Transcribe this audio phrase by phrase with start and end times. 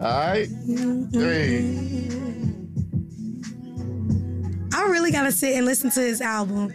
[0.00, 0.46] All right.
[0.46, 1.78] Three.
[4.74, 6.72] I really gotta sit and listen to his album.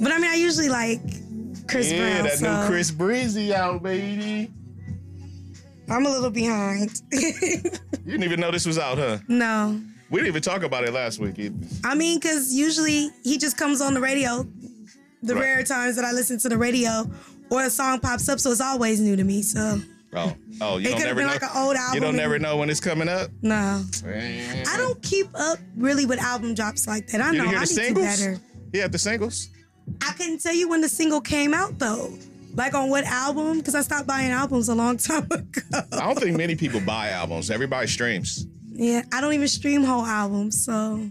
[0.00, 1.00] But I mean, I usually like
[1.68, 2.24] Chris yeah, Brown.
[2.24, 4.50] that so new Chris Breezy out, baby.
[5.88, 7.02] I'm a little behind.
[8.04, 9.16] You didn't even know this was out, huh?
[9.28, 9.80] no.
[10.10, 11.38] We didn't even talk about it last week.
[11.38, 11.56] either.
[11.84, 14.46] I mean, because usually he just comes on the radio.
[15.22, 15.40] The Right.
[15.40, 17.10] rare times that I listen to the radio
[17.50, 19.42] or a song pops up, so it's always new to me.
[19.42, 19.80] So
[20.16, 21.32] Oh, oh, you it don't never been know.
[21.32, 21.94] like an old album.
[21.94, 23.30] you don't never know when it's coming up.
[23.42, 23.82] No.
[24.04, 24.64] Man.
[24.68, 27.20] I don't keep up really with album drops like that.
[27.20, 28.38] I You know I need to better.
[28.72, 29.48] Yeah, the singles.
[30.02, 32.16] I couldn't tell you when the single came out though.
[32.54, 33.58] Like on what album?
[33.58, 35.60] Because I stopped buying albums a long time ago.
[35.92, 37.50] I don't think many people buy albums.
[37.50, 38.46] Everybody streams.
[38.72, 41.08] Yeah, I don't even stream whole albums, so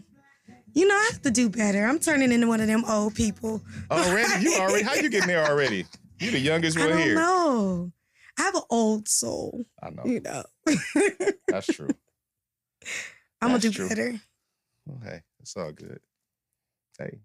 [0.74, 1.86] you know I have to do better.
[1.86, 3.62] I'm turning into one of them old people.
[3.92, 4.44] Already?
[4.46, 4.84] You already?
[4.86, 5.86] How you getting there already?
[6.24, 7.16] You the youngest I one don't here.
[7.16, 7.92] know.
[8.40, 10.04] I have an old soul, I know.
[10.06, 10.44] you know.
[11.48, 11.90] That's true.
[13.42, 13.90] I'm gonna do true.
[13.90, 14.20] better.
[15.04, 16.00] Hey, it's all good.
[16.98, 17.20] Hey,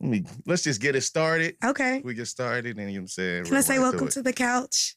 [0.00, 1.56] let me let's just get it started.
[1.64, 2.00] Okay.
[2.04, 3.44] We get started, and you know what I'm saying.
[3.44, 4.12] Can I say welcome it.
[4.12, 4.96] to the couch?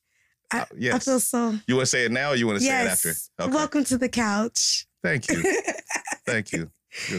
[0.52, 0.94] I, Uh, yes.
[0.96, 1.56] I feel so.
[1.68, 3.14] You want to say it now, or you want to say it after?
[3.40, 3.52] Okay.
[3.52, 4.86] Welcome to the couch.
[5.02, 5.42] Thank you.
[6.26, 6.70] Thank you.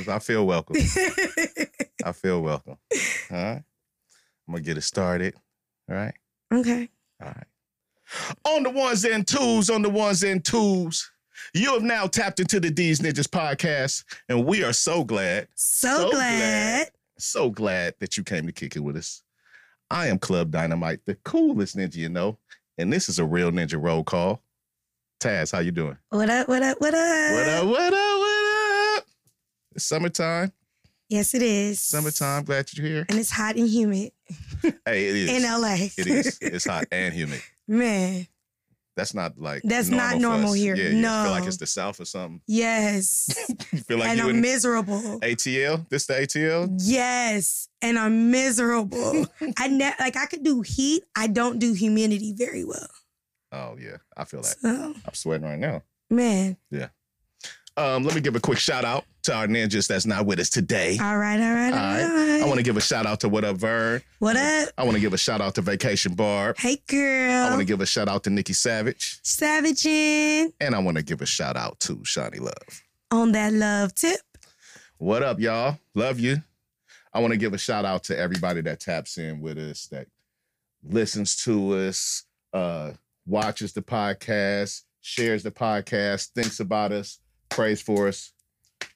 [0.08, 0.76] I feel welcome.
[2.04, 2.76] I feel welcome.
[3.30, 3.62] All right.
[4.46, 5.34] I'm gonna get it started.
[5.90, 6.14] All right.
[6.52, 6.88] okay.
[7.22, 7.46] All right.
[8.44, 11.10] On the ones and twos, on the ones and twos.
[11.52, 15.88] You have now tapped into the D's Ninjas podcast, and we are so glad, So,
[15.88, 16.90] So glad.
[17.18, 19.22] so glad that you came to kick it with us.
[19.90, 22.38] I am Club Dynamite, the coolest ninja you know,
[22.78, 24.42] and this is a real ninja roll call.
[25.20, 25.96] Taz, how you doing?
[26.10, 26.48] What up?
[26.48, 26.80] What up?
[26.80, 27.32] What up?
[27.32, 27.66] What up?
[27.66, 28.18] What up?
[28.18, 29.04] What up?
[29.74, 30.52] It's summertime.
[31.08, 31.80] Yes, it is.
[31.80, 32.44] Summertime.
[32.44, 33.06] Glad you're here.
[33.08, 34.12] and it's hot and humid
[34.86, 35.30] Hey, it is.
[35.30, 35.74] in LA.
[35.98, 36.38] It is.
[36.40, 37.40] It's hot and humid.
[37.68, 38.26] Man,
[38.96, 40.74] That's not like That's not for normal here.
[40.76, 42.40] Yeah, you feel like it's the South or something.
[42.46, 43.28] yes.
[43.72, 45.00] You feel like and you I'm in miserable.
[45.20, 45.88] ATL.
[45.88, 46.68] This the ATL.
[46.82, 49.26] Yes, and I'm miserable.
[49.58, 51.02] I ne- like I could do heat.
[51.16, 52.88] I don't do humidity very well.
[53.52, 54.56] Oh yeah, I feel that.
[54.60, 55.82] So, I'm sweating right now.
[56.10, 56.56] man,
[57.76, 60.48] Um, let me give a quick shout out to our ninjas that's not with us
[60.48, 60.96] today.
[61.00, 62.30] all right, all right, all All right.
[62.34, 62.42] right.
[62.42, 64.00] I want to give a shout out to What Up Vern.
[64.20, 64.68] what up?
[64.78, 66.56] I want to give a shout out to Vacation Barb.
[66.56, 67.32] Hey, girl.
[67.46, 69.18] I want to give a shout out to Nikki Savage.
[69.24, 72.82] Savaging And I want to give a shout out to Shawnee Love.
[73.10, 74.20] on that love tip.
[74.98, 75.78] What up, y'all?
[75.96, 76.36] Love you.
[77.12, 80.06] I want to give a shout out to everybody that taps in with us, that
[80.84, 82.92] listens to us, uh,
[83.26, 87.18] watches the podcast, shares the podcast, thinks about us,
[87.48, 88.32] prays for us.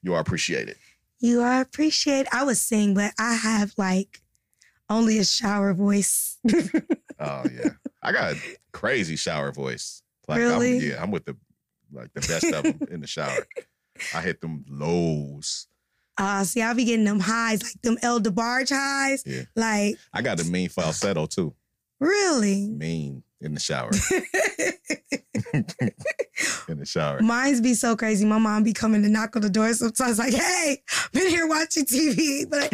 [0.02, 0.76] You are appreciated.
[1.20, 2.28] You are appreciated.
[2.32, 4.20] I was sing, but I have like
[4.88, 6.38] only a shower voice.
[7.20, 7.70] Oh yeah,
[8.00, 8.38] I got a
[8.72, 10.02] crazy shower voice.
[10.28, 10.76] Like Really?
[10.76, 11.36] I'm, yeah, I'm with the
[11.92, 13.44] like the best of them in the shower.
[14.14, 15.66] I hit them lows.
[16.16, 19.24] Uh, see, I'll be getting them highs, like them El DeBarge highs.
[19.26, 19.42] Yeah.
[19.56, 21.54] Like, I got a mean falsetto too.
[21.98, 22.68] really?
[22.68, 23.90] Mean in the shower.
[26.68, 27.20] in the shower.
[27.20, 28.24] Mine's be so crazy.
[28.24, 30.82] My mom be coming to knock on the door sometimes, like, "Hey,
[31.12, 32.72] been here watching TV," but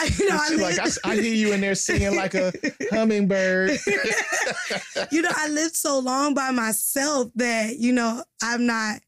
[0.00, 2.52] I, you know, I She like, I, I hear you in there singing like a
[2.90, 3.78] hummingbird.
[5.10, 9.00] you know, I lived so long by myself that you know I'm not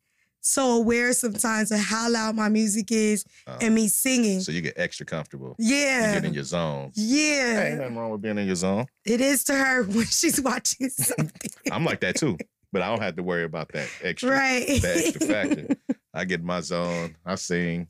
[0.48, 4.41] so aware sometimes of how loud my music is Uh, and me singing.
[4.41, 5.54] so you get extra comfortable.
[5.59, 6.09] Yeah.
[6.09, 6.92] You get in your zone.
[6.94, 8.86] yeah, Ain't nothing wrong with being in your zone.
[9.04, 12.36] it is to her when she's watching something, I'm like that too,
[12.72, 14.31] but I don't have to worry about that extra.
[14.31, 14.66] right?
[14.66, 15.66] The extra factor.
[16.14, 17.16] I get in my zone.
[17.25, 17.88] I sing,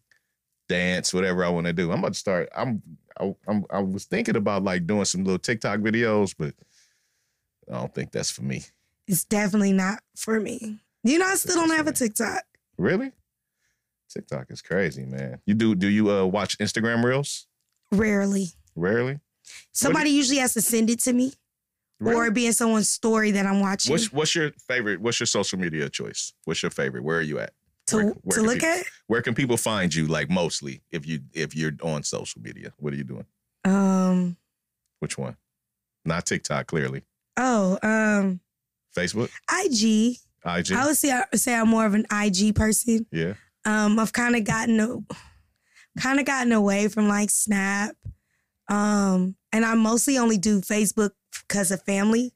[0.69, 1.91] dance, whatever I want to do.
[1.93, 2.49] I'm about to start.
[2.55, 2.83] I'm.
[3.19, 3.65] I, I'm.
[3.71, 6.55] I was thinking about like doing some little TikTok videos, but
[7.71, 8.63] I don't think that's for me.
[9.07, 10.79] it's definitely not for me.
[11.09, 12.43] You know, I still don't have a TikTok.
[12.77, 13.13] Really?
[14.11, 15.41] TikTok is crazy, man.
[15.47, 15.75] You do?
[15.75, 17.47] Do you uh watch Instagram reels?
[17.93, 18.49] Rarely.
[18.77, 19.19] Rarely.
[19.73, 21.33] Somebody usually has to send it to me
[22.05, 22.31] or Really?
[22.31, 25.01] be in someone's story that I'm watching What's What's your favorite?
[25.01, 26.33] What's your social media choice?
[26.45, 27.03] What's your favorite?
[27.05, 27.53] Where are you at?
[27.87, 28.85] to, where- where to look people- at.
[29.07, 30.07] Where can people find you?
[30.07, 33.25] Like mostly, if you if you're on social media, what are you doing?
[33.65, 34.37] Um.
[35.01, 35.37] Which one?
[36.05, 37.03] Not TikTok, clearly.
[37.39, 37.79] Oh.
[37.83, 38.41] Um.
[38.97, 40.19] Facebook, IG.
[40.49, 40.73] IG.
[40.73, 43.07] I would say I say I'm more of an IG person.
[43.13, 43.35] yeah.
[43.65, 43.99] Um.
[43.99, 45.07] I've kind of gotten
[46.01, 47.95] kind of gotten away from like Snap.
[48.69, 49.37] Um.
[49.53, 51.11] And I mostly only do Facebook
[51.47, 52.35] because of family.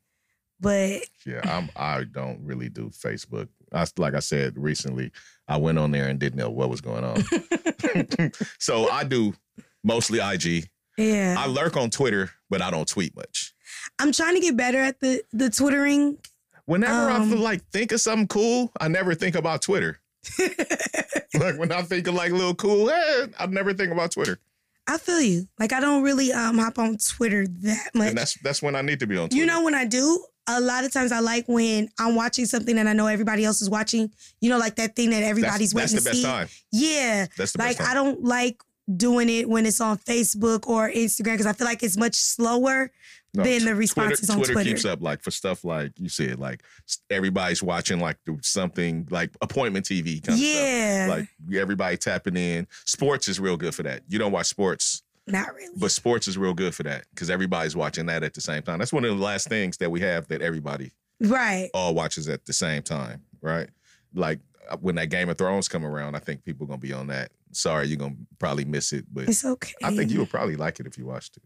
[0.61, 1.71] But Yeah, I'm.
[1.77, 3.49] I don't really do Facebook.
[3.73, 5.11] I, like I said recently,
[5.49, 7.23] I went on there and didn't know what was going on.
[8.59, 9.35] so I do
[9.83, 10.69] mostly IG.
[10.99, 11.35] yeah.
[11.39, 13.55] I lurk on Twitter, but I don't tweet much.
[13.99, 16.19] I'm trying to get better at the the twittering.
[16.67, 19.99] Whenever I Um, feel like think of something cool, I never think about Twitter.
[20.39, 24.39] like when I think of like little cool, eh, I never think about Twitter.
[24.87, 25.49] I feel you.
[25.59, 28.09] Like I don't really um hop on Twitter that much.
[28.09, 29.37] And that's that's when I need to be on Twitter.
[29.37, 32.77] You know when I do, a lot of times I like when I'm watching something
[32.77, 34.11] and I know everybody else is watching.
[34.41, 36.25] You know, like that thing that that's, everybody's that's waiting the to best see.
[36.25, 36.49] time.
[36.73, 37.27] Yeah.
[37.37, 38.61] That's the Like best I don't like
[38.97, 42.91] doing it when it's on Facebook or Instagram because I feel like it's much slower
[43.35, 44.71] No, than t- the responses on Twitter Twitter.
[44.71, 46.63] keeps up like for stuff like you said, like
[47.09, 51.07] everybody's watching like something like appointment TV kind of yeah.
[51.07, 51.19] stuff.
[51.19, 52.67] Like everybody tapping in.
[52.85, 54.03] Sports is real good for that.
[54.07, 55.73] You don't watch sports, Not really.
[55.79, 58.79] but sports is real good for that because everybody's watching that at the same time.
[58.79, 61.71] That's one of the last things that we have that everybody right.
[61.73, 63.71] all watches at the same time, right?
[64.13, 67.07] Like uh, when that Game of Thrones come around, I think people gonna be on
[67.07, 67.31] that.
[67.53, 69.73] Sorry, you're gonna probably miss it, but It's okay.
[69.83, 71.43] I think you would probably like it if you watched it.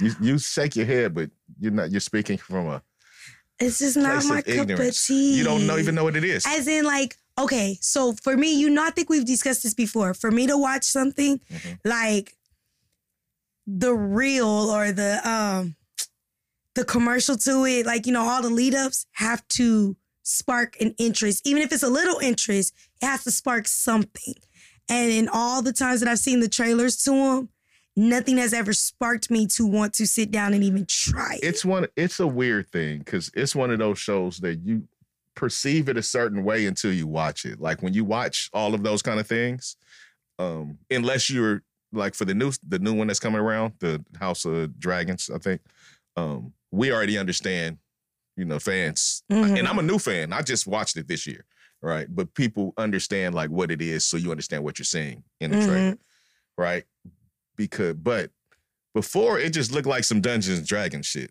[0.00, 1.30] You you shake your head, but
[1.60, 1.90] you're not.
[1.90, 2.82] You're speaking from a
[3.58, 5.36] It's just not my cup of tea.
[5.36, 6.44] You don't know even know what it is.
[6.46, 10.14] As in, like, okay, so for me, you know, I think we've discussed this before.
[10.14, 11.78] For me to watch something, Mhm.
[11.84, 12.36] like
[13.66, 15.76] the real or the um
[16.74, 20.94] the commercial to it, like, you know, all the lead ups have to spark an
[20.98, 21.46] interest.
[21.46, 22.72] Even if it's a little interest,
[23.02, 24.34] it has to spark something.
[24.88, 27.48] And in all the times that I've seen the trailers to them,
[27.96, 31.40] nothing has ever sparked me to want to sit down and even try it.
[31.44, 31.86] It's one.
[31.96, 34.88] It's a weird thing because it's one of those shows that you
[35.34, 37.60] perceive it a certain way until you watch it.
[37.60, 39.76] Like when you watch all of those kind of things,
[40.38, 41.62] um, unless you're
[41.92, 45.38] like for the new the new one that's coming around, the House of Dragons, I
[45.38, 45.60] think.
[46.16, 47.78] Um, we already understand,
[48.36, 49.58] you know, fans, Mhm.
[49.58, 50.32] and I'm a new fan.
[50.32, 51.44] I just watched it this year,
[51.82, 52.06] right?
[52.08, 55.64] But people understand like what it is, so you understand what you're seeing in the
[55.66, 55.98] trailer,
[56.56, 56.84] right?
[57.56, 58.30] Because, but
[58.94, 61.30] before it just looked like some Dungeons and Dragons shit.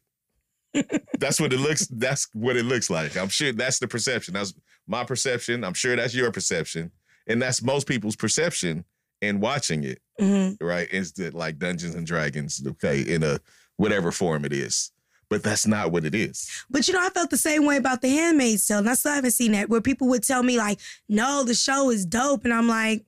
[1.19, 1.87] that's what it looks.
[1.87, 3.17] That's what it looks like.
[3.17, 4.33] I'm sure that's the perception.
[4.33, 4.53] That's
[4.87, 5.63] my perception.
[5.63, 6.91] I'm sure that's your perception,
[7.27, 8.85] and that's most people's perception
[9.21, 9.99] in watching it.
[10.19, 10.57] Mhm.
[10.61, 10.87] Right?
[10.91, 12.61] Is that like Dungeons and Dragons?
[12.65, 13.39] Okay, in a
[13.75, 14.91] whatever form it is,
[15.29, 16.49] but that's not what it is.
[16.69, 19.11] But you know, I felt the same way about The Handmaid's Tale, and I still
[19.13, 19.67] haven't seen that.
[19.69, 20.79] Where people would tell me like,
[21.09, 23.03] "No, the show is dope," and I'm like,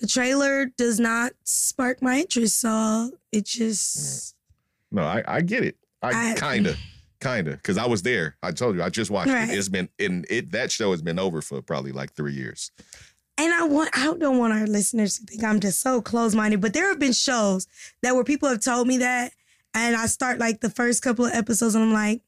[0.00, 4.34] "The trailer does not spark my interest, so it just mm.
[4.92, 5.76] No, I, I get it.
[6.02, 6.74] I, I- kinda,
[7.20, 8.36] kinda, because I was there.
[8.42, 9.48] I told you, I just watched Right.
[9.48, 9.56] it.
[9.56, 10.50] It's been in it.
[10.52, 12.72] That show has been over for probably like three years.
[13.38, 16.60] And I want I don't want our listeners to think I'm just so close minded,
[16.60, 17.66] but there have been shows
[18.02, 19.32] that where people have told me that,
[19.74, 22.22] and I start like the first couple of episodes, and I'm like,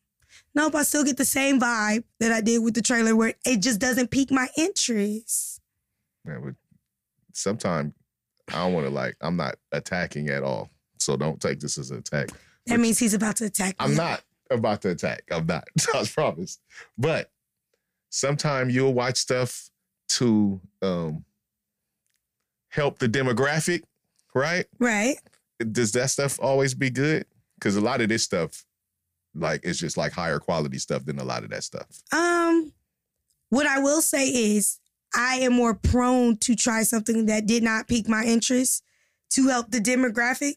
[0.55, 3.61] nope, I still get the same vibe that I did with the trailer, where it
[3.61, 5.61] just doesn't pique my interest.
[6.27, 6.55] Yeah, but
[7.32, 7.93] sometimes
[8.49, 9.17] I don't want to like.
[9.20, 12.31] I'm not attacking at all, so don't take this as an attack.
[12.67, 13.87] That means he's about to attack me.
[13.87, 15.25] I'm not about to attack.
[15.31, 15.67] I'm not.
[15.94, 16.58] I promise.
[16.96, 17.31] But
[18.11, 19.70] sometimes you'll watch stuff
[20.11, 21.25] to um
[22.69, 23.82] help the demographic,
[24.35, 24.67] right?
[24.78, 25.17] right.
[25.70, 27.26] Does that stuff always be good?
[27.58, 28.64] Because a lot of this stuff,
[29.35, 31.87] like, it's just like higher quality stuff than a lot of that stuff.
[32.12, 32.73] Um,
[33.50, 34.81] what I will say is
[35.14, 38.82] I am more prone to try something that did not pique my interest
[39.31, 40.55] to help the demographic,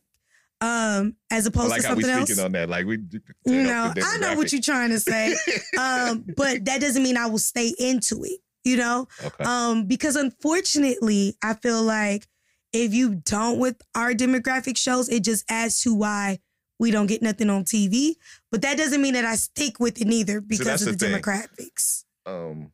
[0.61, 2.39] um, as opposed like to something speaking else.
[2.39, 2.69] on that.
[2.69, 2.99] Like we,
[3.45, 5.35] You know, I know what you're trying to say,
[5.79, 8.39] um, but that doesn't mean I will stay into it.
[8.63, 9.43] You know, Okay.
[9.43, 12.27] um, because unfortunately, I feel like
[12.73, 16.39] if you don't with our demographic shows, it just adds to why
[16.79, 18.15] we don't get nothing on TV.
[18.51, 21.17] But that doesn't mean that I stick with it neither because that's of the, the
[21.19, 22.05] demographics.
[22.25, 22.71] um,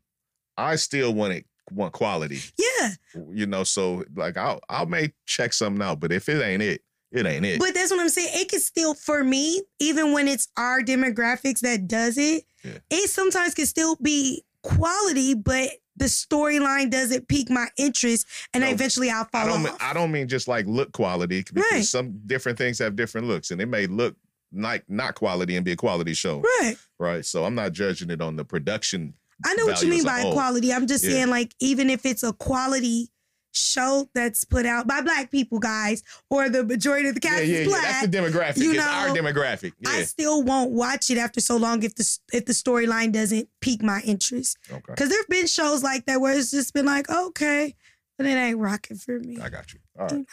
[0.57, 2.39] I still want it want quality.
[2.57, 2.91] Yeah,
[3.31, 6.81] You know, so like I'll I may check something out, but if it ain't it,
[7.11, 7.59] it ain't it.
[7.59, 8.29] but that's what I'm saying.
[8.33, 12.77] It can still, for me, even when it's our demographics that does it, Yeah.
[12.89, 18.69] it sometimes can still be quality, but the storyline doesn't pique my interest, and No,
[18.69, 19.73] eventually I'll I fall don't mean.
[19.81, 21.83] I don't mean just like look quality because Right.
[21.83, 24.15] some different things have different looks and it may look
[24.53, 26.41] like not quality and be a quality show.
[26.61, 26.75] right.
[26.99, 27.25] Right.
[27.25, 29.13] So I'm not judging it on the production.
[29.45, 30.33] I know what you mean by whole.
[30.33, 30.73] quality.
[30.73, 31.11] I'm just Yeah.
[31.11, 33.09] saying, like, even if it's a quality
[33.53, 37.57] show that's put out by black people, guys, or the majority of the cast yeah,
[37.57, 37.65] is yeah.
[37.65, 38.57] black, That's the demographic.
[38.57, 39.73] you it's know, our demographic.
[39.79, 39.89] Yeah.
[39.89, 43.83] I still won't watch it after so long if the if the storyline doesn't pique
[43.83, 44.57] my interest.
[44.71, 44.81] okay.
[44.87, 47.75] Because there have been shows like that where it's just been like, okay,
[48.17, 49.37] but it ain't rocking for me.
[49.41, 49.79] I got you.
[49.99, 50.25] All right.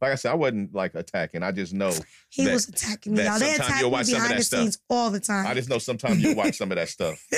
[0.00, 1.42] Like I said, I wasn't like attacking.
[1.42, 1.92] I just know.
[2.30, 3.24] He that- was attacking me.
[3.24, 3.38] Y'all.
[3.38, 4.60] They sometimes attack you'll me watch some of behind that the stuff.
[4.60, 5.46] scenes all the time.
[5.46, 7.24] I just know sometimes you'll watch some of that stuff.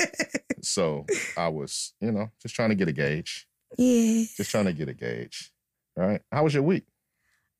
[0.62, 3.46] So I was, you know, just trying to get a gauge.
[3.78, 4.24] yeah.
[4.36, 5.52] Just trying to get a gauge.
[5.96, 6.20] All right.
[6.32, 6.86] How was your week?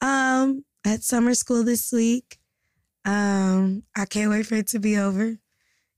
[0.01, 2.39] Um, at summer school this week.
[3.05, 5.37] Um, I can't wait for it to be over.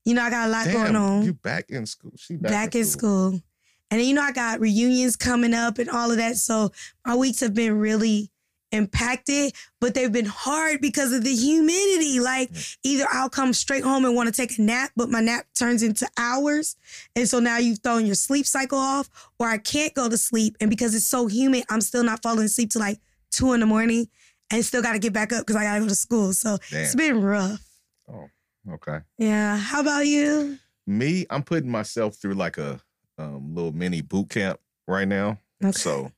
[0.05, 1.23] You know, I got a lot Damn, going on.
[1.23, 2.11] You back in school?
[2.15, 3.41] She back, back, in school.
[3.89, 6.35] And then, you know, I got reunions coming up and all of that.
[6.37, 6.71] So
[7.05, 8.29] my weeks have been really
[8.71, 12.19] impacted, but they've been hard because of the humidity.
[12.19, 12.51] Like
[12.83, 15.83] either I'll come straight home and want to take a nap, but my nap turns
[15.83, 16.75] into hours.
[17.15, 19.09] And so now you've thrown your sleep cycle off,
[19.39, 20.55] or I can't go to sleep.
[20.59, 22.99] And because it's so humid, I'm still not falling asleep till like
[23.31, 24.07] two in the morning
[24.51, 26.33] and still got to get back up because I got to go to school.
[26.33, 27.63] So it's been rough.
[28.11, 28.27] Oh,
[28.73, 28.99] okay.
[29.17, 29.57] Yeah.
[29.57, 30.57] How about you?
[30.87, 32.81] Me, I'm putting myself through like a
[33.17, 35.39] um, little mini boot camp right now.
[35.63, 35.71] Okay.
[35.71, 36.11] So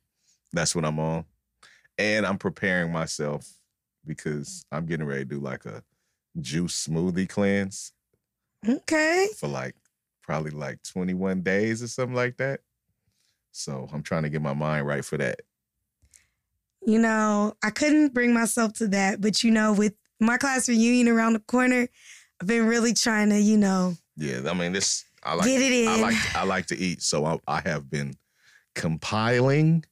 [0.52, 1.24] that's what I'm on.
[1.98, 3.46] And I'm preparing myself
[4.06, 5.82] because I'm getting ready to do like a
[6.40, 7.92] juice smoothie cleanse
[8.68, 9.28] Okay.
[9.38, 9.74] for like
[10.22, 12.60] probably like 21 days or something like that.
[13.52, 15.40] So I'm trying to get my mind right for that.
[16.84, 21.08] You know, I couldn't bring myself to that, but you know, with my class reunion
[21.08, 21.86] around the corner,
[22.40, 25.72] I've been really trying to, you know, Yeah, I mean this I like get it
[25.72, 28.14] in I like I like to eat, so I, I have been
[28.74, 29.84] compiling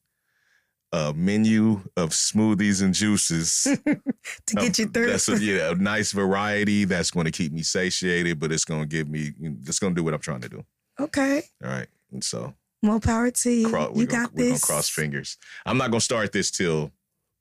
[0.93, 3.63] a menu of smoothies and juices
[4.47, 5.07] to get you through.
[5.11, 8.81] That's a, yeah, a nice variety that's going to keep me satiated, but it's going
[8.83, 9.33] to give me,
[9.67, 10.65] it's going to do what I'm trying to do.
[10.99, 11.43] okay.
[11.65, 13.67] All right, and so More power to you.
[13.67, 14.65] you gonna, got we're gonna this.
[14.65, 15.37] cross fingers.
[15.65, 16.91] I'm not going to start this till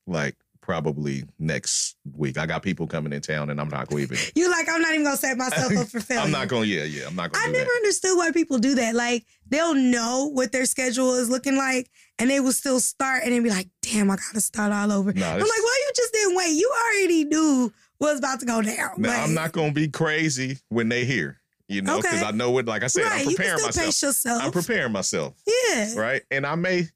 [0.06, 0.36] like
[0.70, 2.38] probably next week.
[2.38, 4.32] I got people coming in town, and I'm not going to even.
[4.36, 6.22] You like, I'm not even gonna set myself up for failure.
[6.26, 6.70] I'm not going.
[6.70, 7.08] to Yeah, yeah.
[7.08, 7.76] I'm not going I never that.
[7.78, 8.94] understood why people do that.
[8.94, 13.34] Like they'll know what their schedule is looking like, and they will still start, and
[13.34, 16.14] then be like, "Damn, I gotta start all over." No, I'm like, "Why you just
[16.14, 16.52] didn't wait?
[16.52, 19.74] You already knew what was about to go down." Now, Like, I'm not going to
[19.74, 21.42] be crazy when they hear.
[21.68, 22.26] You know, because Okay.
[22.28, 22.66] I know what.
[22.68, 23.22] Like I said, right.
[23.28, 24.44] I'm preparing myself.
[24.44, 25.34] I'm preparing myself.
[25.48, 25.96] yeah.
[25.96, 26.22] right?
[26.30, 26.88] And I may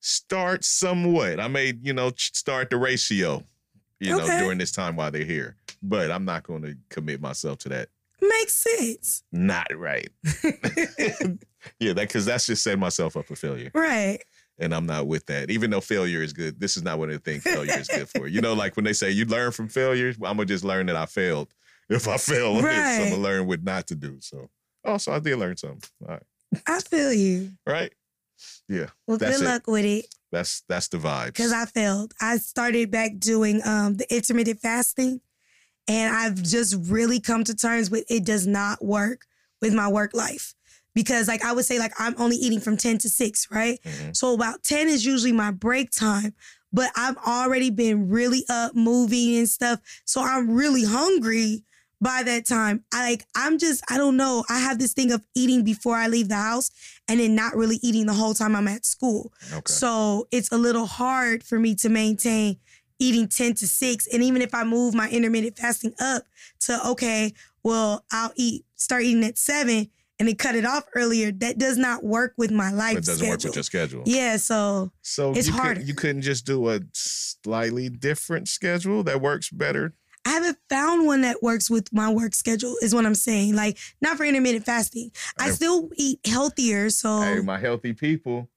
[0.00, 1.38] start somewhat.
[1.38, 3.44] I may, you know, start the ratio,
[3.98, 5.56] you know, during this time while they're here.
[5.82, 7.88] But I'm not going to commit myself to that.
[8.20, 9.22] Makes sense.
[9.32, 10.10] Not right.
[11.80, 14.18] yeah, that because that's just setting myself up for failure, right.
[14.58, 15.50] and I'm not with that.
[15.50, 18.26] Even though failure is good, this is not what I think failure is good for.
[18.26, 20.86] You know, like when they say you learn from failure, well, I'm gonna just learn
[20.86, 21.48] that I failed.
[21.88, 24.18] If I fail on this, I'm gonna learn what not to do.
[24.20, 24.50] So,
[24.84, 25.88] oh, so I did learn something.
[26.02, 26.22] All right,
[26.66, 27.52] I feel you.
[27.66, 27.92] right?
[29.06, 29.40] Well, good it.
[29.40, 30.06] luck with it.
[30.32, 31.26] That's that's the vibe.
[31.26, 32.14] because I failed.
[32.20, 35.20] I started back doing um, the intermittent fasting,
[35.88, 39.26] and I've just really come to terms with it does not work
[39.60, 40.54] with my work life.
[40.92, 43.78] Because, like, I would say, like, I'm only eating from 10 to 6, right?
[43.84, 44.16] Mhm.
[44.16, 46.34] So, about 10 is usually my break time,
[46.72, 49.78] but I've already been really up moving and stuff.
[50.04, 51.64] So, I'm really hungry
[52.00, 52.84] by that time.
[52.92, 54.44] I like, I'm just, I don't know.
[54.48, 56.70] I have this thing of eating before I leave the house
[57.08, 59.32] and then not really eating the whole time I'm at school.
[59.52, 59.62] Okay.
[59.66, 62.58] So it's a little hard for me to maintain
[62.98, 64.06] eating 10 to 6.
[64.08, 66.24] And even if I move my intermittent fasting up
[66.60, 71.32] to, okay, well, I'll eat, start eating at seven and then cut it off earlier,
[71.32, 73.30] that does not work with my life it doesn't schedule.
[73.30, 74.02] work with your schedule.
[74.06, 75.74] Yeah, so So It's you harder.
[75.74, 79.94] Couldn't, you couldn't just do a slightly different schedule that works better.
[80.26, 83.54] I haven't found one that works with my work schedule, is what I'm saying.
[83.56, 85.10] Like, not for intermittent fasting.
[85.38, 88.48] I still eat healthier, so Hey, my healthy people,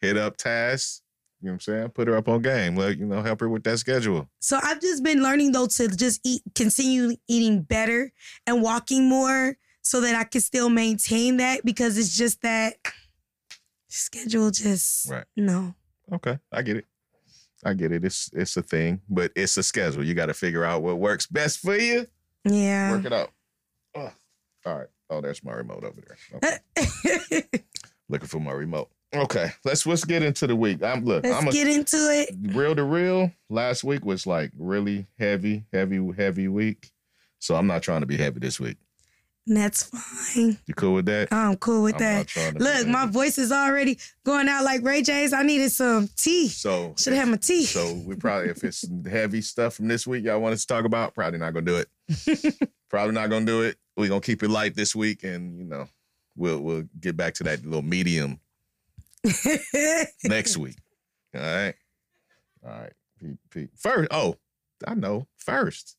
[0.00, 1.02] hit up Taz.
[1.40, 1.88] You know what I'm saying?
[1.90, 2.74] Put her up on game.
[2.74, 4.30] Like, you know, help her with that schedule.
[4.40, 8.12] So I've just been learning though to just eat, continue eating better
[8.46, 12.76] and walking more so that I can still maintain that because it's just that
[13.88, 15.24] schedule just Right.
[15.36, 15.74] no.
[16.12, 16.86] Okay, I get it.
[17.64, 18.04] I get it.
[18.04, 20.04] It's it's a thing, but it's a schedule.
[20.04, 22.06] You got to figure out what works best for you.
[22.44, 22.92] Yeah.
[22.92, 23.30] Work it out.
[23.94, 24.12] Oh,
[24.66, 24.88] all right.
[25.10, 26.60] Oh, there's my remote over there.
[26.76, 27.42] Okay.
[28.08, 28.90] Looking for my remote.
[29.14, 30.82] Okay, let's let's get into the week.
[30.82, 31.24] I'm look.
[31.24, 32.34] Let's I'm a, get into it.
[32.54, 33.30] real to real.
[33.48, 36.90] Last week was like really heavy, heavy, heavy week.
[37.38, 38.76] So I'm not trying to be heavy this week.
[39.46, 40.56] And that's fine.
[40.66, 41.30] You cool with that?
[41.30, 42.16] I'm cool with I'm that.
[42.16, 45.34] not trying to be Look, my voice is already going out like Ray J's.
[45.34, 46.48] I needed some tea.
[46.48, 47.64] So Should have had my tea.
[47.66, 50.86] So we probably, if it's heavy stuff from this week y'all want us to talk
[50.86, 52.70] about, probably not gonna do it.
[52.88, 53.76] probably not gonna do it.
[53.96, 55.88] We're gonna keep it light this week, and you know,
[56.36, 58.40] we'll we'll get back to that little medium
[60.24, 60.76] next week.
[61.34, 61.74] All right,
[62.64, 62.92] all right.
[63.76, 64.36] First, oh,
[64.86, 65.26] I know.
[65.36, 65.96] First,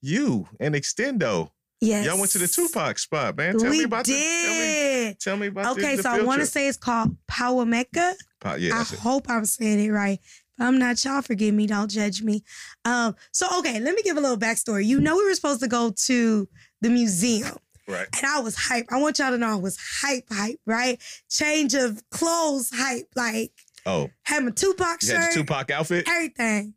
[0.00, 1.50] you and Extendo,
[1.84, 2.06] yes.
[2.06, 3.58] y'all went to the Tupac spot, man.
[3.58, 4.12] Tell we me about the.
[4.12, 4.20] Tell
[4.52, 5.20] me, did.
[5.20, 8.14] tell me about the- Okay, the so I want to say it's called Powamekka.
[8.40, 8.98] Pa- Yeah, I it.
[8.98, 10.18] hope I'm saying it right.
[10.22, 11.66] If I'm not, y'all forgive me.
[11.66, 12.42] Don't judge me.
[12.84, 14.84] Um, so okay, let me give a little backstory.
[14.86, 16.48] You know, we were supposed to go to
[16.80, 17.56] the museum.
[17.86, 18.06] Right.
[18.16, 18.86] And I was hype.
[18.90, 20.98] I want y'all to know I was hype, hype, right?
[21.28, 23.08] Change of clothes, hype.
[23.14, 23.52] Like
[23.84, 26.08] Oh, had my Tupac you shirt, the Tupac outfit.
[26.08, 26.74] everything.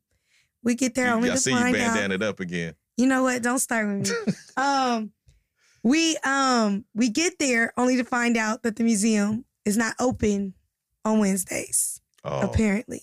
[0.64, 2.74] We get there You- only I see you it up again.
[2.98, 3.42] You know what?
[3.44, 4.34] Don't start with me.
[4.58, 5.12] um,
[5.84, 10.54] we um we get there only to find out that the museum is not open
[11.06, 12.02] on Wednesdays.
[12.24, 13.02] Oh, Apparently,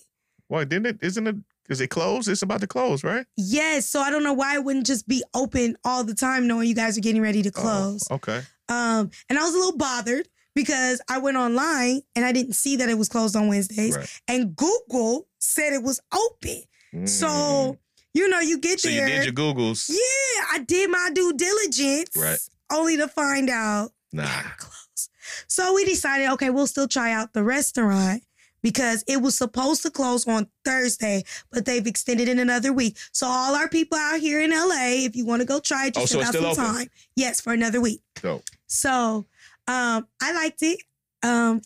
[0.48, 0.98] well, didn't it?
[1.02, 1.36] Isn't it?
[1.70, 2.28] Is it closed?
[2.28, 3.24] It's about to close, right?
[3.38, 3.88] yes.
[3.88, 6.74] So I don't know why it wouldn't just be open all the time, knowing you
[6.74, 8.06] guys are getting ready to close.
[8.10, 8.42] Oh, okay.
[8.68, 12.76] Um, and I was a little bothered because I went online and I didn't see
[12.76, 14.20] that it was closed on Wednesdays, Right.
[14.28, 16.62] and Google said it was open.
[16.94, 17.08] Mm.
[17.08, 17.78] So
[18.14, 19.08] you know, you get so you there.
[19.08, 19.88] did your Googles.
[19.90, 22.38] yeah, I did my due diligence, Right.
[22.72, 24.24] Only to find out Nah.
[24.58, 25.10] closed.
[25.48, 28.22] So we decided, okay, we'll still try out the restaurant
[28.62, 32.96] because it was supposed to close on Thursday, but they've extended it another week.
[33.12, 35.96] So all our people out here in LA, if you want to go try it,
[35.96, 36.64] you Oh, so it's some open?
[36.64, 36.86] time.
[37.16, 38.00] Yes, for another week.
[38.22, 38.42] Dope.
[38.66, 39.26] So
[39.66, 40.80] um, I liked it.
[41.22, 41.60] Um,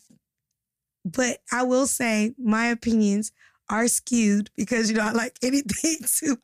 [1.04, 3.32] but I will say my opinions
[3.70, 6.36] are skewed because you know I like anything too.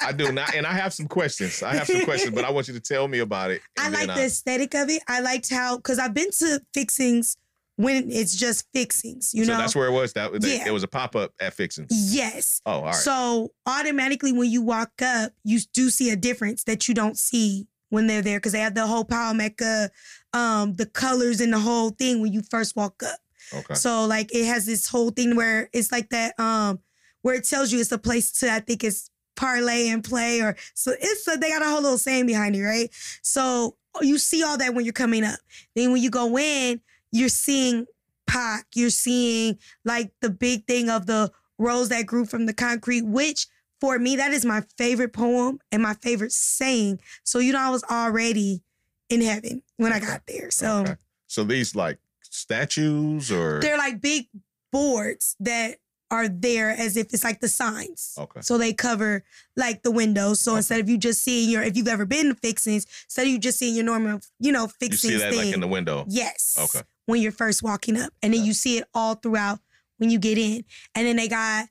[0.00, 1.62] I do not, and I have some questions.
[1.62, 3.60] I have some questions, but I want you to tell me about it.
[3.78, 5.02] I like the aesthetic of it.
[5.08, 7.36] I liked how because I've been to Fixins
[7.76, 9.58] when it's just Fixins, you so know.
[9.58, 10.12] that's where it was.
[10.12, 10.66] That was Yeah.
[10.66, 11.88] it was a pop up at Fixins.
[12.14, 12.60] yes.
[12.66, 12.94] Oh, all right.
[12.94, 17.66] So automatically when you walk up, you do see a difference that you don't see
[17.88, 19.88] when they're there because they have the whole Powamekka,
[20.34, 23.18] um, the colors and the whole thing when you first walk up.
[23.54, 23.74] Okay.
[23.74, 26.80] So like it has this whole thing where it's like that um
[27.22, 30.56] where it tells you it's a place to I think it's parlay and play or
[30.74, 32.90] so it's a, they got a whole little saying behind it, right?
[33.22, 35.38] So you see all that when you're coming up.
[35.74, 36.80] Then when you go in,
[37.10, 37.86] you're seeing
[38.26, 43.02] Pac, you're seeing like the big thing of the rose that grew from the concrete,
[43.02, 43.46] which
[43.80, 47.00] for me, that is my favorite poem and my favorite saying.
[47.24, 48.62] So you know I was already
[49.08, 50.50] in heaven when I got there.
[50.50, 50.96] So Okay.
[51.26, 51.98] So these like
[52.40, 54.26] statues or they're like big
[54.72, 55.76] boards that
[56.12, 58.16] are there as if it's like the signs.
[58.18, 58.40] okay.
[58.40, 59.22] So they cover
[59.56, 60.40] like the windows.
[60.40, 60.56] So Okay.
[60.58, 63.38] instead of you just seeing your, if you've ever been to Fixins, instead of you
[63.38, 65.38] just seeing your normal, you know, You Fixins see that thing.
[65.46, 66.04] like in the window.
[66.08, 66.56] yes.
[66.58, 66.84] Okay.
[67.06, 69.58] When you're first walking up, and then you see it all throughout
[69.98, 70.64] when you get in,
[70.94, 71.66] and then they got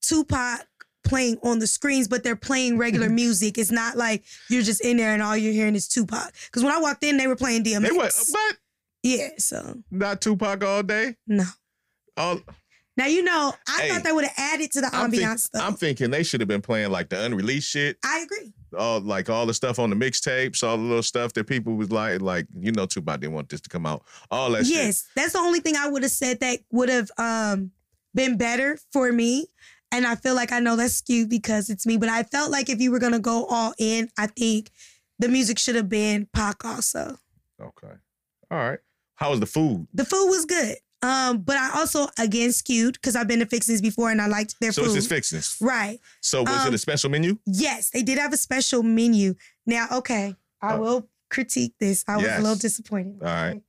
[0.00, 0.66] Tupac
[1.04, 3.58] playing on the screens, but they're playing regular music.
[3.58, 6.32] It's not like you're just in there and all you're hearing is Tupac.
[6.46, 7.82] Because when I walked in, they were playing DMX.
[7.82, 8.56] They were, but
[9.02, 9.28] yeah.
[9.38, 11.16] So not Tupac all day.
[11.26, 11.44] no.
[12.16, 12.40] All
[12.96, 15.50] Now you know, I Hey, thought that would have added to the I'm, think- ambiance
[15.50, 15.60] though.
[15.60, 18.52] I'm thinking they should have been playing like the unreleased shit, I agree.
[18.78, 21.90] all like all the stuff on the mixtapes, all the little stuff that people was
[21.90, 24.02] like, like you know, Tupac didn't want this to come out.
[24.30, 24.74] All that shit.
[24.74, 27.70] yes, that's the only thing I would have said that would have um,
[28.14, 29.46] been better for me.
[29.90, 32.68] And I feel like I know that's skewed because it's me, but I felt like
[32.70, 34.70] if you were gonna go all in, I think
[35.18, 37.16] the music should have been Pac also.
[37.60, 37.92] Okay.
[38.50, 38.78] All right.
[39.22, 39.86] How was the food?
[39.94, 40.76] The food was good.
[41.00, 44.56] Um, but I also again skewed because I've been to Fixins before and I liked
[44.60, 44.86] their so food.
[44.88, 45.56] it's just Fixins.
[45.60, 46.00] right.
[46.20, 47.38] So was it Um, a special menu?
[47.46, 49.34] Yes, they did have a special menu.
[49.64, 50.80] Now, okay, I Oh.
[50.80, 52.04] will critique this.
[52.08, 52.38] I was Yes.
[52.38, 53.18] a little disappointed.
[53.20, 53.62] All right.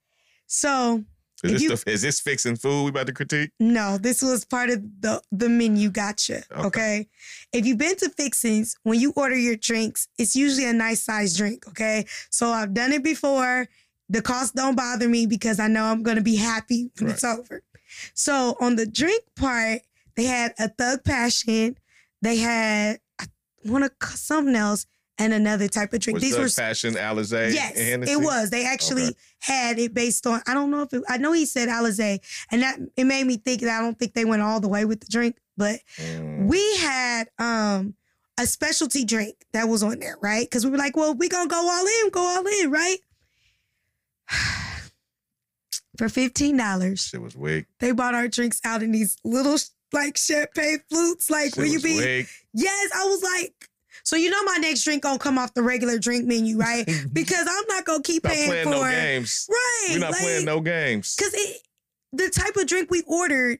[0.47, 1.03] So
[1.43, 3.51] Is this, you- the, is this fixing food we about to critique?
[3.59, 5.89] No, this was part of the the menu.
[5.89, 6.43] Gotcha.
[6.51, 6.65] Okay.
[6.67, 7.09] Okay.
[7.51, 11.35] If you've been to Fixins, when you order your drinks, it's usually a nice size
[11.35, 11.67] drink.
[11.67, 12.05] Okay.
[12.29, 13.67] So I've done it before.
[14.09, 17.63] The cost don't bother me because I know I'm gonna be happy when it's over.
[18.13, 19.81] So on the drink part,
[20.15, 21.77] they had a Thug Passion.
[22.21, 23.25] They had I
[23.65, 24.85] want to cut something else
[25.19, 26.15] and another type of drink.
[26.15, 28.49] Was These Thug were Passion, Alizé, Yes, it was.
[28.49, 29.15] They actually Okay.
[29.39, 30.41] had it based on.
[30.47, 32.19] I don't know if it, I know he said Alizé,
[32.51, 34.85] and that it made me think that I don't think they went all the way
[34.85, 36.47] with the drink, but Mm.
[36.47, 37.95] we had um
[38.39, 40.45] a specialty drink that was on there, right?
[40.49, 42.97] Because we were like, well, we gonna go all in, go all in, right?
[45.97, 47.67] For fifteen dollars, Shit was wig.
[47.79, 49.57] they bought our drinks out in these little
[49.91, 51.29] like champagne flutes.
[51.29, 52.25] Like, Shit will you be?
[52.53, 53.69] Yes, I was like,
[54.03, 56.89] so you know my next drink gonna come off the regular drink menu, right?
[57.13, 59.47] Because I'm not gonna keep not paying playing for no games.
[59.49, 59.87] Right.
[59.91, 61.15] We're not like, playing no games.
[61.15, 61.61] Cause it
[62.11, 63.59] the type of drink we ordered,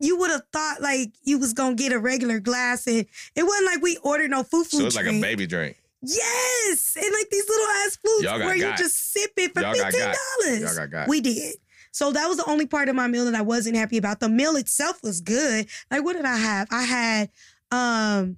[0.00, 3.66] you would have thought like you was gonna get a regular glass and it wasn't
[3.66, 4.78] like we ordered no foo foo.
[4.78, 5.76] So it's like a baby drink.
[6.06, 6.96] Yes.
[6.96, 8.78] And like these little ass flutes where got.
[8.78, 10.16] you just sip it for Y'all got fifteen got.
[10.40, 10.60] dollars.
[10.60, 11.08] Y'all got got.
[11.08, 11.56] We did.
[11.92, 14.18] So that was the only part of my meal that I wasn't happy about.
[14.20, 15.66] The meal itself was good.
[15.90, 16.68] Like what did I have?
[16.70, 17.30] I had
[17.70, 18.36] um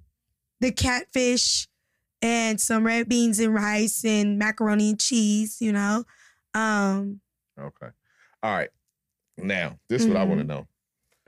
[0.61, 1.69] the catfish
[2.23, 6.05] and some red beans and rice and macaroni and cheese, you know.
[6.55, 7.21] Um
[7.59, 7.89] Okay.
[8.43, 8.71] All right.
[9.39, 10.67] Now, this is what I want to know.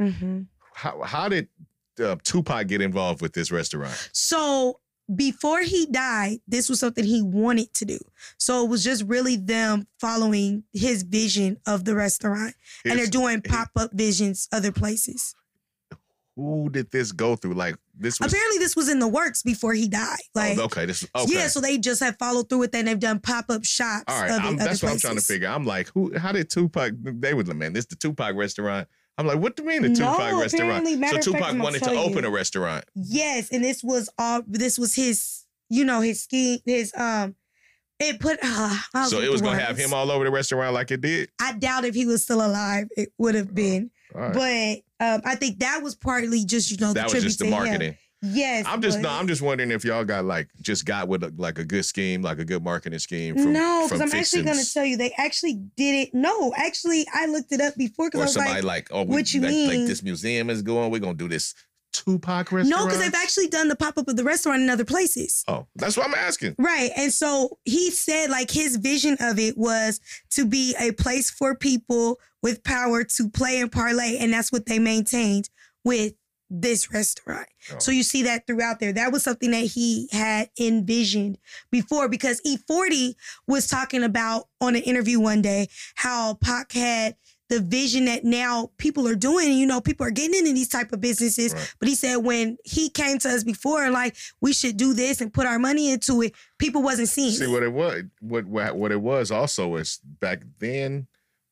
[0.00, 0.46] mhm.
[0.74, 1.48] How how did
[2.02, 4.10] uh, Tupac get involved with this restaurant?
[4.12, 4.80] So
[5.14, 7.98] before he died, this was something he wanted to do.
[8.36, 12.54] So it was just really them following his vision of the restaurant.
[12.84, 15.34] and they're doing pop-up visions other places.
[16.36, 17.54] who did this go through?
[17.54, 20.18] Like this was Apparently, this was in the works before he died.
[20.36, 20.86] Oh, like, oh, okay.
[20.86, 21.32] This okay.
[21.32, 24.04] yeah, so they just have followed through with that and they've done pop up shops.
[24.08, 25.48] All right, of it that's what I'm trying to figure.
[25.48, 26.16] I'm like, who?
[26.16, 26.92] How did Tupac?
[27.00, 27.72] They was man.
[27.72, 28.88] This the Tupac restaurant.
[29.18, 30.86] I'm like, what do you mean the No, Tupac restaurant?
[30.86, 31.98] So of fact, Tupac wanted to you.
[31.98, 32.84] open a restaurant.
[32.94, 34.42] Yes, and this was all.
[34.46, 35.44] This was his.
[35.68, 36.60] You know his scheme.
[36.64, 37.34] His um.
[37.98, 38.38] It put.
[38.42, 41.30] Uh, So it was gonna have him all over the restaurant like it did.
[41.40, 43.90] I doubt if he was still alive, it would have been.
[44.14, 44.82] All right.
[44.98, 47.38] But um, I think that was partly just you know the that was tribute just
[47.40, 47.90] the marketing.
[47.92, 47.98] him.
[48.20, 49.08] Yes, I'm just no.
[49.08, 52.20] I'm just wondering if y'all got like just got with a, like a good scheme,
[52.20, 53.34] like a good marketing scheme.
[53.36, 56.14] From, no, because I'm actually going to tell you they actually did it.
[56.14, 59.04] No, actually, I looked it up before because I or was somebody like, like, oh,
[59.04, 59.86] we, what you like, like mean?
[59.86, 60.90] this museum is going.
[60.90, 61.54] We're gonna do this
[61.92, 62.68] Tupac restaurant.
[62.68, 65.44] no, because they've actually done the pop up of the restaurant in other places.
[65.48, 66.54] Oh, that's what I'm asking.
[66.58, 66.90] Right.
[66.96, 70.00] And so he said, like, his vision of it was
[70.30, 74.16] to be a place for people with power to play and parlay.
[74.18, 75.48] And that's what they maintained
[75.84, 76.12] with
[76.50, 77.46] this restaurant.
[77.72, 77.78] Oh.
[77.78, 78.92] So you see that throughout there.
[78.92, 81.38] That was something that he had envisioned
[81.70, 83.14] before because E40
[83.46, 87.16] was talking about on an interview one day how Pac had
[87.48, 89.52] the vision that now people are doing.
[89.52, 91.54] You know, people are getting into these type of businesses.
[91.54, 91.74] Right.
[91.78, 95.32] But he said when he came to us before, like we should do this and
[95.32, 97.32] put our money into it, people wasn't seeing.
[97.32, 97.50] See it.
[97.50, 98.04] what it was.
[98.20, 101.06] What what what it was also is back then.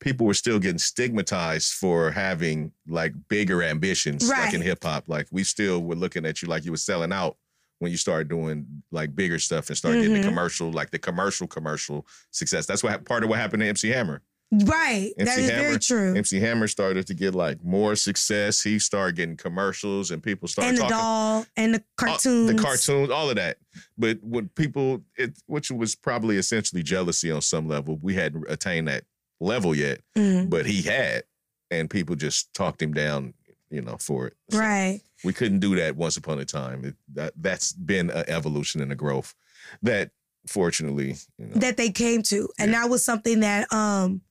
[0.07, 5.09] People were still getting stigmatized for having like bigger ambitions, like in hip hop.
[5.09, 7.37] Like we still were looking at you like you were selling out
[7.81, 10.23] when you started doing like bigger stuff and started getting Mhm.
[10.23, 12.67] the commercial, like the commercial commercial success.
[12.67, 14.23] That's what part of what happened to MC Hammer.
[14.53, 15.11] Right.
[15.19, 16.15] that MC is Hammer, very true.
[16.17, 18.63] MC Hammer started to get like more success.
[18.63, 20.97] He started getting commercials, and people started and the talking.
[20.97, 22.47] doll and the all- cartoons.
[22.53, 23.59] the cartoons, all of that.
[23.99, 28.87] But what people, it, which was probably essentially jealousy on some level, we hadn't attained
[28.87, 29.03] that
[29.41, 30.49] level yet, Mhm.
[30.51, 31.25] but he had,
[31.71, 33.35] and people just talked him down,
[33.71, 34.35] you know, for it.
[34.51, 35.01] So Right.
[35.25, 36.85] we couldn't do that once upon a time.
[36.85, 39.35] It, that that's been an evolution and a growth
[39.83, 40.11] that,
[40.47, 42.49] fortunately, you know, That they came to.
[42.59, 42.83] And Yeah.
[42.83, 44.23] that was something that um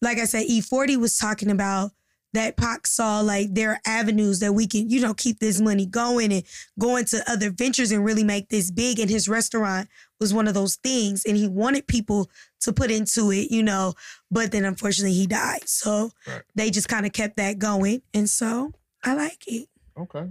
[0.00, 1.92] like I said, E40 was talking about
[2.32, 5.86] that Pac saw like there are avenues that we can, you know, keep this money
[5.86, 6.42] going and
[6.78, 8.98] go into other ventures and really make this big.
[8.98, 9.88] And his restaurant
[10.22, 11.24] was one of those things.
[11.26, 12.30] And he wanted people
[12.60, 13.92] to put into it, you know,
[14.30, 15.68] but then unfortunately he died.
[15.68, 16.40] So Right.
[16.54, 18.00] they just kind of kept that going.
[18.14, 18.72] And so
[19.04, 19.68] I like it.
[19.98, 20.28] okay.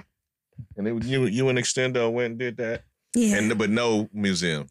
[0.77, 2.83] And it was you, you and Extendo went and did that,
[3.15, 3.37] Yeah.
[3.37, 4.67] and but no museum,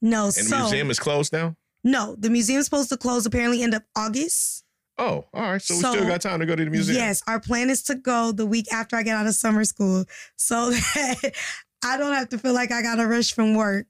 [0.00, 1.56] no, and so the museum is closed now.
[1.84, 4.64] no, the museum's supposed to close apparently end of August.
[4.98, 5.60] Oh, all right.
[5.60, 6.96] So, we still got time to go to the museum.
[6.96, 10.06] Yes, our plan is to go the week after I get out of summer school
[10.36, 11.32] so that
[11.84, 13.86] I don't have to feel like I got to rush from work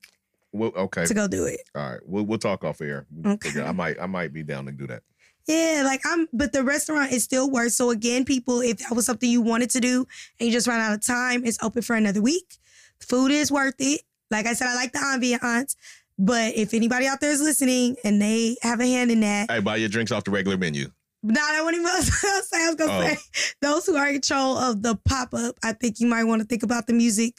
[0.57, 1.05] Well, okay.
[1.05, 1.61] to go do it.
[1.75, 3.07] All right, we'll we'll talk off air.
[3.11, 3.61] We'll Okay.
[3.63, 5.03] I might I might be down to do that.
[5.47, 7.73] Yeah, like I'm, but the restaurant is still worth.
[7.73, 10.05] So again, people, if that was something you wanted to do
[10.41, 12.57] and you just ran out of time, it's open for another week.
[13.01, 14.01] Food is worth it.
[14.33, 15.77] Like I said, I like the ambiance.
[16.19, 19.61] But if anybody out there is listening and they have a hand in that, Hey,
[19.61, 20.91] buy your drinks off the regular menu.
[21.23, 22.03] Nah, I wasn't even
[22.43, 22.65] say.
[22.65, 23.07] I was gonna Oh.
[23.15, 23.19] say
[23.61, 25.57] those who are in control of the pop up.
[25.63, 27.35] I think you might want to think about the music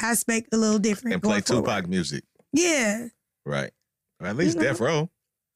[0.00, 1.14] aspect a little different.
[1.14, 1.62] and play going forward.
[1.66, 2.24] Tupac music.
[2.52, 3.08] Yeah,
[3.44, 3.70] Right.
[4.20, 4.68] Or at least You know.
[4.68, 5.10] Death Row.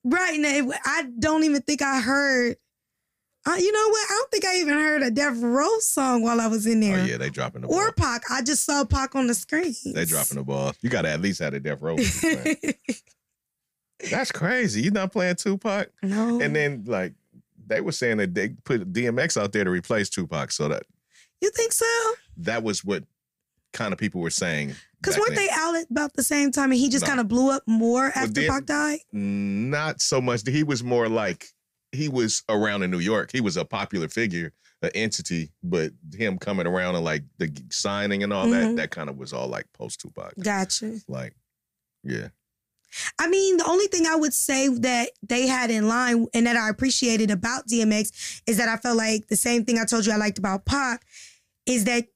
[0.04, 0.38] right.
[0.40, 2.56] Now, I don't even think I heard.
[3.48, 4.10] Uh, you know what?
[4.10, 6.98] I don't think I even heard a Death Row song while I was in there.
[6.98, 7.76] Oh yeah, they dropping the ball.
[7.76, 8.22] Or Pac.
[8.28, 9.72] I just saw Pac on the screen.
[9.84, 10.72] they dropping the ball.
[10.80, 11.96] You gotta at least have a Death Row.
[14.10, 14.82] That's crazy.
[14.82, 15.88] You're not playing Tupac?
[16.02, 16.40] no.
[16.40, 17.14] And then like
[17.66, 20.52] they were saying that they put DMX out there to replace Tupac.
[20.52, 20.84] So that
[21.40, 21.86] you think so?
[22.38, 23.04] that was what
[23.72, 24.74] kind of people were saying.
[25.06, 27.08] Because weren't they out at about the same time and he just No.
[27.08, 29.00] kind of blew up more after then- Pac died?
[29.12, 30.42] not so much.
[30.46, 31.46] He was more like
[31.92, 33.30] he was around in New York.
[33.32, 38.22] He was a popular figure, an entity, but him coming around and like the signing
[38.22, 38.76] and all that, Mhm.
[38.76, 40.34] that kind of was all like post Tupac.
[40.42, 41.00] Gotcha.
[41.08, 41.34] Like,
[42.02, 42.28] yeah.
[43.18, 46.56] I mean, the only thing I would say that they had in line and that
[46.56, 48.10] I appreciated about DMX
[48.46, 51.04] is that I felt like the same thing I told you I liked about Pac
[51.66, 52.06] is that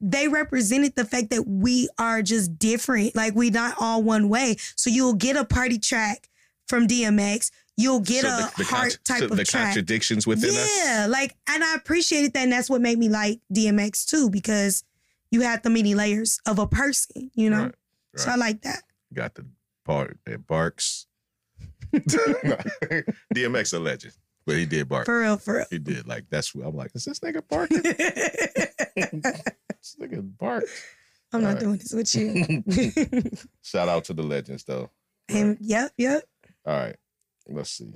[0.00, 3.14] they represented the fact that we are just different.
[3.14, 4.56] Like we not all one way.
[4.76, 6.28] So you'll get a party track
[6.68, 7.50] from DMX.
[7.76, 9.64] You'll get So a the, the heart contra- type so of the track.
[9.66, 10.78] contradictions within us.
[10.84, 14.84] yeah, like and I appreciated that, and that's what made me like DMX too because
[15.30, 17.30] you had the many layers of a person.
[17.34, 17.74] You know, Right,
[18.16, 18.30] so.
[18.30, 18.82] I like that.
[19.14, 19.46] Got the
[19.84, 21.06] part that barks.
[23.34, 24.14] DMX a legend,
[24.46, 25.06] but he did bark.
[25.06, 25.66] For real, for real.
[25.70, 26.54] He did like that's.
[26.54, 27.82] what I'm like, is this nigga barking?
[27.82, 29.44] this
[30.00, 30.64] nigga bark.
[31.32, 31.60] I'm not Alright.
[31.60, 33.22] doing this with you.
[33.62, 34.90] Shout out to the legends though.
[35.28, 36.24] and yep, yep.
[36.66, 36.96] All right.
[37.48, 37.92] Let's see.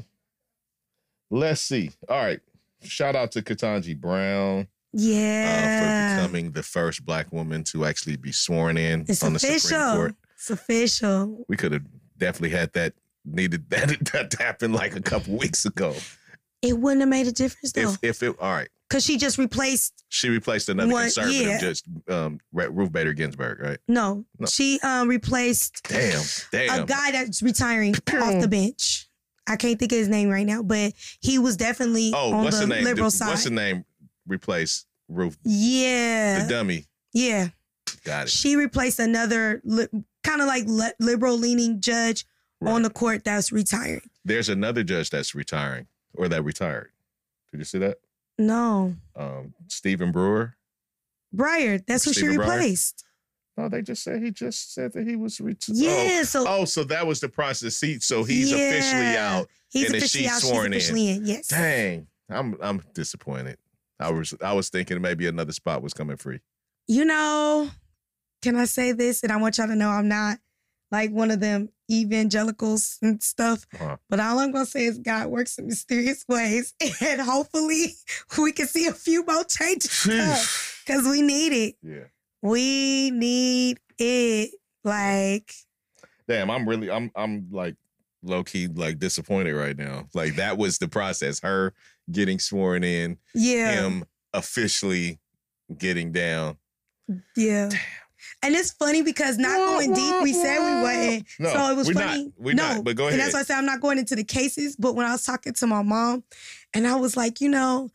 [1.31, 1.91] Let's see.
[2.09, 2.41] All right.
[2.83, 4.69] Shout out to Ketanji Brown.
[4.97, 6.17] Uh, yeah.
[6.17, 9.97] for becoming the first black woman to actually be sworn in it's on the Supreme.
[9.97, 10.15] Court.
[10.37, 11.45] It's official.
[11.49, 11.83] We could have
[12.17, 15.95] definitely had that needed that that to happen like a couple weeks ago.
[16.65, 17.91] It wouldn't have made a difference though.
[17.91, 21.59] If if it all right, Because she just replaced she replaced another One- conservative, yeah.
[21.61, 23.79] just um, Ra- Ruth Bader Ginsburg, right?
[23.89, 24.25] no.
[24.39, 24.47] No.
[24.47, 26.23] She um replaced Damn,
[26.53, 26.83] damn.
[26.83, 29.09] a guy that's retiring off the bench.
[29.47, 32.59] I can't think of his name right now, but he was definitely oh, on what's
[32.61, 32.85] the the name?
[32.85, 33.29] liberal The- side.
[33.29, 33.85] What's the name?
[34.27, 36.43] Replace Ruth yeah.
[36.45, 36.87] the dummy.
[37.13, 37.49] yeah.
[38.05, 38.31] Got it.
[38.31, 39.89] She replaced another li-
[40.23, 42.25] kind of like li- liberal leaning judge
[42.63, 44.01] on the court that's retiring.
[44.25, 46.91] There's another judge that's retiring or that retired.
[47.53, 47.99] Did you see that?
[48.39, 48.95] No.
[49.17, 50.55] Um, Stephen Brewer.
[51.35, 52.51] Breyer, that's who she Stephen Breyer?
[52.51, 53.05] replaced.
[53.57, 55.77] No, they just said he just said that he was retired.
[55.79, 57.81] Yeah, so Oh, so that was the process.
[57.81, 58.57] He, so he's Yeah.
[58.59, 59.49] officially out.
[59.71, 60.41] he's and officially she's out.
[60.41, 60.73] sworn in.
[60.81, 61.27] she's officially in.
[61.27, 61.49] Yes.
[61.49, 63.59] Dang, I'm I'm disappointed.
[64.01, 66.41] I was I was thinking maybe another spot was coming free.
[66.89, 67.71] You know,
[68.43, 69.23] can I say this?
[69.23, 70.39] And I want y'all to know I'm not
[70.95, 73.67] like one of them evangelicals and stuff.
[73.75, 73.97] Uh-huh.
[74.09, 77.95] But all I'm gonna say is God works in mysterious ways, and hopefully
[78.39, 81.75] we can see a few more changes because we need it.
[81.83, 82.05] yeah.
[82.43, 84.51] We need it.
[84.85, 85.53] Like,
[86.29, 87.75] Damn, I'm really I'm I'm like
[88.23, 90.09] low key like disappointed right now.
[90.15, 91.41] Like that was the process.
[91.41, 91.75] Her
[92.13, 95.19] getting sworn in, yeah, him officially
[95.77, 96.59] getting down.
[97.37, 97.71] yeah.
[98.43, 101.29] And it's funny because not going deep, we said we wasn't.
[101.39, 102.25] No, so it was we're funny.
[102.25, 102.33] not.
[102.37, 102.85] We're no, not.
[102.85, 103.15] But go ahead.
[103.15, 104.77] And that's why I said I'm not going into the cases.
[104.77, 106.25] But when I was talking to my mom,
[106.75, 107.91] and I was like, you know,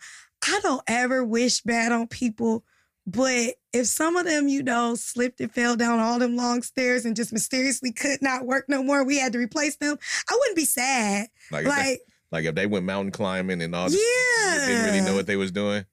[0.45, 2.63] I don't ever wish bad on people.
[3.05, 7.05] But if some of them, you know, slipped and fell down all them long stairs
[7.05, 9.97] and just mysteriously could not work no more, we had to replace them.
[10.29, 11.27] I wouldn't be sad.
[11.51, 11.99] like, if they, Like,
[12.31, 15.37] like if they went mountain climbing and all, this, yeah, didn't really know what they
[15.37, 15.85] was doing.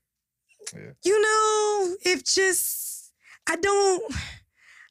[0.75, 0.91] Yeah.
[1.05, 2.86] you know, if just
[3.49, 4.15] I don't.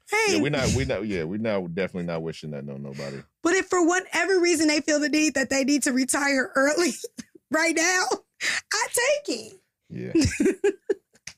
[0.10, 0.70] Hey, Yeah, we're not.
[0.76, 1.08] We're not.
[1.08, 1.74] Yeah, we're not.
[1.74, 3.18] Definitely not wishing that on nobody.
[3.42, 6.92] But if for whatever reason they feel the need that they need to retire early
[7.52, 8.04] right now,
[8.74, 8.88] I
[9.26, 9.54] take it.
[9.90, 10.14] Yeah.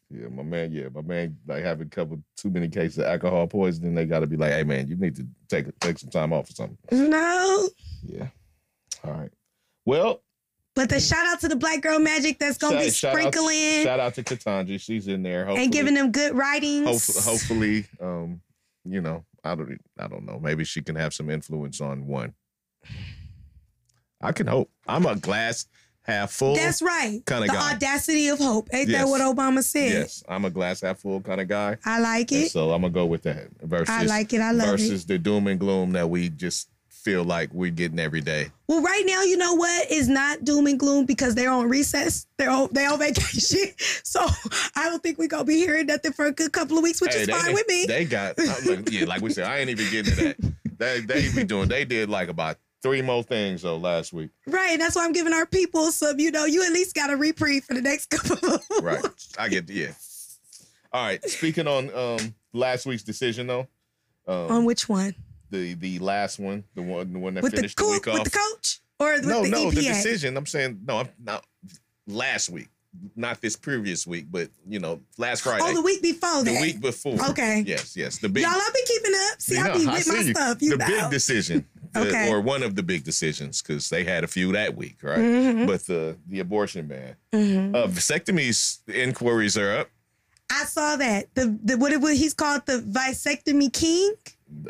[0.10, 0.72] yeah, my man.
[0.72, 1.38] Yeah, my man.
[1.48, 4.52] Like having a couple too many cases of alcohol poisoning, they got to be like,
[4.52, 6.78] "Hey, man, you need to take take some time off or something."
[7.10, 7.70] No.
[8.04, 8.28] Yeah.
[9.04, 9.32] All right.
[9.86, 10.22] Well,
[10.78, 13.34] But the shout out to the black girl magic that's gonna be shout- shout out-
[13.34, 14.80] sprinkling Shout out to Ketanji.
[14.80, 15.46] She's in there.
[15.46, 16.86] Hopefully, and giving them good writings.
[16.88, 18.42] hopefully, hopefully, um,
[18.86, 20.40] you know, I don't, I don't know.
[20.40, 22.34] Maybe she can have some influence on one.
[24.22, 24.70] I can hope.
[24.88, 25.66] I'm a glass
[26.04, 26.56] half full.
[26.56, 27.22] That's right.
[27.26, 27.74] kinda the guy.
[27.74, 28.70] audacity of hope.
[28.74, 29.02] Ain't Yes.
[29.04, 29.92] that what Obama said?
[29.92, 31.78] yes, I'm a glass half full kind of guy.
[31.86, 32.52] I like And it.
[32.52, 34.42] so I'm gonna go with that versus I like it.
[34.42, 35.08] I love versus it.
[35.08, 36.70] the doom and gloom that we just
[37.08, 38.52] feel like we're getting every day.
[38.68, 42.28] Well, right now, you know what is not doom and gloom because they're on recess.
[42.38, 43.74] They're on they on vacation.
[44.04, 44.26] So
[44.76, 47.14] I don't think we're gonna be hearing nothing for a good couple of weeks, which
[47.14, 47.86] Hey, is they, fine with me.
[47.86, 50.54] They got like, yeah, like we said, I ain't even getting to that.
[50.78, 51.70] They they be doing.
[51.70, 54.32] They did like about three more things though last week.
[54.48, 57.10] Right, and that's why I'm giving our people some, you know, you at least got
[57.10, 59.06] a reprieve for the next couple of Right.
[59.38, 59.92] I get yeah.
[60.92, 61.24] All right.
[61.24, 63.68] Speaking on um last week's decision though,
[64.28, 65.16] um, On which one?
[65.50, 68.08] The the last one, the one the one that With the, finished the, co- week
[68.08, 68.14] off.
[68.20, 68.80] with the coach?
[69.00, 69.76] Or with no, the no, EPA?
[69.76, 70.38] the decision.
[70.38, 70.98] I'm saying no.
[71.00, 71.46] I'm not
[72.08, 72.70] last week,
[73.16, 76.62] not this previous week, but you know, last Friday, Oh, the week before the that.
[76.62, 77.14] week before.
[77.30, 77.64] Okay.
[77.66, 78.18] Yes, yes.
[78.18, 78.44] The big.
[78.44, 79.42] Y'all, I've been keeping up.
[79.42, 80.34] See, You I know, be I with my you.
[80.34, 80.62] stuff.
[80.62, 80.88] You the know.
[80.88, 82.30] big decision, the- Okay.
[82.30, 85.18] or one of the big decisions, because they had a few that week, right?
[85.20, 87.76] Mhm, But the the abortion ban, mhm.
[87.76, 89.90] uh, vasectomies inquiries are up.
[90.50, 91.28] I saw that.
[91.36, 94.14] The, the what, it, what he's called the vasectomy king?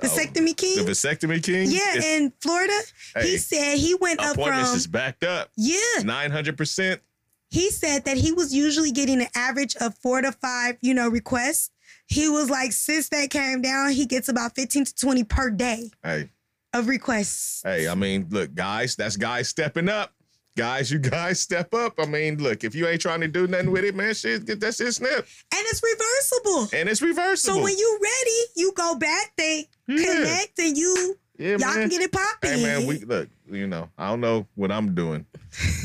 [0.01, 0.83] Vasectomy king?
[0.83, 1.69] the vasectomy king.
[1.71, 2.73] yeah, It's- in Florida.
[3.15, 5.49] hey, he said he went up appointments from is backed up.
[5.55, 5.77] Yeah.
[6.03, 7.01] Nine hundred percent.
[7.49, 11.07] He said that he was usually getting an average of four to five, you know,
[11.07, 11.69] requests.
[12.07, 15.89] He was like, since that came down, he gets about 15 to 20 per day
[16.03, 16.29] Hey,
[16.73, 17.61] of requests.
[17.63, 17.87] hey.
[17.87, 20.13] I mean, look, guys, that's guys stepping up.
[20.57, 21.99] Guys, you guys step up.
[21.99, 24.59] I mean, look, if you ain't trying to do nothing with it, man, shit, get
[24.61, 25.29] that shit snipped.
[25.53, 26.75] And it's reversible.
[26.75, 27.57] And it's reversible.
[27.57, 30.03] So when you ready, you go back, they Yeah.
[30.03, 31.73] connect, and you yeah, y'all man.
[31.81, 32.49] can get it popping.
[32.49, 35.27] Hey man, we look, you know, I don't know what I'm doing.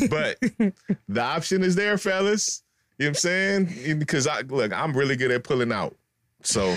[0.09, 0.39] But
[1.07, 2.63] the option is there, fellas.
[2.99, 3.99] You know what I'm saying?
[3.99, 5.95] Because I look, I'm really good at pulling out.
[6.43, 6.77] So, you know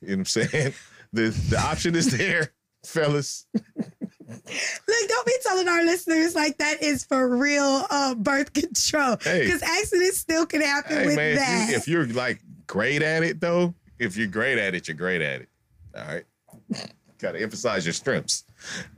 [0.00, 0.74] what I'm saying?
[1.12, 2.52] The the option is there,
[2.84, 3.46] fellas.
[4.34, 9.16] Look, don't be telling our listeners like that is for real uh, birth control.
[9.22, 9.44] Hey.
[9.44, 11.64] Because accidents still can happen Hey with man, that.
[11.64, 14.96] if, you, if you're like great at it though, if you're great at it, you're
[14.96, 15.48] great at it.
[15.96, 16.24] All right.
[17.18, 18.44] gotta emphasize your strengths.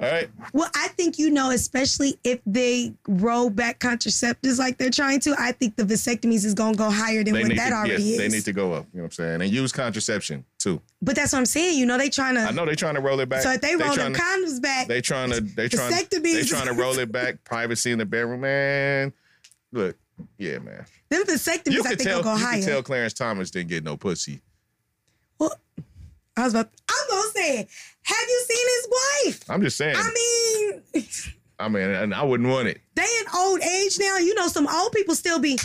[0.00, 0.28] All right.
[0.52, 5.34] Well, I think you know, especially if they roll back contraceptives like they're trying to,
[5.38, 8.12] I think the vasectomies is gonna go higher than They what that to, already yes,
[8.12, 8.18] is.
[8.18, 8.86] they need to go up.
[8.92, 9.42] You know what I'm saying?
[9.42, 10.82] And use contraception too.
[11.00, 11.78] but that's what I'm saying.
[11.78, 12.40] You know, they trying to.
[12.40, 13.42] I know they're trying to roll it back.
[13.42, 16.20] So if they roll trying the condoms back, They trying to they trying to.
[16.20, 17.44] they trying to roll it back.
[17.44, 19.12] Privacy in the bedroom, man.
[19.72, 19.96] Look,
[20.38, 20.84] yeah, man.
[21.08, 22.60] them You vasectomies, I think tell will go you higher.
[22.60, 24.40] could tell Clarence Thomas didn't get no pussy.
[25.38, 25.54] well,
[26.36, 26.70] I was about.
[26.88, 27.68] I'm gonna say, it.
[28.02, 28.88] have you seen his
[29.26, 29.50] wife?
[29.50, 29.96] I'm just saying.
[29.96, 31.04] I mean,
[31.58, 32.80] I mean, and I wouldn't want it.
[32.94, 34.18] they in old age now.
[34.18, 35.58] You know, some old people still be.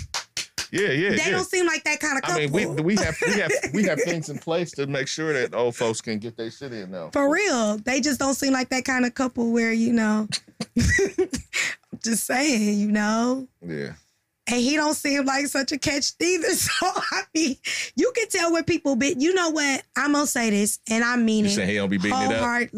[0.72, 1.30] Yeah, yeah, They yeah.
[1.32, 2.38] don't seem like that kind of couple.
[2.38, 5.34] I mean, we we have we have we have things in place to make sure
[5.34, 7.10] that old folks can get their shit in now.
[7.12, 10.28] For real, they just don't seem like that kind of couple where you know.
[10.78, 11.30] I'm
[12.04, 13.48] just saying, you know.
[13.66, 13.94] Yeah.
[14.48, 16.48] and he don't seem like such a catch either.
[16.56, 17.58] So I mean,
[17.96, 19.20] you can tell where people been.
[19.20, 19.84] You know what?
[19.98, 22.32] I'm gonna say this, and I mean You it saying he don't be beating it
[22.34, 22.40] up?
[22.40, 22.70] Clar-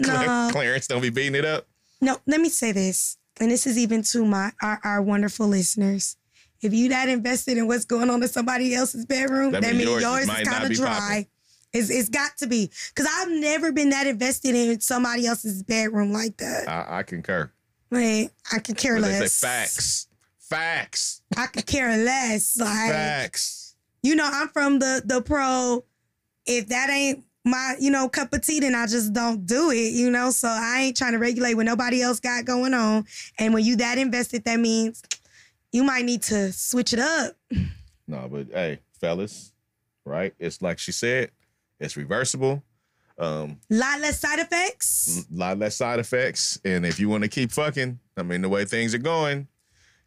[0.00, 1.66] no, Clarence don't be beating it up.
[2.00, 2.16] no.
[2.26, 6.16] Let me say this, and this is even to my our, our wonderful listeners.
[6.64, 9.84] If you that invested in what's going on in somebody else's bedroom, That that, means
[9.84, 10.88] yours yours, is kind of dry.
[10.98, 11.26] popping.
[11.72, 16.12] It's, it's got to be because I've never been that invested in somebody else's bedroom
[16.12, 16.68] like that.
[16.68, 17.50] I, I concur.
[17.90, 19.32] Like I could care But they less.
[19.32, 22.56] say facts, facts, I could care less.
[22.58, 23.74] Like facts.
[24.02, 25.84] you know, I'm from the the pro.
[26.46, 29.92] If that ain't my, you know, cup of tea, then I just don't do it,
[29.92, 30.30] you know.
[30.30, 33.04] So I ain't trying to regulate what nobody else got going on.
[33.38, 35.02] And when you that invested, that means
[35.74, 37.36] you might need to switch it up.
[38.06, 39.52] No, but hey, fellas,
[40.06, 40.32] right?
[40.38, 41.30] It's like she said,
[41.80, 42.62] it's reversible.
[43.18, 45.26] Um, Lot less side effects.
[45.32, 46.60] a lot less side effects.
[46.64, 49.48] And if you want to keep fucking, I mean, the way things are going,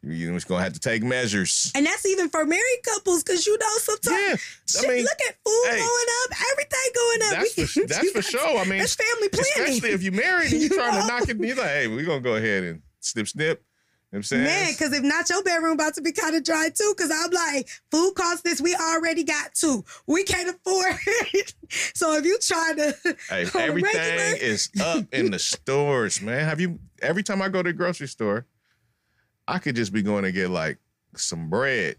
[0.03, 1.71] you- you're just gonna have to take measures.
[1.75, 4.36] And that's even for married couples, because you know sometimes Yeah,
[4.82, 7.32] shit, I mean, look at food hey, going up, everything going up.
[7.32, 8.58] that's We- for that's for sure.
[8.58, 9.51] I mean, That's family planning.
[9.73, 11.01] especially if you're married and you're You trying know?
[11.01, 11.38] to knock it.
[11.45, 13.63] You're like, hey, we're gonna go ahead and snip, snip.
[14.12, 14.43] You know I'm saying?
[14.46, 16.93] Man, because if not, your bedroom about to be kind of dry too.
[16.96, 18.62] Because I'm like, food costs this.
[18.62, 19.84] We already got two.
[20.08, 20.96] We can't afford
[21.34, 21.54] it.
[21.93, 22.96] so if you try to,
[23.30, 26.46] Hey, everything regular- is up in the stores, man.
[26.46, 28.46] Have you every time I go to the grocery store,
[29.46, 30.78] I could just be going to get like
[31.17, 31.98] some bread.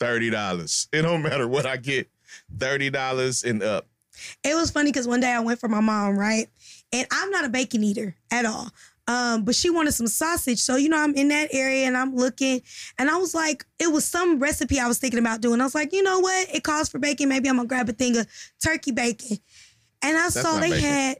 [0.00, 0.88] Thirty dollars.
[0.92, 2.10] It don't matter what I get.
[2.58, 3.86] Thirty dollars and up.
[4.42, 6.48] it was funny because one day I went for my mom, right?
[6.92, 8.70] And I'm not a bacon eater at all.
[9.06, 10.58] Um, but she wanted some sausage.
[10.60, 12.62] So, you know, I'm in that area and I'm looking
[12.98, 15.60] and I was like, it was some recipe I was thinking about doing.
[15.60, 16.48] I was like, you know what?
[16.54, 17.28] It calls for bacon.
[17.28, 18.26] Maybe I'm gonna grab a thing of
[18.62, 19.38] turkey bacon.
[20.02, 20.84] And I saw they bacon.
[20.88, 21.16] had,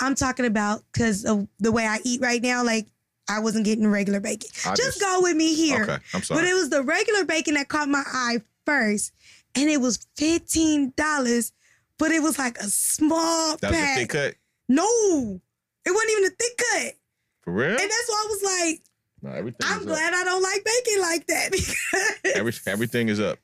[0.00, 2.88] I'm talking about because of the way I eat right now, like
[3.30, 4.48] I wasn't getting regular bacon.
[4.52, 5.82] Just, just- go with me here.
[5.82, 6.40] Okay, I'm sorry.
[6.42, 9.12] But it was the regular bacon that caught my eye first.
[9.54, 11.52] And it was $15,
[11.98, 14.34] but it was like a small that was a thick cut.
[14.68, 15.40] No,
[15.84, 16.94] it wasn't even a thick cut.
[17.48, 17.70] For real?
[17.70, 18.82] And that's why I was like,
[19.22, 22.36] No, everything I'm glad I don't like bacon like that because.
[22.36, 23.38] Every, everything is up.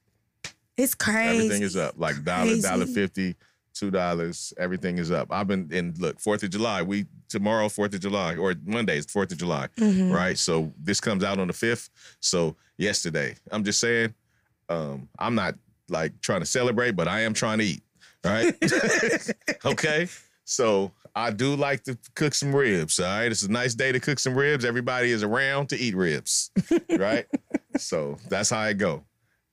[0.77, 1.37] it's crazy.
[1.47, 1.95] Everything is up.
[1.97, 3.35] Like dollar, dollar fifty,
[3.73, 4.53] two dollars.
[4.59, 5.29] Everything is up.
[5.31, 6.83] I've been in look, Fourth of July.
[6.83, 9.69] We tomorrow, Fourth of July, or Monday is Fourth of July.
[9.79, 10.13] Mhm.
[10.13, 10.37] right?
[10.37, 11.89] So this comes out on the fifth.
[12.21, 14.13] So yesterday, I'm just saying,
[14.69, 15.55] um, I'm not
[15.89, 17.83] like trying to celebrate, but I am trying to eat,
[18.23, 18.55] right?
[19.65, 20.09] okay.
[20.45, 22.99] So I do like to cook some ribs.
[22.99, 24.65] All right, it's a nice day to cook some ribs.
[24.65, 26.51] Everybody is around to eat ribs,
[26.91, 27.27] right?
[27.77, 29.05] so that's how I go.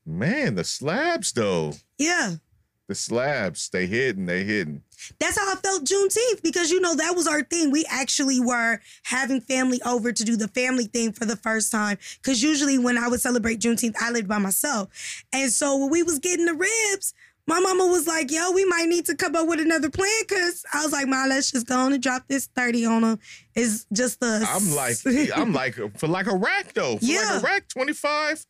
[0.06, 2.36] Man, the slabs though, Yeah.
[2.88, 4.82] the slabs, they hidden, they hidden.
[5.20, 7.72] That's how I felt Juneteenth because you know that was our thing.
[7.72, 11.98] We actually were having family over to do the family thing for the first time.
[12.18, 14.90] Because usually when I would celebrate Juneteenth, I lived by myself,
[15.34, 17.14] and so when we was getting the ribs,
[17.48, 20.64] my mama was like, "Yo, we might need to come up with another plan." Because
[20.74, 23.20] I was like, "Ma, let's just go on and drop this thirty on them.
[23.56, 24.98] It's just us." I'm like,
[25.38, 26.98] I'm like for like a rack though.
[26.98, 27.22] For Yeah.
[27.34, 28.46] like a rack, 25.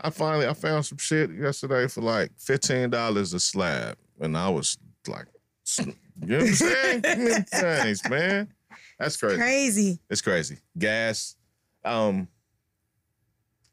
[0.00, 3.96] I finally I found some shit yesterday for like $15 a slab.
[4.20, 5.26] And I was like,
[5.78, 5.86] you
[6.20, 7.02] know what I'm saying?
[7.50, 8.48] Thanks, man.
[9.00, 9.36] That's crazy.
[9.38, 9.98] crazy.
[10.08, 10.58] It's crazy.
[10.78, 11.34] Gas.
[11.84, 12.28] Um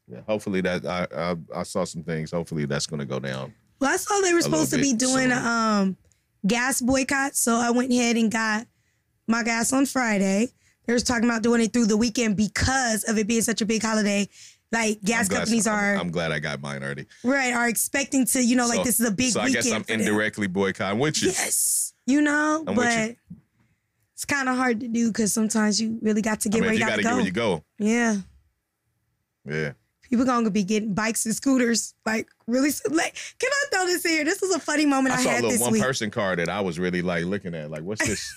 [0.08, 2.30] yeah, hopefully that I, I I saw some things.
[2.32, 3.52] Hopefully that's gonna go down.
[3.80, 5.96] Well, I saw they were supposed to be bit doing a um
[6.46, 8.66] gas boycott, so I went ahead and got
[9.26, 10.48] my gas on Friday.
[10.86, 13.66] They was talking about doing it through the weekend because of it being such a
[13.66, 14.28] big holiday.
[14.72, 17.06] Like gas I'm glad- companies I'm- are I'm, glad I got mine already.
[17.24, 19.64] right are expecting to, you know, like this is a big So I weekend.
[19.64, 20.00] guess I'm them.
[20.00, 21.28] indirectly boycotting with you.
[21.28, 23.16] Yes, you know, I'm but you.
[24.14, 26.66] it's kind of hard to do because sometimes you really got to I get mean,
[26.68, 27.16] where you you got to get go.
[27.16, 27.64] where you go.
[27.78, 28.16] Yeah,
[29.48, 29.72] Yeah.
[30.10, 32.70] People gonna be getting bikes and scooters like really.
[32.90, 34.24] Like, can I throw this in here?
[34.24, 35.82] This is a funny moment I, I saw a little one week.
[35.82, 37.70] person car that I was really like looking at.
[37.70, 38.34] Like, what's this?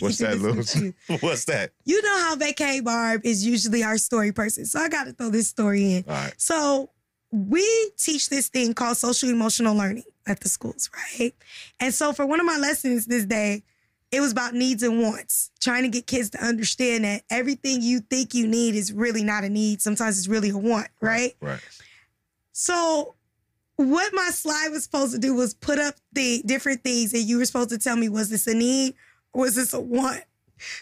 [0.00, 0.92] What's that little?
[1.20, 1.72] What's that?
[1.84, 5.30] You know how Vacay Barb is usually our story person, so I got to throw
[5.30, 6.04] this story in.
[6.08, 6.34] All right.
[6.36, 6.90] So
[7.30, 11.34] we teach this thing called social emotional learning at the schools, right?
[11.80, 13.62] And so for one of my lessons this day,
[14.10, 18.00] it was about needs and wants, trying to get kids to understand that everything you
[18.00, 19.82] think you need is really not a need.
[19.82, 21.34] Sometimes it's really a want, right?
[21.40, 21.60] Right.
[22.52, 23.14] So
[23.76, 27.38] what my slide was supposed to do was put up the different things and you
[27.38, 28.94] were supposed to tell me was this a need
[29.32, 30.24] or was this a want?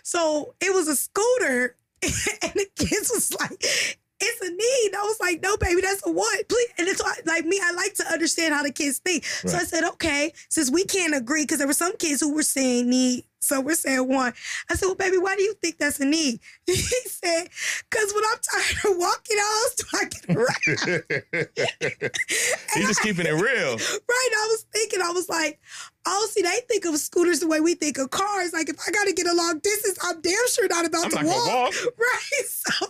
[0.03, 4.95] So it was a scooter and the kids was like, it's a need.
[4.97, 6.49] I was like, no, baby, that's a want.
[6.49, 6.69] Please.
[6.79, 9.25] And it's like me, I like to understand how the kids think.
[9.25, 12.43] So I said, okay, since we can't agree, because there were some kids who were
[12.43, 14.33] saying need, so we're saying one.
[14.71, 16.41] I said, well, baby, why do you think that's a need?
[16.67, 16.75] He
[17.09, 17.49] said,
[17.91, 22.11] because when I'm tired of walking, how else do I get around?
[22.75, 23.77] He's just keeping it real.
[23.77, 24.31] Right.
[24.37, 25.59] I was thinking, I was like,
[26.07, 28.53] oh, see, they think of scooters the way we think of cars.
[28.53, 31.11] Like, if I got to get a long distance, I'm damn sure not about I'm
[31.11, 31.47] to not walk.
[31.49, 31.75] walk.
[31.99, 32.45] Right.
[32.47, 32.87] So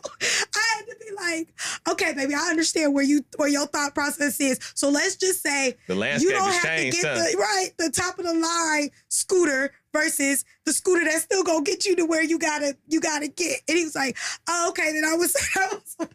[0.54, 1.52] I had to be like,
[1.90, 4.58] okay, baby, I understand where you where your thought process is.
[4.74, 8.24] So let's just say The you don't have to get the right the top of
[8.24, 12.76] the line scooter versus the scooter that's still gonna get you to where you gotta
[12.88, 13.60] you gotta get.
[13.68, 14.16] And he was like,
[14.48, 16.08] oh, okay, then I was, I was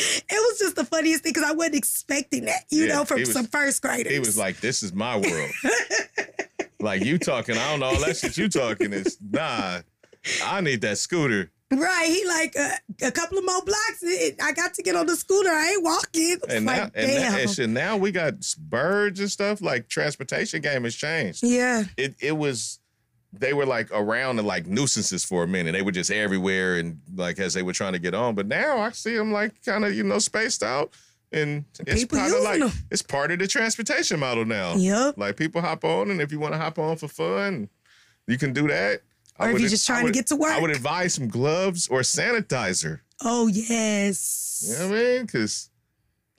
[0.00, 3.20] it was just the funniest thing because I wasn't expecting that, you Yeah, know, from
[3.20, 4.12] was- some first graders.
[4.12, 5.50] He was like, "This is my world."
[6.80, 9.80] like you talking, I don't know all that shit you talking is nah.
[10.44, 11.50] I need that scooter.
[11.70, 13.98] Right, he like uh, a couple of more blocks.
[14.02, 15.50] it- I got to get on the scooter.
[15.50, 16.38] I ain't walking.
[16.48, 17.32] And like, now, and, damn.
[17.32, 19.60] now, and now we got birds and stuff.
[19.60, 21.42] Like transportation game has changed.
[21.42, 22.78] yeah, It it was
[23.32, 25.72] they were like around and like nuisances for a minute.
[25.72, 28.34] They were just everywhere and like as they were trying to get on.
[28.34, 30.92] But now I see them like kind of you know spaced out,
[31.32, 32.70] and it's People kind of like them.
[32.90, 34.74] it's part of the transportation model now.
[34.76, 35.18] yep.
[35.18, 37.68] Like people hop on, and if you want to hop on for fun,
[38.26, 39.02] you can do that.
[39.38, 40.50] Or if you're just trying I to get to work.
[40.52, 43.00] I would advise some gloves or sanitizer.
[43.22, 45.26] Oh yes, You know what I mean?
[45.26, 45.70] Because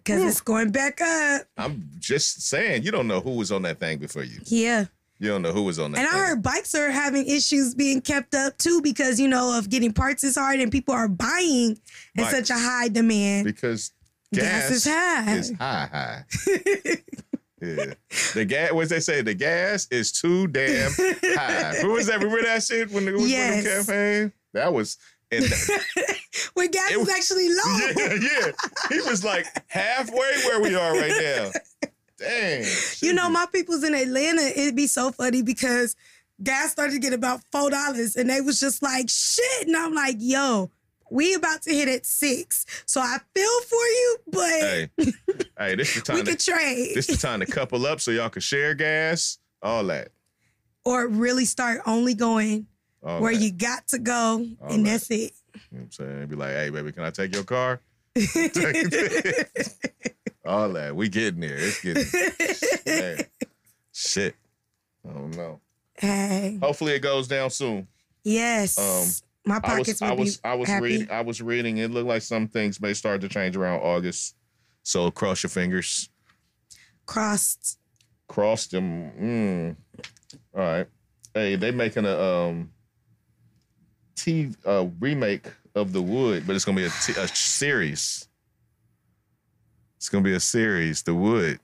[0.04, 1.44] because it's going back up.
[1.58, 4.40] I'm just saying, you don't know who was on that thing before you.
[4.46, 4.86] Yeah.
[5.20, 6.00] You don't know who was on that.
[6.00, 9.70] And I heard bikes are having issues being kept up too because you know of
[9.70, 11.72] getting parts is hard and people are buying
[12.16, 12.32] in Bikes.
[12.32, 13.46] such a high demand.
[13.46, 13.92] because
[14.34, 15.36] Gas gas, is high.
[15.36, 16.24] Is high, high.
[17.62, 17.94] yeah,
[18.36, 18.72] the gas.
[18.72, 19.22] What they say?
[19.22, 21.74] The gas is too damn high.
[21.82, 22.20] Who was that?
[22.20, 23.64] Remember that shit when was Yes.
[23.64, 24.34] the campaign?
[24.54, 24.98] That was.
[25.32, 25.84] And that,
[26.54, 27.78] when gas It was- actually low.
[27.98, 28.52] yeah, yeah.
[28.90, 30.16] He was like halfway
[30.46, 31.52] where we are right now.
[32.20, 32.66] Dang.
[33.02, 35.96] You know, my people's in Atlanta, it'd be so funny because
[36.44, 39.68] gas started to get about four dollars and they was just like, shit.
[39.68, 40.70] And I'm like, yo,
[41.12, 42.66] we about to hit at six.
[42.86, 44.90] So I feel for you, but Hey,
[45.58, 46.26] hey, this is the we time.
[46.26, 46.92] To, could trade.
[46.96, 49.40] this is the time to couple up so y'all can share gas.
[49.62, 50.10] All that.
[50.86, 52.68] or really start only going
[53.04, 53.42] All where that.
[53.42, 54.92] you got to go All and that.
[54.92, 55.34] that's it.
[55.72, 56.28] You know what I'm saying?
[56.28, 57.82] Be like, hey, baby, can I take your car?
[60.46, 60.96] All that.
[60.96, 61.58] We getting there.
[61.58, 63.26] It's getting.
[63.94, 64.36] Shit.
[65.08, 65.60] I don't know.
[65.96, 67.88] hey, Hopefully it goes down soon.
[68.24, 68.78] yes.
[68.78, 69.08] Um,
[69.46, 72.22] My I pockets was I was I was reading I was reading it looked like
[72.22, 74.36] some things may start to change around August.
[74.84, 76.10] So cross your fingers.
[77.06, 77.78] crossed.
[78.28, 79.12] Crossed them.
[79.20, 79.76] Mm.
[80.56, 80.88] All right.
[81.34, 82.72] Hey, they making a um
[84.16, 85.48] T uh remake
[85.80, 88.28] of The Wood, but it's gonna be a, t- a series.
[89.98, 91.60] It's gonna be a series, The Wood.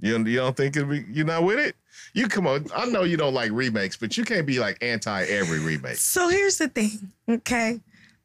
[0.00, 1.74] You don't, you don't think it'd be, you're not with it?
[2.12, 2.66] You come on.
[2.74, 5.96] I know you don't like remakes, but you can't be like anti every remake.
[5.96, 7.80] So here's the thing, okay?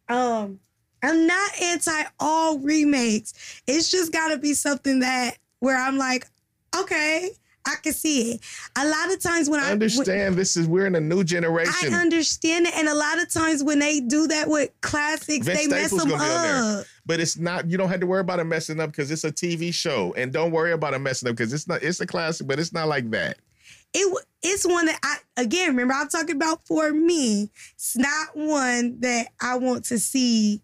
[0.08, 0.60] Um,
[1.02, 3.62] I'm not anti all remakes.
[3.68, 6.28] It's just gotta be something that where I'm like,
[6.78, 7.32] okay,
[7.66, 8.42] I can see it.
[8.76, 11.94] A lot of times when I I understand this is we're in a new generation.
[11.94, 15.60] I understand it, and a lot of times when they do that with classics, Vince
[15.60, 16.80] they mess them gonna be on there.
[16.82, 16.86] up.
[17.06, 19.32] but it's not you don't have to worry about it messing up because it's a
[19.32, 20.14] TV show.
[20.18, 22.74] And don't worry about it messing up because it's not it's a classic, but it's
[22.74, 23.38] not like that.
[23.94, 27.50] It it's one that I again remember I'm talking about for me.
[27.76, 30.62] It's not one that I want to see.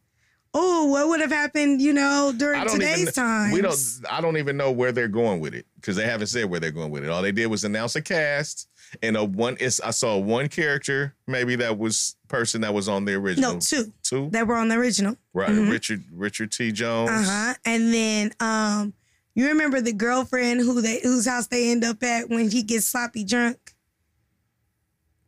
[0.51, 3.51] Oh, what would have happened, you know, during today's even time?
[3.51, 3.79] we don't
[4.09, 6.71] I don't even know where they're going with it because they haven't said where they're
[6.71, 7.09] going with it.
[7.09, 8.67] All they did was announce a cast
[9.03, 13.05] and a one is I saw one character maybe that was person that was on
[13.05, 15.15] the original No, two two that were on the original.
[15.33, 15.69] right Mhm.
[15.71, 17.53] Richard Richard T Jones Uh huh.
[17.65, 18.93] And then um,
[19.35, 22.87] you remember the girlfriend who they whose house they end up at when he gets
[22.87, 23.68] sloppy drunk.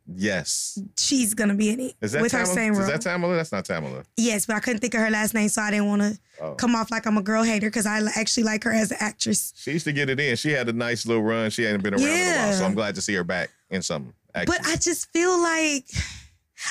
[0.06, 0.78] Yes.
[0.98, 2.54] She's gonna be in it Is that with her Tamala?
[2.54, 3.36] same Is that Tamala?
[3.36, 4.02] That's not Tamala.
[4.16, 6.54] yes, but I couldn't think of her last name, so I didn't want to Oh.
[6.54, 9.52] come off like I'm a girl hater because I actually like her as an actress.
[9.56, 10.34] She used to get it in.
[10.36, 11.50] She had a nice little run.
[11.50, 13.80] She hadn't been around in a while, so I'm glad to see her back in
[13.82, 14.12] something.
[14.34, 14.56] Actually.
[14.58, 15.84] But I just feel like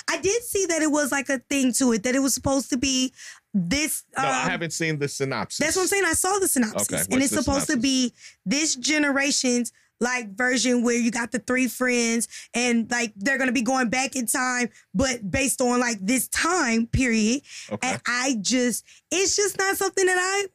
[0.10, 2.70] I did see that it was like a thing to it that it was supposed
[2.72, 3.14] to be
[3.54, 4.04] this.
[4.18, 5.60] no, I um, haven't seen the synopsis.
[5.66, 6.04] That's what I'm saying.
[6.06, 8.14] I saw the synopsis, Okay, and it's supposed to be
[8.46, 9.72] this generation's
[10.02, 14.16] like version where you got the three friends and like they're gonna be going back
[14.18, 17.42] in time, but based on like this time period.
[17.72, 17.88] Okay.
[17.88, 20.48] And I just, it's just not something that I,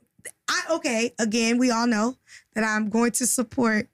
[0.50, 1.14] I okay.
[1.18, 2.16] Again, we all know
[2.54, 3.88] that I'm going to support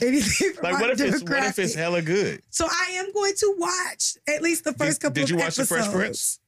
[0.00, 2.40] anything Like what if it's what if it's hella good?
[2.50, 5.14] So I am going to watch at least the first Did- couple.
[5.22, 5.96] did you watch The Fresh episodes.
[6.00, 6.40] Prince?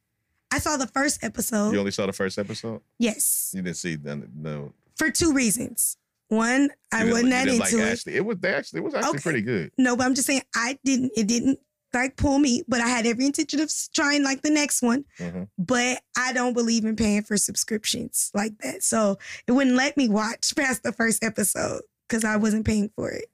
[0.52, 1.72] I saw the first episode.
[1.72, 2.80] You only saw the first episode.
[3.00, 4.72] yes, You didn't see the no.
[4.94, 5.96] for two reasons.
[6.28, 7.80] One, I you wasn't that into like it.
[7.80, 8.14] Ashley.
[8.16, 9.18] It was they actually it was actually Okay.
[9.20, 9.70] pretty good.
[9.78, 11.12] No, but I'm just saying I didn't.
[11.16, 11.58] It didn't
[11.94, 15.04] like pull me, but I had every intention of trying like the next one.
[15.18, 15.48] Mhm.
[15.56, 20.08] But I don't believe in paying for subscriptions like that, so it wouldn't let me
[20.08, 23.26] watch past the first episode because I wasn't paying for it.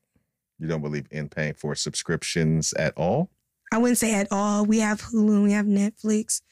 [0.58, 3.30] You don't believe in paying for subscriptions at all?
[3.72, 4.66] I wouldn't say at all.
[4.66, 6.42] We have Hulu we have Netflix.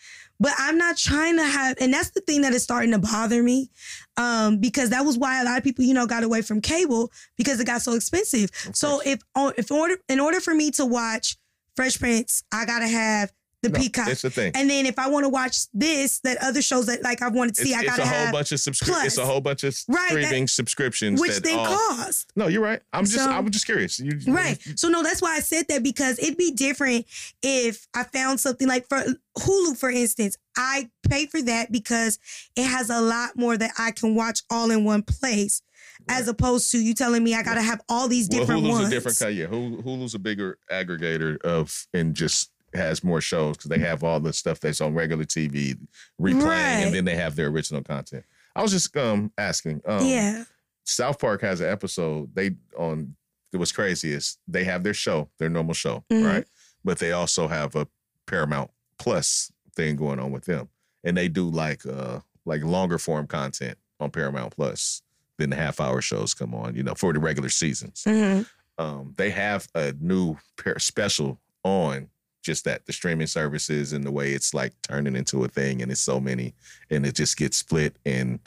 [0.41, 3.43] But I'm not trying to have, and that's the thing that is starting to bother
[3.43, 3.71] me.
[4.17, 7.13] Um, because that was why a lot of people, you know, got away from cable
[7.37, 8.51] because it got so expensive.
[8.73, 11.37] So if oh, if order in order for me to watch
[11.77, 13.33] Fresh Prince, I gotta have
[13.63, 14.09] the No, Peacock.
[14.09, 14.53] It's a thing.
[14.55, 17.57] And then if I want to watch this, that other shows that like I wanted
[17.57, 19.07] to see, it's, I it's gotta a whole have bunch of subscriptions.
[19.07, 21.21] It's a whole bunch of Right, that- streaming subscriptions.
[21.21, 22.33] which that then all- cost.
[22.37, 22.81] No, you're right.
[22.93, 23.99] I'm just So- I was just curious.
[24.01, 24.59] You, Right.
[24.77, 27.07] So no, that's why I said that because it'd be different
[27.43, 29.05] if I found something like for
[29.39, 30.37] Hulu, for instance.
[30.57, 32.19] I pay for that because
[32.57, 35.63] it has a lot more that I can watch all in one place,
[36.09, 38.89] as opposed to you telling me I gotta have all these different Well, Hulu's ones.
[38.89, 39.37] a different kind.
[39.37, 44.05] Yeah, Hulu, Hulu's a bigger aggregator of and just has more shows because they have
[44.05, 45.77] all the stuff that's on regular TV
[46.21, 46.85] replaying, Right.
[46.85, 48.25] and then they have their original content.
[48.55, 49.81] I was just um asking.
[49.87, 50.45] Um, yeah.
[50.85, 52.35] South Park has an episode.
[52.35, 53.15] They on
[53.53, 56.25] was crazy is they have their show, their normal show, Mhm.
[56.25, 56.45] right?
[56.85, 57.87] But they also have a
[58.27, 60.69] Paramount Plus thing going on with them,
[61.05, 65.03] and they do like uh like longer form content on Paramount Plus
[65.39, 68.03] than the half hour shows come on, you know, for the regular seasons.
[68.07, 68.47] Mhm.
[68.79, 70.37] Um, they have a new
[70.79, 72.09] special on
[72.43, 75.91] just that the streaming services and the way it's like turning into a thing, and
[75.93, 76.55] it's so many,
[76.91, 78.41] and it just gets split and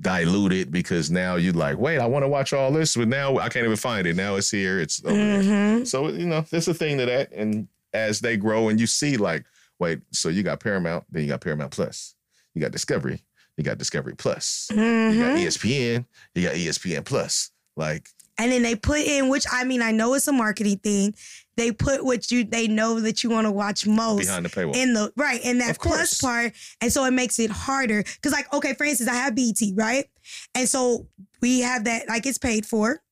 [0.00, 3.48] diluted because now you're like, wait, I want to watch all this, but now I
[3.48, 4.16] can't even find it.
[4.16, 4.80] Now it's here.
[4.80, 5.42] It's over there.
[5.42, 5.86] Mhm.
[5.86, 9.16] So you know, there's a thing to that, and as they grow, and you see,
[9.16, 9.44] like,
[9.78, 12.14] wait, so you got Paramount, then you got Paramount Plus,
[12.54, 13.22] you got Discovery,
[13.56, 15.38] you got Discovery Plus, you got Mhm.
[15.44, 16.04] ESPN,
[16.34, 18.08] you got ESPN Plus, like.
[18.38, 21.14] And then they put in, which I mean, I know it's a marketing thing.
[21.60, 24.74] They put what you they know that you want to watch most Behind the paywall.
[24.74, 28.02] in the right in that plus part, and so it makes it harder.
[28.02, 30.06] Because like, okay, for instance, I have BT, right,
[30.54, 31.06] and so
[31.42, 33.02] we have that like it's paid for.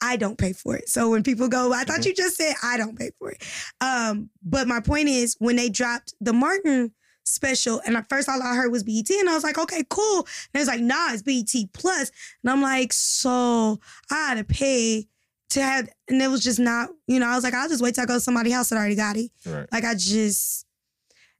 [0.00, 0.88] I don't pay for it.
[0.88, 2.06] So when people go, I thought Mhm.
[2.06, 3.42] you just said I don't pay for it.
[3.80, 6.92] Um, but my point is when they dropped the Martin
[7.24, 10.26] special, and at first all I heard was BET, and I was like, okay, cool.
[10.52, 12.10] And it's like, nah, it's BET plus,
[12.42, 13.78] and I'm like, so
[14.10, 15.06] I had to pay
[15.50, 17.94] to have, and it was just not, you know, I was like, I'll just wait
[17.94, 19.30] till I go to somebody's house that already got it.
[19.46, 19.66] right.
[19.72, 20.66] Like I just,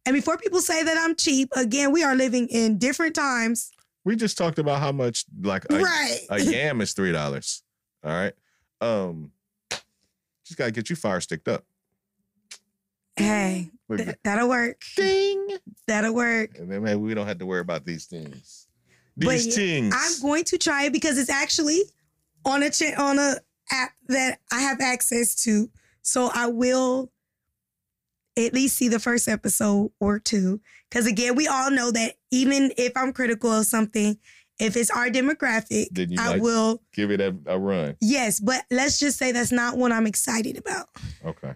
[0.06, 3.70] and before people say that I'm cheap, again, we are living in different times.
[4.04, 6.20] We just talked about how much like a, right.
[6.30, 7.62] a yam is three dollars.
[8.02, 8.32] All right.
[8.80, 9.32] Um,
[10.44, 11.64] just gotta get you fire sticked up.
[13.16, 14.80] hey, th- that'll work.
[14.96, 15.58] Ding.
[15.86, 16.56] That'll work.
[16.58, 18.68] And then maybe we don't have to worry about these things.
[19.16, 19.94] These yeah, things.
[19.96, 21.82] I'm going to try it because it's actually
[22.44, 23.34] on a cha- on a
[23.70, 25.70] app that I have access to.
[26.02, 27.10] So I will
[28.36, 30.60] at least see the first episode or two.
[30.88, 34.18] Because again, we all know that even if I'm critical of something,
[34.58, 36.82] if it's our demographic, Then you I will.
[36.92, 37.96] Give it a, a run.
[38.00, 40.88] Yes, but let's just say that's not what I'm excited about.
[41.24, 41.52] Okay.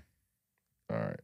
[0.90, 1.20] All right.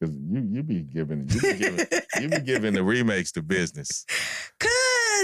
[0.00, 1.86] Because you you be giving you be giving
[2.20, 4.04] you be giving the remakes to business.
[4.60, 4.70] Cause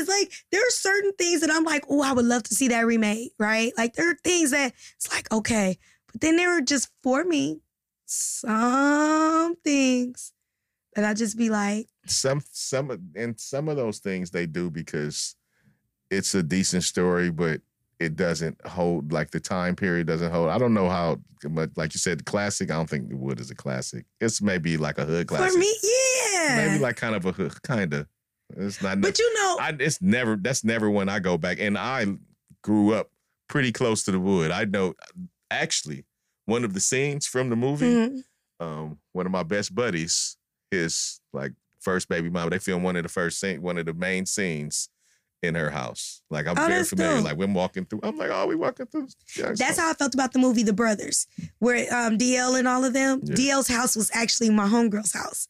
[0.09, 2.87] like there are certain things that I'm like, oh, I would love to see that
[2.87, 3.73] remade, right?
[3.77, 5.79] Like there are things that it's like, okay,
[6.13, 7.61] but then there are just for me
[8.07, 10.33] some things
[10.95, 15.35] that I just be like, Some some and some of those things they do because
[16.11, 17.61] it's a decent story, but
[17.99, 20.51] it doesn't hold like the time period doesn't hold.
[20.51, 22.71] I don't know how, but like you said, the classic.
[22.71, 24.05] I don't think the wood is a classic.
[24.21, 25.53] It's maybe like a hood classic.
[25.53, 26.67] for me, yeah.
[26.67, 28.07] maybe like kind of a hood, kind of.
[28.57, 29.01] It's not.
[29.01, 30.37] but you know, I, it's never.
[30.37, 31.59] That's never when I go back.
[31.61, 32.07] And I
[32.63, 33.11] grew up
[33.49, 34.51] pretty close to the wood.
[34.51, 34.95] I know.
[35.51, 36.05] Actually,
[36.47, 38.23] one of the scenes from the movie, mhm,
[38.61, 40.37] um, one of my best buddies,
[40.71, 43.95] his like first baby mama, they filmed one of the first scene, one of the
[43.95, 44.89] main scenes
[45.43, 46.23] in her house.
[46.31, 47.17] Like I'm Oh, very familiar.
[47.17, 47.25] dope.
[47.25, 48.01] Like we're walking through.
[48.03, 49.09] I'm like, oh, we walking through.
[49.37, 51.27] That's how I felt about the movie The Brothers,
[51.59, 53.21] where um, DL and all of them.
[53.25, 53.35] Yeah.
[53.35, 55.49] DL's house was actually my homegirl's house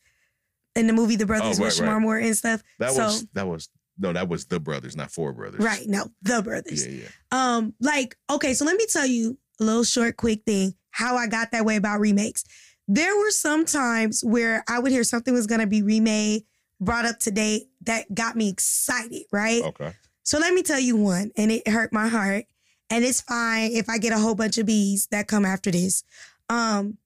[0.77, 1.97] in the movie The Brothers Oh, with right, right.
[1.99, 2.63] Shemar Moore and stuff.
[2.79, 3.69] that so, was that was
[3.99, 5.61] no, that was the brothers, not four brothers.
[5.65, 6.85] right, no, The Brothers.
[6.85, 7.09] Yeah, yeah.
[7.31, 11.27] Um, like, okay, so let me tell you a little short, quick thing how I
[11.29, 12.45] got that way about remakes.
[12.89, 16.43] There were some times where I would hear something was gonna be remade,
[16.81, 19.63] brought up to date, that got me excited, right?
[19.63, 19.93] Okay.
[20.25, 22.47] So let me tell you one, and it hurt my heart.
[22.91, 26.03] And it's fine if I get a whole bunch of bees that come after this.
[26.49, 26.99] Um,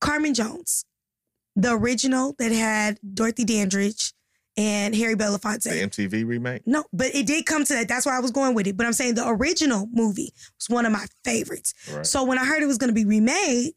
[0.00, 0.84] Carmen Jones,
[1.56, 4.12] the original that had Dorothy Dandridge
[4.56, 5.64] and Harry Belafonte.
[5.64, 5.70] The
[6.08, 6.66] MTV remake.
[6.66, 7.88] No, but it did come to that.
[7.88, 8.76] That's where I was going with it.
[8.76, 11.72] But I'm saying the original movie was one of my favorites.
[11.92, 12.04] Right.
[12.06, 13.72] So when I heard it was going to be remade,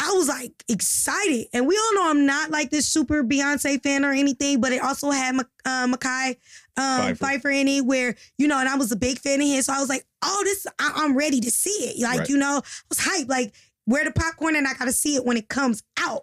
[0.00, 1.46] I was like excited.
[1.52, 4.80] And we all know I'm not like this super Beyonce fan or anything, but it
[4.82, 6.36] also had uh, Mekhi
[6.76, 7.18] um, Phifer.
[7.42, 7.60] Phifer.
[7.60, 9.66] in it, where you know, and I was a big fan of his.
[9.66, 12.00] So I was like, oh, this, I- I'm ready to see it.
[12.02, 12.28] Like Right.
[12.28, 13.28] you know, I was hyped.
[13.28, 13.54] Like
[13.86, 16.22] where the popcorn, and I got to see it when it comes out.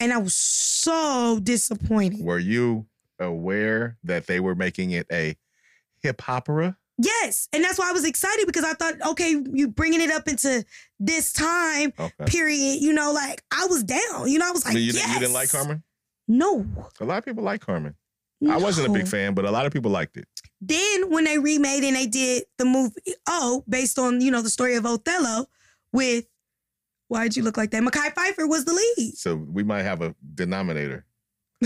[0.00, 2.24] And I was so disappointed.
[2.24, 2.86] Were you
[3.18, 5.36] aware that they were making it a
[6.02, 6.76] hip hopera?
[6.96, 10.28] Yes, and that's why I was excited because I thought, okay, you bringing it up
[10.28, 10.64] into
[11.00, 12.24] this time Okay.
[12.26, 12.82] period.
[12.82, 14.28] You know, like I was down.
[14.28, 14.94] You know, I was like, you, yes.
[14.96, 15.82] didn't, you didn't like Carmen?
[16.28, 16.64] No,
[17.00, 17.94] A lot of people like Carmen.
[18.48, 20.26] I wasn't a big fan, but a lot of people liked it.
[20.60, 22.94] Then when they remade and they did the movie,
[23.26, 25.46] oh, based on you know the story of Othello,
[25.92, 26.26] with
[27.08, 27.82] why'd you look like that?
[27.82, 29.14] Mekhi Phifer was the lead.
[29.16, 31.06] So we might have a denominator.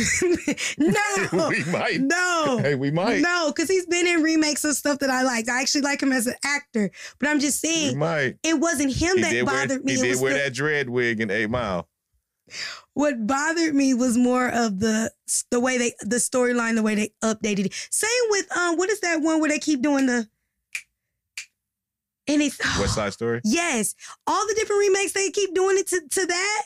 [0.79, 0.95] no,
[1.49, 1.99] we might.
[2.01, 2.59] no.
[2.63, 3.21] Hey, we might.
[3.21, 5.49] No, because he's been in remakes of stuff that I liked.
[5.49, 8.37] I actually like him as an actor, but I'm just saying, We might.
[8.45, 9.97] it wasn't him He that did wear, bothered me.
[9.97, 11.89] he did wear the- that dread wig in Eight Mile.
[12.95, 15.11] What bothered me was more of the
[15.51, 17.75] the way they the storyline, the way they updated it.
[17.91, 20.27] Same with um, what is that one where they keep doing the
[22.29, 23.41] and it's West Side Story.
[23.45, 23.95] yes,
[24.27, 26.63] all the different remakes they keep doing it to to that.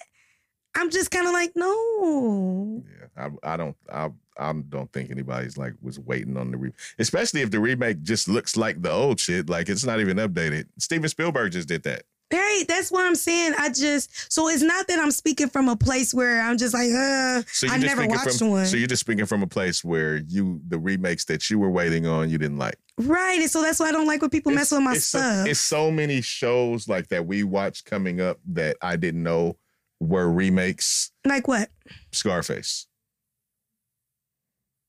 [0.75, 2.83] I'm just kind of like no.
[3.17, 3.77] Yeah, I, I don't.
[3.93, 8.03] I, I don't think anybody's like was waiting on the re, especially if the remake
[8.03, 9.51] just looks like the old shit.
[9.51, 10.67] Like it's not even updated.
[10.79, 12.05] Steven Spielberg just did that.
[12.33, 13.53] Right, that's what I'm saying.
[13.59, 16.91] I just so it's not that I'm speaking from a place where I'm just like,
[16.91, 18.66] uh, So I never watched from, one.
[18.66, 22.07] So you're just speaking from a place where you the remakes that you were waiting
[22.07, 22.76] on you didn't like.
[22.99, 25.18] right, and so that's why I don't like when people mess with my it's so-
[25.18, 25.47] stuff.
[25.47, 29.57] it's so many shows like that we watched coming up that I didn't know
[30.01, 31.12] were remakes.
[31.26, 31.70] like what?
[32.12, 32.87] Scarface.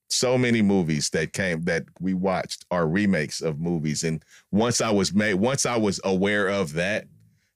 [0.10, 4.92] So many movies that came that we watched are remakes of movies, and once I
[4.92, 7.06] was made, once I was aware of that,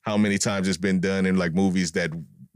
[0.07, 2.09] how many times it's been done in like movies that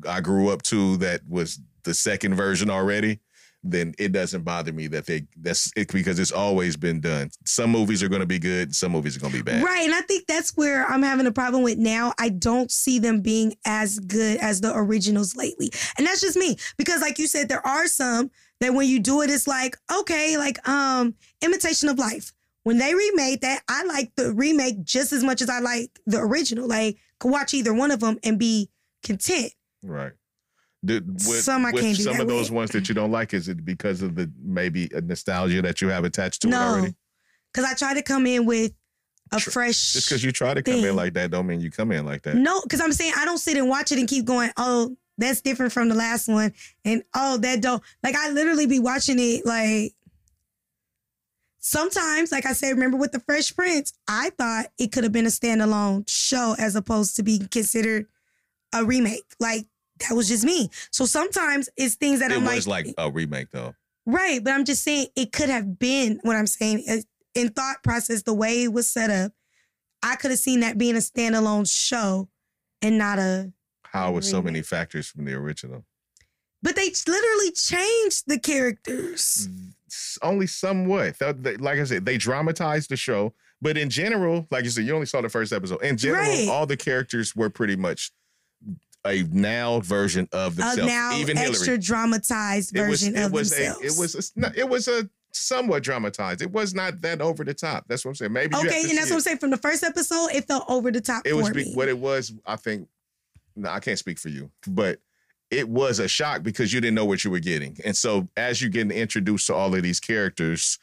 [0.08, 3.20] I grew up to that was the second version already,
[3.62, 7.30] then it doesn't bother me that they that's it because it's always been done.
[7.46, 9.66] Some movies are going to be good, some movies are going to be bad.
[9.66, 9.84] Right.
[9.84, 12.14] And I think that's where I'm having a problem with now.
[12.18, 15.72] I don't see them being as good as the originals lately.
[15.98, 16.56] And that's just me.
[16.78, 18.32] Because like you said, there are some
[18.62, 22.32] that when you do it, it's like, okay, like um imitation of life.
[22.64, 26.20] When they remade that, I like the remake just as much as I like the
[26.20, 26.66] original.
[26.66, 28.70] Like could watch either one of them and be
[29.04, 29.54] content.
[29.84, 30.12] Right.
[30.84, 32.58] Did, with, Some I can't do some of those with.
[32.58, 35.90] ones that you don't like, is it because of the maybe a nostalgia that you
[35.90, 36.96] have attached to it already?
[37.54, 38.74] Because I try to come in with
[39.32, 41.70] a Tr- fresh Just because you try to come in like that, don't mean you
[41.70, 42.36] come in like that.
[42.36, 45.42] No, because I'm saying I don't sit and watch it and keep going, oh, that's
[45.42, 46.54] different from the last one.
[46.84, 49.94] And oh, that don't like I literally be watching it like
[51.62, 55.26] sometimes, like I said, remember with the Fresh Prince, I thought it could have been
[55.26, 58.08] a standalone show as opposed to being considered
[58.74, 59.24] a remake.
[59.40, 59.68] Like
[60.00, 60.70] that was just me.
[60.92, 63.76] So sometimes it's things that it I'm was like, like a remake though.
[64.06, 66.98] right, but I'm just saying it could have been what I'm saying uh,
[67.36, 69.32] in thought process, the way it was set up.
[70.04, 72.28] I could have seen that being a standalone show
[72.82, 73.54] and not a
[73.84, 75.86] How with so many factors from the original?
[76.64, 79.48] But they literally changed the characters.
[80.22, 81.16] Only somewhat.
[81.60, 85.06] Like I said, they dramatized the show, but in general, like you said, you only
[85.08, 85.82] saw the first episode.
[85.84, 86.48] In general, Right.
[86.48, 88.12] all the characters were pretty much
[89.06, 90.86] a now version of A themselves.
[90.92, 91.78] now Even extra Hillary.
[91.80, 93.82] dramatized it was version it of was themselves.
[93.82, 96.42] a it was a, it was a somewhat dramatized.
[96.44, 97.86] It was not that over the top.
[97.88, 98.34] That's what I'm saying.
[98.34, 99.38] Maybe okay, and that's what I'm saying.
[99.40, 101.74] From the first episode, it felt over the top It was me.
[101.74, 102.32] what it was.
[102.46, 102.88] I think.
[103.56, 105.00] No, I can't speak for you, but
[105.52, 108.62] it was a shock because you didn't know what you were getting, and so as
[108.62, 110.80] you're getting introduced to all of these characters,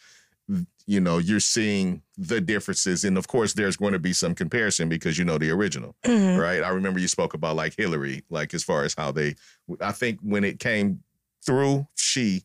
[0.87, 4.89] you know you're seeing the differences, and of course, there's going to be some comparison
[4.89, 6.39] because you know the original, Mhm.
[6.39, 6.63] right?
[6.63, 9.35] I remember you spoke about like Hillary, like as far as how they.
[9.81, 11.03] I think when it came
[11.45, 12.43] through, she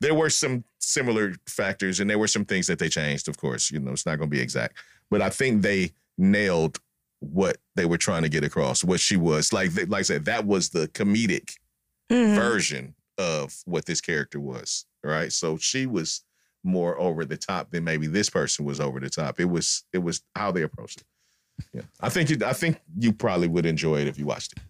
[0.00, 3.28] there were some similar factors, and there were some things that they changed.
[3.28, 4.76] Of course, you know it's not going to be exact,
[5.10, 6.78] but I think they nailed
[7.20, 8.84] what they were trying to get across.
[8.84, 11.54] What she was like, like I said, that was the comedic
[12.10, 12.34] Mhm.
[12.34, 14.84] version of what this character was.
[15.02, 15.32] Right.
[15.32, 16.22] So she was
[16.62, 19.38] more over the top than maybe this person was over the top.
[19.40, 21.06] It was it was how they approached it.
[21.72, 21.82] Yeah.
[22.00, 24.60] I think you I think you probably would enjoy it if you watched it.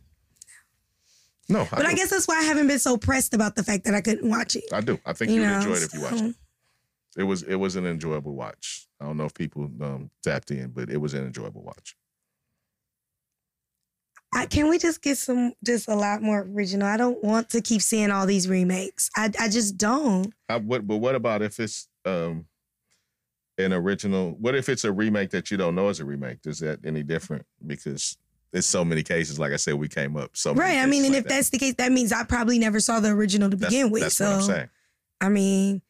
[1.48, 3.94] No, But I guess that's why I haven't been so pressed about the fact that
[3.94, 4.64] I couldn't watch it.
[4.72, 4.98] I do.
[5.04, 6.34] I think You would enjoy it if you watched it.
[7.18, 8.88] It was it was an enjoyable watch.
[9.00, 11.96] I don't know if people um, tapped in, but it was an enjoyable watch.
[14.34, 16.86] I, can we just get some, just a lot more original?
[16.88, 19.08] I don't want to keep seeing all these remakes.
[19.16, 20.32] I, I just don't.
[20.48, 22.46] I, what, but what about if it's um,
[23.58, 24.32] an original?
[24.40, 26.38] What if it's a remake that you don't know is a remake?
[26.46, 27.46] Is that any different?
[27.64, 28.16] Because
[28.52, 29.38] there's so many cases.
[29.38, 30.82] Like I said, we came up so many Right.
[30.82, 31.34] I mean, and like if that.
[31.34, 34.02] that's the case, that means I probably never saw the original to That's- begin with.
[34.02, 34.68] that's so, what I'm saying.
[35.20, 35.80] I mean,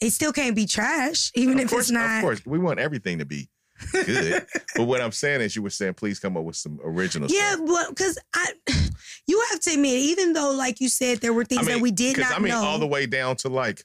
[0.00, 2.16] it still can't be trash, even of if course, it's not.
[2.18, 3.48] of course, we want everything to be
[3.92, 4.46] good.
[4.76, 7.28] but what I'm saying is, you were saying, please come up with some original.
[7.28, 7.38] Stuff.
[7.38, 7.68] Yeah, stuff.
[7.68, 8.52] well, because I,
[9.26, 12.18] you have to admit, even though, like you said, there were things that we did
[12.18, 12.62] not I mean, know.
[12.62, 13.82] all the way down to like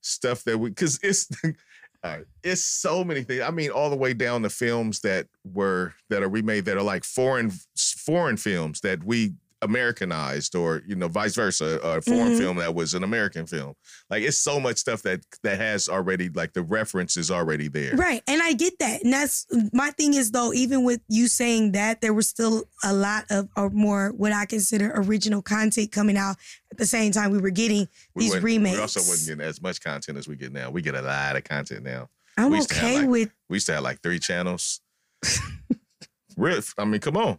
[0.00, 1.28] stuff that we, because it's,
[2.04, 3.42] right, it's so many things.
[3.42, 6.82] I mean, all the way down to films that were that are remade that are
[6.82, 12.38] like foreign foreign films that we Americanized, or you know, vice versa, a foreign Mhm.
[12.38, 13.74] film that was an American film.
[14.08, 17.94] Like, it's so much stuff that that has already like the reference is already there.
[17.94, 18.22] Right.
[18.26, 19.02] And I get that.
[19.04, 22.92] And that's my thing is though, even with you saying that, there was still a
[22.92, 26.36] lot of or more what I consider original content coming out
[26.72, 28.76] at the same time we were getting these wasn't- remakes.
[28.76, 30.70] We also wasn't getting as much content as we get now.
[30.70, 32.08] We get a lot of content now.
[32.36, 34.80] I'm we used to have, okay like- with We used to have like three channels.
[36.36, 37.38] Real, I mean, come on,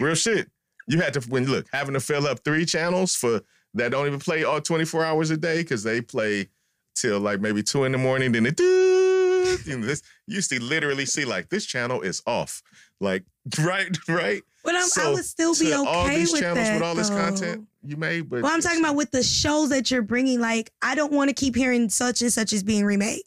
[0.00, 0.50] real shit.
[0.90, 3.42] You had to when look having to fill up three channels for
[3.74, 6.48] that don't even play all twenty four hours a day because they play
[6.94, 8.32] till like maybe two in the morning.
[8.32, 10.02] Then it do this.
[10.26, 12.62] You used to literally see like this channel is off.
[13.00, 13.24] Like
[13.60, 14.42] right, right.
[14.64, 16.74] but I'm, I would still be okay all these with channels that.
[16.74, 17.16] with all this though.
[17.16, 20.40] content you made, but Well, I'm talking about with the shows that you're bringing.
[20.40, 23.22] Like, I don't want to keep hearing such and such is being remade.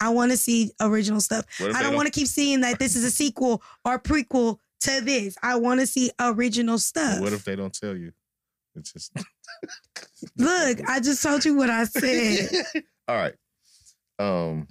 [0.00, 1.44] I want to see original stuff.
[1.60, 5.36] I don't want to keep seeing that this is a sequel or prequel to this.
[5.42, 7.20] I want to see original stuff.
[7.20, 8.12] What if they don't tell you?
[8.76, 9.12] It's just
[10.38, 12.48] Look, I just told you what I said.
[13.08, 13.34] All right.
[14.18, 14.66] Um,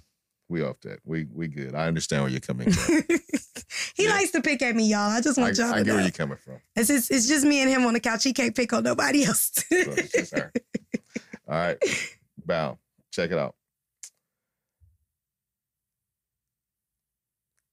[0.49, 0.99] we off that.
[1.05, 1.74] We we good.
[1.76, 3.01] I understand where you're coming from.
[3.95, 4.11] he Yeah.
[4.11, 5.09] likes to pick at me, y'all.
[5.11, 5.93] I just I, want y'all I to get know.
[5.95, 6.55] where you're coming from.
[6.76, 8.24] It's just, it's just me and him on the couch.
[8.24, 9.51] He can't pick on nobody else.
[9.55, 10.51] So it's just her.
[11.47, 11.78] All right.
[12.45, 12.78] Bow.
[13.11, 13.55] Check it out.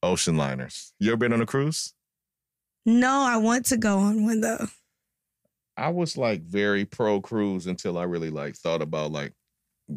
[0.03, 0.93] Ocean liners.
[0.99, 1.93] You ever been on a cruise?
[2.87, 4.67] No, I want to go on one though.
[5.77, 9.33] I was like very pro cruise until I really like thought about like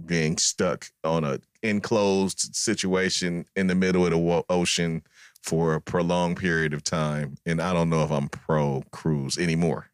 [0.06, 5.04] being stuck on a enclosed situation in the middle of the wo- ocean
[5.44, 9.90] for a prolonged period of time, and I don't know if I'm pro cruise anymore.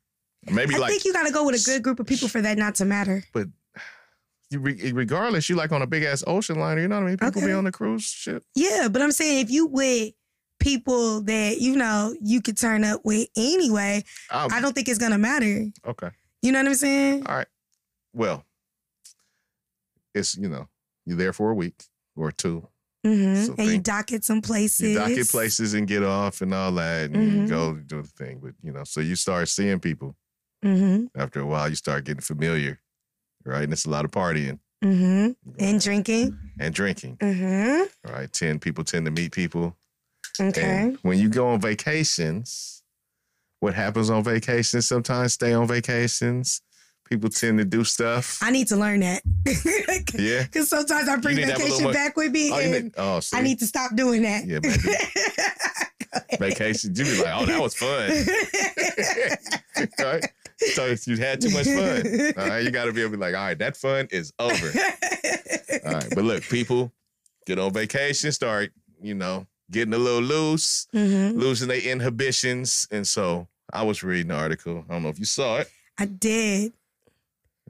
[0.46, 2.28] Maybe like I like think you got to go with a good group of people
[2.28, 3.24] for that not to matter.
[3.34, 3.48] But
[4.52, 6.82] you re- regardless, you like on a big ass ocean liner.
[6.82, 7.18] You know what I mean?
[7.18, 8.44] People be on the cruise ship.
[8.56, 10.14] Yeah, but I'm saying if you with
[10.60, 15.18] people that you know you could turn up with anyway, I don't think it's gonna
[15.18, 15.66] matter.
[15.88, 16.10] okay.
[16.42, 17.26] You know what I'm saying?
[17.28, 17.48] All right.
[18.14, 18.46] Well,
[20.14, 20.68] it's you know
[21.06, 21.84] you're there for a week
[22.16, 22.68] or two.
[23.04, 24.90] hmm So and you dock at some places.
[24.90, 27.48] You dock at places and get off and all that, and you Mhm.
[27.50, 28.40] go do the thing.
[28.42, 30.16] But you know, so you start seeing people
[30.64, 31.70] hmm after a while.
[31.70, 32.80] You start getting familiar,
[33.46, 33.64] right?
[33.64, 35.30] And it's a lot of partying hmm
[35.60, 36.38] And drinking.
[36.60, 37.18] and drinking.
[37.22, 39.76] hmm All right, ten people tend to meet people.
[40.40, 40.62] Okay.
[40.62, 42.84] And when you go on vacations,
[43.60, 44.88] what happens on vacations?
[44.88, 46.62] Sometimes stay on vacations.
[47.10, 48.38] People tend to do stuff.
[48.42, 49.22] I need to learn that.
[50.18, 50.44] Yeah.
[50.44, 52.72] Because sometimes I bring need to have a little vacation back with me, Oh, and
[52.72, 54.46] need, oh I need to stop doing that.
[54.46, 54.60] Yeah,
[56.40, 56.98] vacations.
[57.00, 58.10] You be like, oh, that was fun.
[60.06, 60.26] right?
[60.74, 62.34] So you had too much fun.
[62.38, 64.34] All right, you got to be able to be like, all right, that fun is
[64.40, 64.68] over.
[65.86, 66.92] All right, but look, people
[67.46, 68.72] get on vacation, start,
[69.02, 71.36] you know, getting a little loose, Mhm.
[71.36, 74.86] losing their inhibitions, and so I was reading an article.
[74.90, 75.70] I don't know if you saw it.
[75.98, 76.74] I did,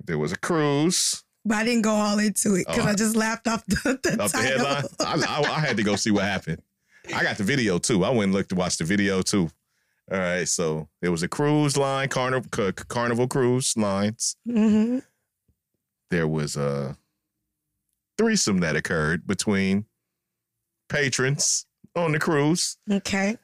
[0.06, 3.16] There was a cruise but I didn't go all into it because Oh, I just
[3.16, 4.84] laughed off the, the off the headline.
[5.00, 6.62] I, I, I had to go see what happened.
[7.16, 8.04] I got the video too.
[8.06, 9.50] I went and looked to watch the video too.
[10.12, 14.36] All right, so there was a cruise line, Carnival, Carnival Cruise Lines.
[14.48, 15.02] Mhm.
[16.12, 16.98] There was a
[18.18, 19.86] threesome that occurred between
[20.90, 21.66] patrons
[21.96, 23.38] on the cruise, Okay.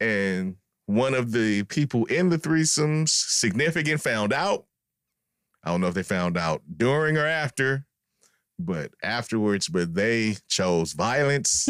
[0.00, 4.66] and one of the people in the threesomes, significant, found out.
[5.64, 7.86] I don't know if they found out during or after,
[8.58, 11.68] but afterwards, but they chose violence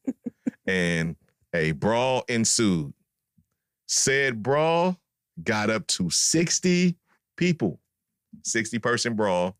[0.66, 1.16] and
[1.52, 2.94] a brawl ensued.
[3.86, 4.96] Said brawl
[5.42, 6.96] got up to 60
[7.36, 7.80] people,
[8.44, 9.57] 60 person brawl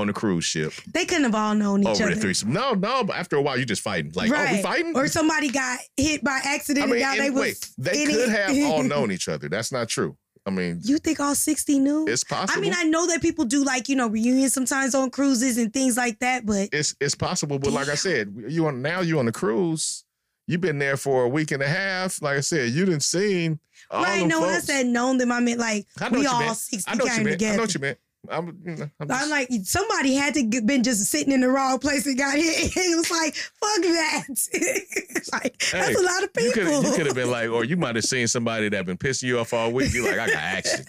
[0.00, 2.14] on the cruise ship They couldn't have all known each over other.
[2.14, 2.52] the threesome.
[2.52, 4.12] No, no, but after a while, you're just fighting.
[4.14, 4.96] Like, oh, we fighting?
[4.96, 8.28] Or somebody got hit by accident I mean, and now they was wait, they could
[8.28, 8.28] it.
[8.30, 9.48] have all known each other.
[9.48, 10.16] That's not true.
[10.46, 12.06] I mean, You think all 60 knew?
[12.06, 12.56] it's possible.
[12.56, 15.72] I mean, I know that people do like, you know, reunions sometimes on cruises and
[15.72, 19.18] things like that, but it's it's possible, but like I said, you on now you
[19.18, 20.04] on the cruise.
[20.46, 22.22] You've been there for a week and a half.
[22.22, 23.58] Like I said, you didn't seen
[23.90, 24.66] all right, no, when I folks.
[24.66, 26.56] said known them, I meant like we all meant.
[26.56, 27.42] 60 I know what came meant.
[27.42, 27.98] I know what you meant.
[28.30, 31.48] I'm, you know, I'm, I'm like, somebody had to get, been just sitting in the
[31.48, 32.44] wrong place and got hit.
[32.76, 35.28] it was like, fuck that.
[35.32, 36.82] like, that's a lot of you people.
[36.82, 39.24] could you could have been like, or you might have seen somebody that been pissing
[39.24, 39.92] you off all week.
[39.92, 40.84] You're like, I got action.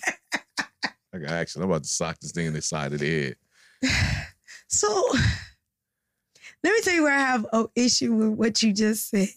[1.13, 1.61] I got action.
[1.61, 3.35] I'm about to sock this thing in the side of the
[3.83, 3.83] head.
[4.69, 4.87] So
[6.61, 9.29] let me tell you where I have an issue with what you just said.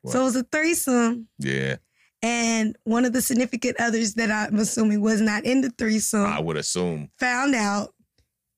[0.00, 0.12] What?
[0.12, 1.76] So it was a threesome, Yeah,
[2.22, 6.38] and one of the significant others that I'm assuming was not in the threesome I
[6.40, 7.10] would assume.
[7.18, 7.94] found out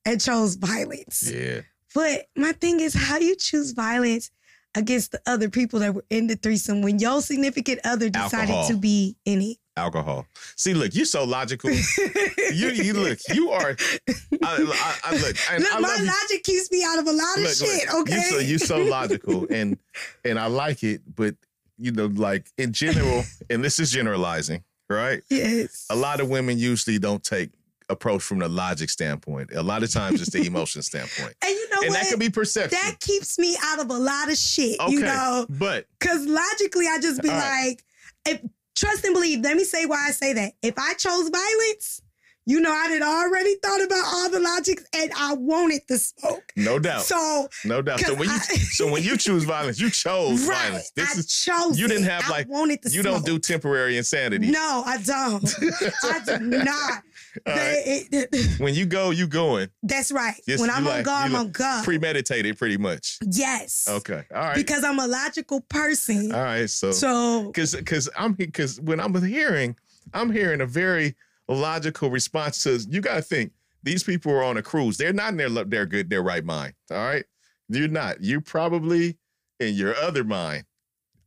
[0.05, 1.31] and chose violence.
[1.33, 1.61] Yeah,
[1.95, 4.31] But my thing is, how you choose violence
[4.75, 8.69] against the other people that were in the threesome when your significant other decided Alcohol.
[8.69, 9.57] to be in it?
[9.75, 10.27] alcohol.
[10.57, 11.71] See, look, you're so logical.
[11.71, 13.75] you you look, you are.
[14.09, 17.37] I, I, I look, and Look, I my logic keeps me out of a lot
[17.39, 17.89] of Look, shit.
[17.89, 19.79] look, okay, You so you so logical, and
[20.25, 21.37] and I like it, but
[21.83, 25.23] you know, like in general, and this is generalizing, right?
[25.31, 25.87] yes.
[25.91, 27.51] A lot of women usually don't take
[27.89, 29.51] approach from the logic standpoint.
[29.55, 32.01] A lot of times it's the emotion standpoint, And you know and what?
[32.03, 32.79] that could be perception.
[32.83, 34.79] that keeps me out of a lot of shit.
[34.81, 37.69] okay, You know, but because logically, I just be right.
[37.69, 37.85] like,
[38.27, 38.41] if,
[38.75, 39.41] trust and believe.
[39.41, 40.53] Let me say why I say that.
[40.63, 42.02] If I chose violence,
[42.45, 46.53] you know, I had already thought about all the logics, and I wanted the smoke.
[46.57, 48.01] no doubt, So no doubt.
[48.01, 50.91] So when you I- so when you choose violence, you chose right, violence.
[50.97, 51.79] This I is chose.
[51.79, 52.11] you didn't it.
[52.11, 53.15] have, I like, wanted the you smoke.
[53.15, 54.51] don't do temporary insanity.
[54.51, 55.45] No, I don't.
[56.03, 57.03] I do not.
[57.47, 57.55] Right.
[57.55, 60.35] They- it- When you go, you going that's right.
[60.47, 61.81] Yes, when I'm on like- go, I'm like on go.
[61.85, 63.19] premeditated, pretty much.
[63.31, 63.87] yes.
[63.89, 66.33] Okay, all right, Because I'm a logical person.
[66.35, 66.69] all right.
[66.69, 69.77] So So because because I'm because when I'm hearing,
[70.13, 71.15] I'm hearing a very
[71.53, 72.85] logical response to.
[72.89, 74.97] You got to think these people are on a cruise.
[74.97, 76.75] They're not in their their good their right mind.
[76.91, 77.25] All right,
[77.69, 78.23] you're not.
[78.23, 79.19] You're probably
[79.61, 80.65] in your other mind,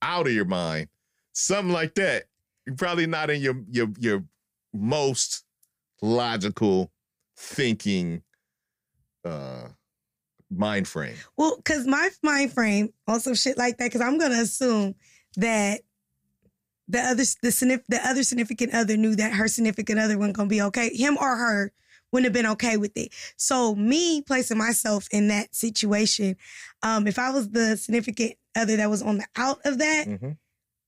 [0.02, 0.88] out of your mind,
[1.34, 2.26] something like that.
[2.66, 4.24] You're probably not in your your your
[4.74, 5.44] most
[6.02, 6.92] logical
[7.38, 8.22] thinking
[9.24, 9.68] uh
[10.50, 11.16] mind frame.
[11.38, 13.86] Well, because my mind frame also shit like that.
[13.86, 14.96] Because I'm gonna assume
[15.38, 15.82] that
[16.88, 20.62] the other the the other significant other knew that her significant other wasn't gonna be
[20.62, 20.96] okay.
[20.96, 21.72] Him or her
[22.12, 23.10] wouldn't have been okay with it.
[23.36, 26.38] So me placing myself in that situation,
[26.84, 30.38] um, if I was the significant other that was on the out of that, Mhm.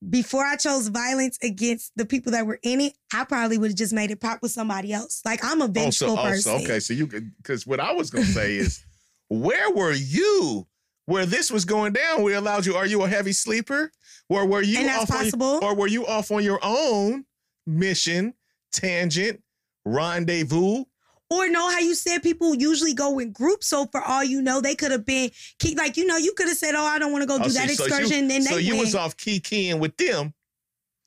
[0.09, 3.77] before I chose violence against the people that were in it, I probably would have
[3.77, 5.21] just made it pop with somebody else.
[5.25, 6.41] Like I'm a Oh, vengeful so, oh, person.
[6.59, 8.79] so okay, so you could because what I was gonna say is,
[9.27, 10.67] where were you
[11.07, 12.21] where this was going down?
[12.23, 12.75] We allowed you.
[12.75, 13.91] Are you a heavy sleeper,
[14.29, 15.59] or were you and off on, possible.
[15.63, 17.25] or were you off on your own
[17.65, 18.33] mission,
[18.71, 19.41] tangent,
[19.85, 20.83] rendezvous?
[21.29, 23.67] Or know how you said people usually go in groups.
[23.67, 25.29] So for all you know, they could have been
[25.59, 27.43] keep like you know you could have said, "Oh, I don't want to go Oh,
[27.43, 29.79] do see, that so you- excursion," and so they you went, was off key keying
[29.79, 30.33] with them.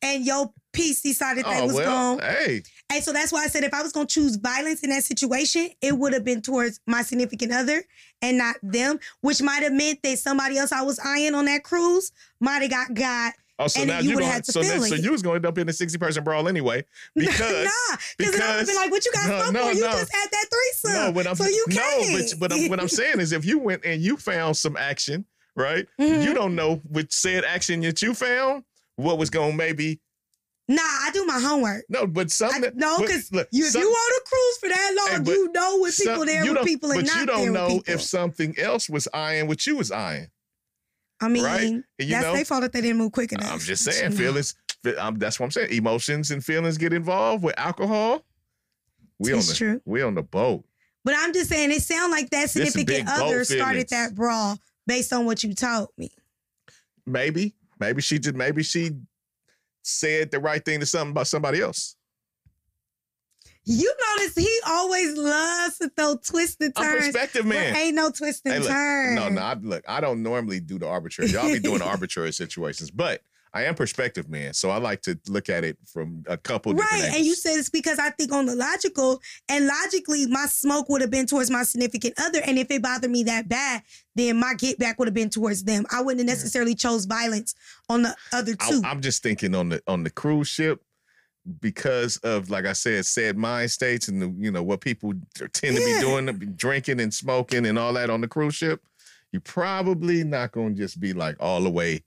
[0.02, 2.26] and your piece decided they Oh was well, gone.
[2.26, 2.62] hey,
[2.92, 5.70] And so that's why I said if I was gonna choose violence in that situation,
[5.80, 7.84] it would have been towards my significant other
[8.20, 11.62] and not them, which might have meant that somebody else I was eyeing on that
[11.62, 13.34] cruise might have got got.
[13.60, 15.36] oh, so And now you going had to so feel so you was going to
[15.36, 16.84] end up in a sixty person brawl anyway
[17.14, 19.72] because nah, because I would have been like, "What you got No, no, for?
[19.72, 22.30] You just had that threesome." no, what I'm so you no, can't.
[22.40, 25.24] but but I'm, what I'm saying is if you went and you found some action,
[25.54, 25.86] right?
[26.00, 26.24] Mhm.
[26.24, 28.64] You don't know with said action that you found
[28.96, 30.00] what was going to maybe
[30.70, 31.82] Nah, I do my homework.
[31.88, 35.24] no, but some I, no, because you, if you on a cruise for that long,
[35.24, 38.00] but you know with people some- there with people and but you don't know if
[38.00, 40.28] something else was eyeing what you was eyeing.
[41.20, 41.62] I mean, right?
[41.62, 43.52] And you that's know- their fault that they didn't move quick enough.
[43.52, 44.54] I'm just saying, feelings.
[44.96, 45.72] Um, that's what I'm saying.
[45.72, 48.24] Emotions and feelings get involved with alcohol.
[49.18, 49.82] We on the true.
[49.84, 50.64] we on the boat.
[51.04, 54.56] But I'm just saying, it sounds like that significant other started that brawl
[54.86, 56.10] based on what you told me.
[57.06, 58.36] Maybe, maybe she did.
[58.36, 58.92] maybe she
[59.82, 61.96] said the right thing to something about somebody else.
[63.64, 67.04] You notice he always loves to throw twists and I'm turns.
[67.06, 67.76] perspective There man.
[67.76, 69.14] ain't no twist and Hey, look, turn.
[69.14, 71.30] No, no, I, look, I don't normally do the arbitrary.
[71.30, 73.22] Y'all be doing arbitrary situations, but
[73.52, 77.02] I am perspective man, so I like to look at it from a couple different
[77.02, 80.88] Right, and you said it's because I think on the logical and logically, my smoke
[80.88, 83.82] would have been towards my significant other, and if it bothered me that bad,
[84.14, 85.84] then my get back would have been towards them.
[85.92, 87.54] I wouldn't have necessarily chose violence
[87.88, 88.82] on the other I, two.
[88.84, 90.80] I'm just thinking on the on the cruise ship
[91.60, 95.12] because of like I said, said mind states and the you know what people
[95.52, 98.82] tend to be doing, drinking and smoking and all that on the cruise ship.
[99.32, 102.02] You're probably not going to just be like all the way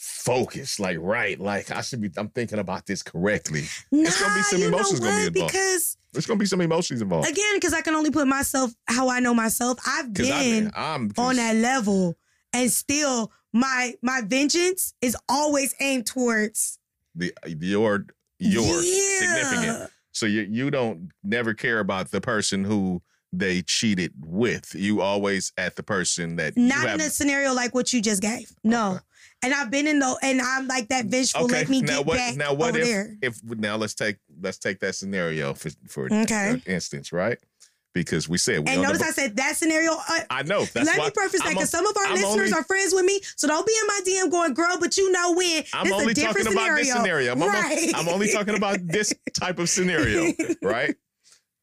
[0.00, 2.10] focused, like right, like I should be.
[2.16, 3.64] I'm thinking about this correctly.
[3.92, 5.52] it's gonna be Nah, some emotions gonna be involved.
[5.52, 7.28] Because There's to be some emotions involved.
[7.28, 9.78] again, because I can only put myself how I know myself.
[9.86, 12.16] I've been I'm on that level,
[12.52, 16.78] and still my my vengeance is always aimed towards
[17.14, 18.06] the your
[18.38, 19.18] your yeah.
[19.18, 19.90] significant.
[20.12, 24.74] So you you don't never care about the person who they cheated with.
[24.74, 28.22] You always at the person that you Not in a scenario like what you just
[28.22, 28.50] gave.
[28.64, 28.92] No.
[28.92, 29.00] Okay.
[29.42, 31.44] And I've been in the and I'm like that vengeful.
[31.44, 32.16] okay, Let me now get what?
[32.16, 33.16] back Now what over if there.
[33.22, 36.60] if now let's take let's take that scenario for for Okay.
[36.66, 37.38] instance, right?
[37.92, 39.92] Because we said we And on the notice I said that scenario.
[39.94, 42.52] Uh, I know that's let me preface that because some of our I'm listeners only-
[42.52, 45.32] are friends with me, so don't be in my DM going, "Girl," but you know
[45.32, 45.64] when.
[45.72, 47.32] I'm It's only talking about this scenario.
[47.32, 47.78] I'm, right.
[47.78, 50.32] only, I'm only talking about this type of scenario,
[50.62, 50.94] right?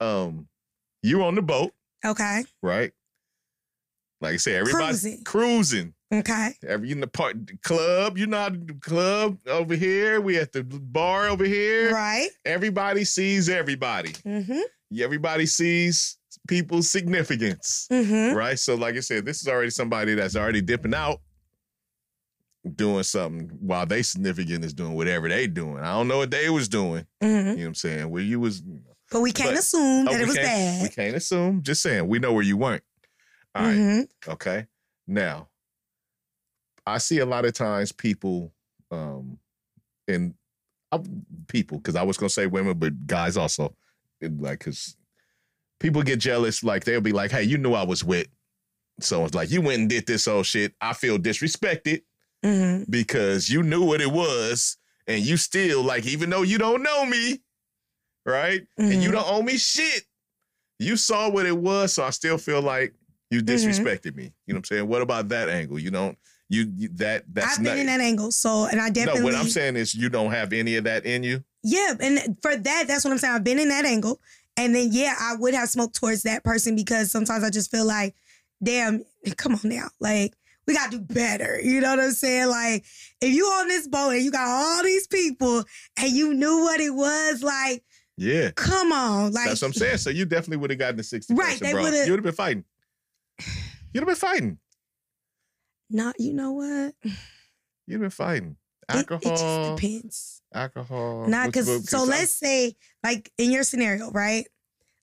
[0.01, 0.47] Um,
[1.01, 1.71] you on the boat,
[2.05, 2.43] okay.
[2.61, 2.91] right?
[4.19, 5.23] Like I said, everybody Cruising.
[5.23, 5.93] cruising.
[6.13, 6.53] Okay.
[6.65, 10.21] Every in the part club, you know, the club over here.
[10.21, 11.91] We at the bar over here.
[11.93, 12.29] Right.
[12.45, 14.11] Everybody sees everybody.
[14.25, 14.59] Mm-hmm.
[15.01, 18.37] Everybody sees people's significance, Mm-hmm.
[18.37, 18.57] right?
[18.57, 21.19] So, like I said, this is already somebody that's already dipping out,
[22.75, 25.79] doing something while they significant is doing whatever they doing.
[25.79, 27.05] I don't know what they was doing.
[27.21, 27.49] Mm-hmm.
[27.49, 28.09] You know what I'm saying?
[28.09, 30.83] Where you was, you know, But we can't But- assume oh, that it was can't-
[30.83, 31.61] We can't assume.
[31.63, 32.83] Just saying, we know where you weren't.
[33.55, 33.75] All right.
[33.77, 34.07] Mhm.
[34.29, 34.65] Okay.
[35.07, 35.49] Now,
[36.87, 38.51] I see a lot of times people,
[38.91, 39.37] um,
[40.07, 40.33] and
[40.91, 40.99] uh,
[41.47, 43.75] people, because I was gonna say women, but guys also,
[44.21, 44.95] like, because
[45.79, 46.63] people get jealous.
[46.63, 48.27] Like they'll be like, "Hey, you knew I was with."
[49.01, 50.73] So it's like you went and did this old shit.
[50.81, 52.01] I feel disrespected
[52.43, 52.89] Mhm.
[52.89, 54.77] because you knew what it was,
[55.07, 57.41] and you still like, even though you don't know me,
[58.25, 58.65] right?
[58.77, 59.13] And you Mhm.
[59.13, 60.05] don't owe me shit.
[60.79, 62.93] You saw what it was, so I still feel like
[63.29, 63.51] you Mm-hmm.
[63.69, 64.31] disrespected me.
[64.45, 64.87] You know what I'm saying?
[64.87, 65.77] What about that angle?
[65.79, 66.17] You don't
[66.49, 69.25] you, you that that's I've not been in that angle, so and I definitely no.
[69.25, 71.43] What I'm saying is you don't have any of that in you.
[71.63, 73.33] Yeah, and for that, that's what I'm saying.
[73.33, 74.19] I've been in that angle.
[74.55, 77.85] And then yeah, I would have smoked towards that person because sometimes I just feel
[77.85, 78.15] like,
[78.63, 79.03] damn,
[79.37, 79.89] come on now.
[79.99, 80.33] Like,
[80.65, 81.59] we gotta do better.
[81.61, 82.47] You know what I'm saying?
[82.47, 82.83] Like,
[83.21, 85.63] if you on this boat and you got all these people
[85.99, 87.83] and you knew what it was, like,
[88.17, 89.31] Yeah, come on.
[89.33, 89.97] Like that's what I'm saying.
[89.97, 91.83] So you definitely would have gotten the 60 Right, person, they bro.
[91.83, 92.63] would've- You would have been fighting.
[93.93, 94.57] You'd have been fighting.
[95.89, 96.93] Not, you know what?
[97.85, 98.57] You'd have been fighting.
[98.89, 99.19] Alcohol.
[99.21, 100.41] it just Alcohol, depends.
[100.53, 101.27] alcohol.
[101.27, 104.47] Not because so let's say, like in your scenario, right?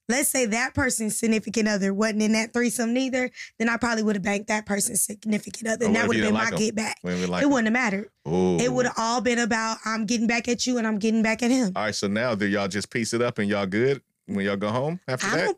[0.07, 4.15] Let's say that person's significant other wasn't in that threesome neither, then I probably would
[4.15, 5.85] have banked that person's significant other.
[5.87, 6.59] And that would have been didn't my like 'em?
[6.59, 6.97] get back.
[7.03, 8.09] Like it wouldn't have mattered.
[8.25, 11.23] Oh, It would have all been about I'm getting back at you and I'm getting
[11.23, 11.71] back at him.
[11.75, 14.57] All right, so now do y'all just piece it up and y'all good when y'all
[14.57, 15.55] go home after I that?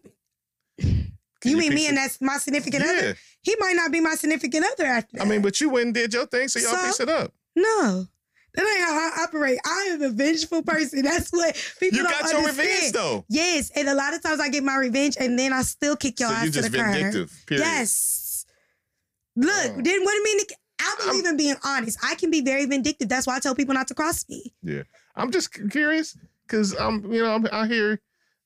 [0.80, 2.91] Can you mean me it- and that's my significant yeah.
[2.91, 3.17] other?
[3.47, 5.25] He might not be my significant other after that.
[5.25, 7.33] I mean, but you went and did your thing, so y'all So- piece it up.
[7.55, 8.07] no.
[8.53, 9.59] That ain't how I operate.
[9.65, 11.01] I am a vengeful person.
[11.09, 12.69] That's what people You don't got your understand.
[12.69, 13.25] revenge though.
[13.29, 16.19] Yes, and a lot of times I get my revenge, and then I still kick
[16.19, 16.91] your so ass you to just the curb.
[16.93, 17.43] vindictive.
[17.45, 17.63] Period.
[17.63, 18.45] Yes.
[19.35, 19.81] Look, Oh.
[19.81, 20.39] then what do you mean?
[20.47, 21.99] to- I believe I'm- in being honest.
[22.03, 23.07] I can be very vindictive.
[23.09, 24.53] That's why I tell people not to cross me.
[24.63, 24.83] Yeah,
[25.15, 26.17] I'm just curious
[26.47, 28.01] because I'm, you know, I'm out here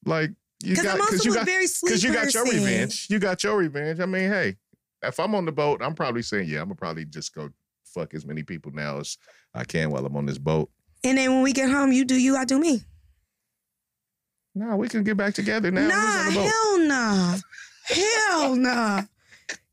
[0.06, 0.32] like
[0.62, 3.08] you Because got I'm also you a got very sweet because you got your revenge.
[3.10, 4.00] You got your revenge.
[4.02, 4.58] I mean, hey,
[5.04, 7.50] if I'm on the boat, I'm probably saying, yeah, I'm gonna probably just go
[7.86, 9.18] fuck as many people now as
[9.54, 10.70] I can while I'm on this boat.
[11.04, 12.82] And then when we get home, you do you, I do me.
[14.54, 15.88] Nah, we can get back together now.
[15.88, 16.46] nah, on the boat?
[16.50, 17.38] hell nah.
[17.86, 19.02] hell nah.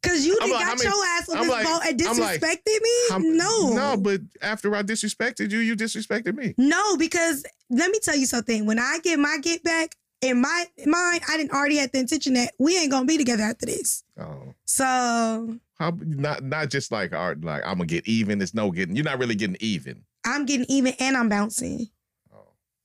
[0.00, 2.02] Cause you I'm like, got I mean, your ass on I'm this like- boat and
[2.02, 2.90] I'm like, disrespected me?
[3.10, 3.72] I'm- no.
[3.74, 6.54] No, but after I disrespected you, you disrespected me.
[6.56, 8.64] No, because let me tell you something.
[8.64, 12.34] When I get my get back in my mind, I didn't already had the intention
[12.34, 14.02] that we ain't gonna be together after this.
[14.18, 14.54] Oh.
[14.64, 18.40] So How not not just like art like I'm gonna get even.
[18.42, 18.96] It's no getting.
[18.96, 20.04] You're not really getting even.
[20.24, 21.88] I'm getting even and I'm bouncing.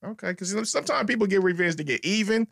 [0.04, 2.46] Oh, Okay, because sometimes people get revenge to get even,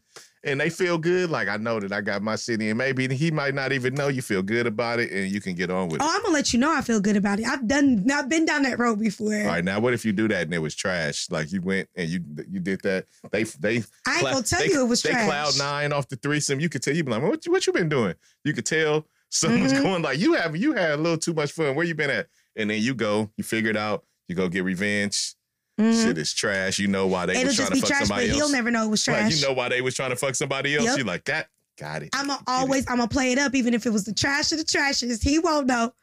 [0.43, 1.29] and they feel good.
[1.29, 4.07] Like I know that I got my city, and maybe he might not even know
[4.07, 6.03] you feel good about it, and you can get on with it.
[6.03, 6.09] Oh.
[6.09, 7.45] I'm gonna let you know I feel good about it.
[7.45, 9.35] I've done, I've been down that road before.
[9.35, 11.27] All right, now what if you do that and it was trash?
[11.29, 13.05] Like you went and you you did that.
[13.31, 15.27] They they I ain't gonna tell they, you it was they trash.
[15.27, 16.59] cloud nine off the threesome.
[16.59, 18.15] You could tell you be like, what you, what you been doing?
[18.45, 19.83] You could tell someone's Mhm.
[19.83, 21.75] going like you have you had a little too much fun.
[21.75, 22.27] Where you been at?
[22.55, 24.05] And then you go, you figure it out.
[24.27, 25.35] You go get revenge.
[25.81, 26.03] Mhm.
[26.03, 26.79] Shit is trash.
[26.79, 28.89] You know why they It'll was trying to fuck trash, somebody he'll never know it
[28.89, 29.23] was trash.
[29.23, 30.85] Like you know why they was trying to fuck somebody else.
[30.85, 30.97] Yep.
[30.99, 31.47] You like that?
[31.77, 32.09] Got it.
[32.13, 34.59] I'm gonna always, I'm gonna play it up, even if it was the trash of
[34.59, 35.23] the trashes.
[35.23, 35.93] He won't know.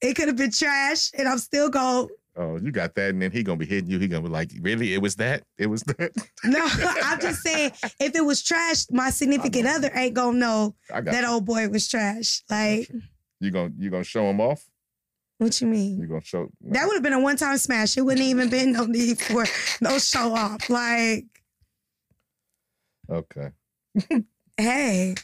[0.00, 2.08] It could have been trash, and I'm still going.
[2.36, 3.98] Oh, you got that, and then he gonna be hitting you.
[3.98, 4.94] He gonna be like, really?
[4.94, 5.42] It was that?
[5.58, 6.12] It was that?
[6.44, 6.60] No,
[7.02, 11.28] I'm just saying, if it was trash, my significant other ain't gonna know that you.
[11.28, 12.42] old boy was trash.
[12.48, 12.88] Like,
[13.40, 14.64] You gonna you gonna show him off?
[15.46, 16.00] What you mean?
[16.00, 16.48] You gonna show?
[16.62, 17.96] That would have been a one time smash.
[17.96, 19.44] It wouldn't even been no need for
[19.80, 20.68] no show off.
[20.68, 21.24] Like,
[23.10, 23.50] Okay.
[24.56, 25.14] hey,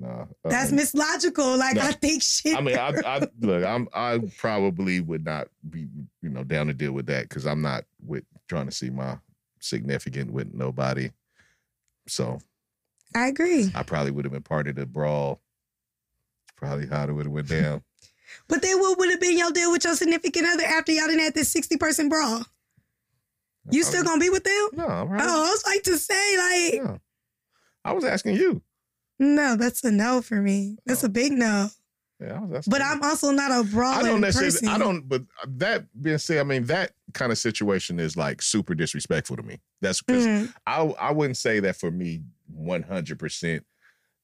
[0.00, 0.26] Nah.
[0.42, 1.56] that's um, mislogical.
[1.56, 1.82] Like, no.
[1.82, 2.56] I think shit.
[2.56, 3.64] I mean, I, I look.
[3.64, 3.88] I'm.
[3.94, 5.86] I probably would not be,
[6.20, 9.18] you know, down to deal with that because I'm not with trying to see my
[9.60, 11.10] significant with nobody.
[12.08, 12.38] So
[13.14, 13.70] I agree.
[13.74, 15.40] I probably would have been part of the brawl.
[16.56, 17.82] Probably how it would have went down.
[18.48, 21.24] But then what would have been your deal with your significant other after y'all didn't
[21.24, 22.44] have this 60 person brawl?
[23.70, 24.68] You still gonna be with them?
[24.74, 25.22] No, I'm right.
[25.24, 26.36] Oh, I was like to say,
[26.80, 27.00] like.
[27.84, 28.62] I was asking you.
[29.18, 30.76] no, that's a no for me.
[30.86, 31.06] That's Oh.
[31.06, 31.68] a big no.
[32.20, 32.86] Yeah, I was asking But you.
[32.86, 34.52] I'm also not a I brawling don't necessarily.
[34.52, 34.68] person.
[34.68, 35.08] I don't.
[35.08, 39.42] But that being said, I mean that kind of situation is like super disrespectful to
[39.42, 39.60] me.
[39.80, 40.54] That's because Mhm.
[40.66, 43.18] I I wouldn't say that for me 100.
[43.18, 43.64] percent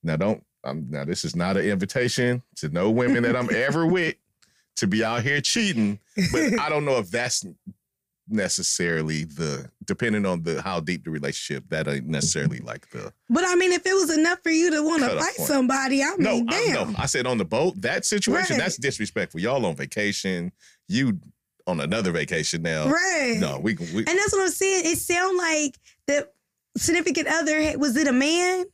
[0.03, 0.45] Now don't.
[0.65, 1.05] I'm now.
[1.05, 4.15] This is not an invitation to no women that I'm ever with
[4.77, 5.99] to be out here cheating.
[6.33, 7.45] But I don't know if that's
[8.29, 11.65] necessarily the depending on the how deep the relationship.
[11.71, 14.83] That ain't necessarily like the But I mean, if it was enough for you to
[14.83, 15.49] want to fight point.
[15.49, 16.37] somebody, I no.
[16.37, 16.93] mean, I, damn.
[16.93, 17.81] no, I said on the boat.
[17.81, 18.63] That situation Right.
[18.63, 19.41] that's disrespectful.
[19.41, 20.53] Y'all on vacation.
[20.89, 21.19] You
[21.67, 22.89] on another vacation now.
[22.89, 23.37] right.
[23.41, 23.75] No, we.
[23.77, 24.83] We, And that's what I'm saying.
[24.87, 26.29] It sound like the
[26.77, 28.65] significant other was it a man?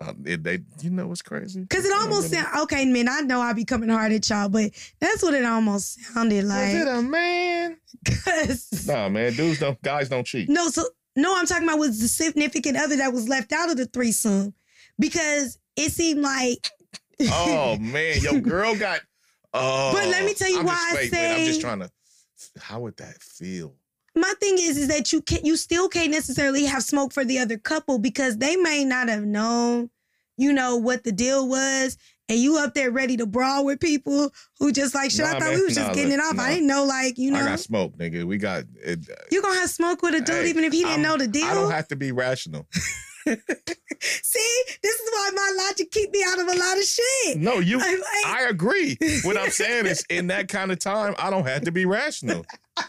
[0.00, 1.60] Uh, it, they, you know what's crazy?
[1.62, 3.08] Because it almost sound okay, man.
[3.08, 4.70] I know I be coming hard at y'all, but
[5.00, 6.72] that's what it almost sounded like.
[6.72, 7.76] Was it a man?
[8.06, 9.32] 'Cause- Nah, man.
[9.34, 9.80] Dudes don't.
[9.82, 10.48] Guys don't cheat.
[10.48, 10.84] no, so
[11.16, 14.54] no, I'm talking about was the significant other that was left out of the threesome
[14.98, 16.68] because it seemed like.
[17.32, 19.00] Oh man, your girl got.
[19.52, 21.80] Oh, But let me tell you I'm why just, I wait, wait, I'm just trying
[21.80, 21.90] to.
[22.60, 23.74] How would that feel?
[24.20, 27.38] My thing is is that you can you still can't necessarily have smoke for the
[27.38, 29.90] other couple because they may not have known
[30.36, 31.96] you know what the deal was
[32.30, 35.40] and you up there ready to brawl with people who just like shit i thought
[35.40, 35.54] man.
[35.56, 36.42] we was just Nah, look, getting it off nah.
[36.44, 37.40] i didn't know like you know.
[37.40, 38.24] I got smoke, nigga.
[38.24, 38.64] We got.
[38.84, 41.02] It, uh, you gonna have smoke with a dude Hey, even if he didn't I'm-
[41.02, 42.66] know the deal I don't have to be rational.
[44.00, 47.58] see this is why my logic keep me out of a lot of shit No,
[47.58, 47.78] you.
[47.78, 48.96] Like, I agree.
[49.22, 52.46] What I'm saying is, in that kind of time, I don't have to be rational.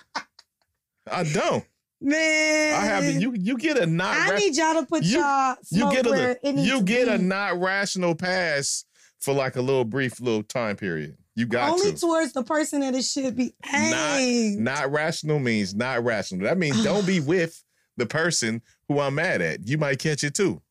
[1.12, 1.66] I don't.
[2.02, 3.12] man I have to.
[3.12, 3.34] You.
[3.38, 4.16] You get a not.
[4.16, 7.60] I ra- need y'all to put you- y'all you get a you get a not
[7.60, 8.86] rational pass
[9.20, 11.18] for like a little brief little time period.
[11.36, 11.98] You got only to.
[11.98, 14.60] towards the person that it should be aimed.
[14.60, 16.44] Not rational means not rational.
[16.46, 17.64] That means don't be with
[17.98, 19.68] the person who I'm mad at.
[19.68, 20.62] You might catch it too.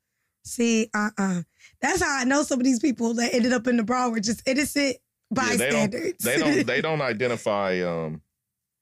[0.44, 1.42] See, uh uh
[1.82, 4.20] That's how I know some of these people that ended up in the brawl were
[4.20, 4.96] just innocent
[5.36, 5.90] Yeah, they don't.
[6.22, 6.66] They don't.
[6.66, 7.82] They don't identify.
[7.82, 8.22] Um.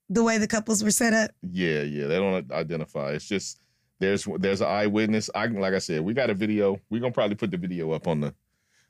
[0.08, 1.30] The way the couples were set up.
[1.42, 1.82] Yeah.
[1.82, 2.06] Yeah.
[2.06, 3.10] They don't identify.
[3.12, 3.60] It's just
[4.00, 5.30] there's there's an eyewitness.
[5.34, 6.78] I like I said, we got a video.
[6.90, 8.34] We're gonna probably put the video up on the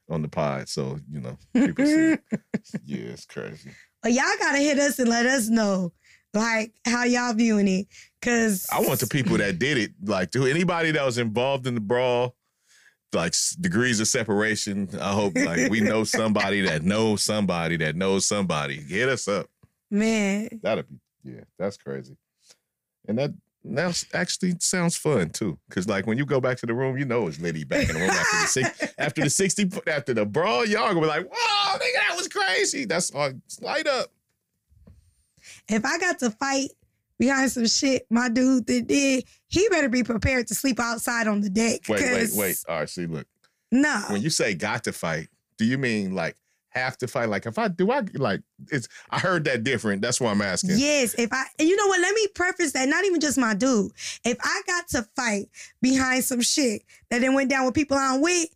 [0.08, 2.12] on the pod, so you know people see.
[2.12, 2.20] it.
[2.84, 3.70] Yeah, it's crazy.
[4.02, 5.92] But y'all gotta hit us and let us know
[6.34, 7.86] like how y'all viewing it.
[8.22, 11.74] Cause I want the people that did it, like to anybody that was involved in
[11.74, 12.34] the brawl,
[13.12, 14.88] like degrees of separation.
[15.00, 18.76] I hope like we know somebody that knows somebody that knows somebody.
[18.76, 19.46] Hit us up.
[19.90, 20.48] man.
[20.62, 20.96] That'd be
[21.26, 22.16] yeah, that's crazy.
[23.08, 23.32] And that
[23.64, 27.04] now actually sounds fun too, because like when you go back to the room, you
[27.04, 30.24] know it's Liddy back in the room after the six, after the sixty after the
[30.24, 30.64] brawl.
[30.64, 33.32] Y'all gonna be like, "Whoa, nigga, that was crazy." That's all.
[33.60, 34.08] Light up.
[35.68, 36.70] If I got to fight
[37.18, 41.40] behind some shit my dude that did, he better be prepared to sleep outside on
[41.40, 41.80] the deck.
[41.88, 42.64] Wait, wait, wait.
[42.68, 43.26] All right, see, look.
[43.72, 44.04] No.
[44.10, 45.28] when you say got to fight,
[45.58, 46.36] do you mean like
[46.76, 47.28] have to fight?
[47.28, 48.40] Like if I do, I like
[48.70, 48.88] it's.
[49.10, 50.02] I heard that different.
[50.02, 50.72] That's why I'm asking.
[50.76, 52.00] Yes, if I, and you know what?
[52.00, 52.88] Let me preface that.
[52.88, 53.92] Not even just my dude.
[54.24, 55.48] If I got to fight
[55.80, 58.48] behind some shit that then went down with people I'm with,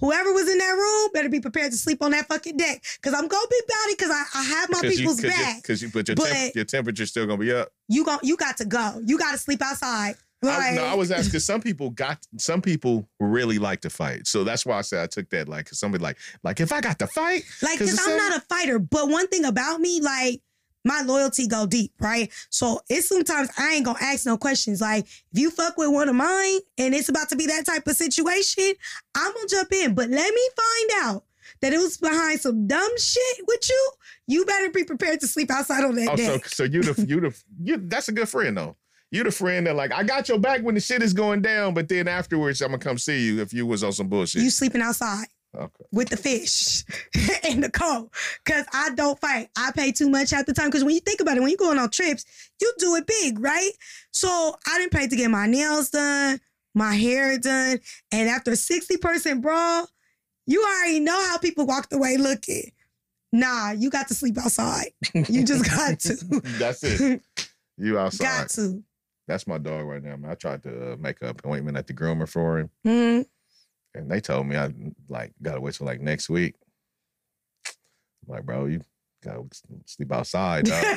[0.00, 2.82] whoever was in that room better be prepared to sleep on that fucking deck.
[3.02, 3.98] Cause I'm gonna be about it.
[3.98, 5.56] Cause I, I have my people's you, cause back.
[5.56, 7.68] You, cause you, but your But- temp, your temperature's still gonna be up.
[7.88, 9.00] You gon' you got to go.
[9.04, 10.16] You got to sleep outside.
[10.44, 14.26] I, no, I was asking because some people got some people really like to fight,
[14.26, 16.80] so that's why I said I took that like because somebody like like if I
[16.80, 20.00] got to fight, like cause it's I'm not a fighter, but one thing about me,
[20.00, 20.42] like,
[20.84, 22.32] my loyalty go deep, right?
[22.50, 24.80] So it's sometimes I ain't gonna ask no questions.
[24.80, 27.86] Like, if you fuck with one of mine and it's about to be that type
[27.86, 28.72] of situation,
[29.14, 29.94] I'm gonna jump in.
[29.94, 31.24] But let me find out
[31.60, 33.90] that it was behind some dumb shit with you.
[34.28, 36.42] You better be prepared to sleep outside on that oh, so day.
[36.46, 38.76] so you the you the you that's a good friend though.
[39.12, 41.74] You the friend that like I got your back when the shit is going down,
[41.74, 44.42] but then afterwards I'm gonna come see you if you was on some bullshit.
[44.42, 45.26] You sleeping outside.
[45.54, 45.84] okay.
[45.92, 46.84] with the fish
[47.48, 48.10] and the cold.
[48.44, 49.48] Cause I don't fight.
[49.56, 50.70] I pay too much at the time.
[50.70, 52.24] Cause when you think about it, when you're going on trips,
[52.60, 53.70] you do it big, right?
[54.10, 56.40] So I didn't pay to get my nails done,
[56.74, 57.78] my hair done.
[58.12, 59.86] And after a 60% brawl,
[60.46, 62.72] you already know how people walked away looking.
[63.32, 64.88] Nah, you got to sleep outside.
[65.14, 66.14] You just got to.
[66.58, 67.20] That's it.
[67.76, 68.24] You outside.
[68.24, 68.82] got to.
[69.28, 70.30] That's my dog right now, man.
[70.30, 73.26] I tried to uh, make an appointment at the groomer for him, Mhm.
[73.94, 74.72] and they told me I
[75.08, 76.54] like gotta wait till like next week.
[77.66, 78.80] I'm like, bro, you
[79.24, 79.44] gotta
[79.86, 80.66] sleep outside.
[80.66, 80.84] Dog.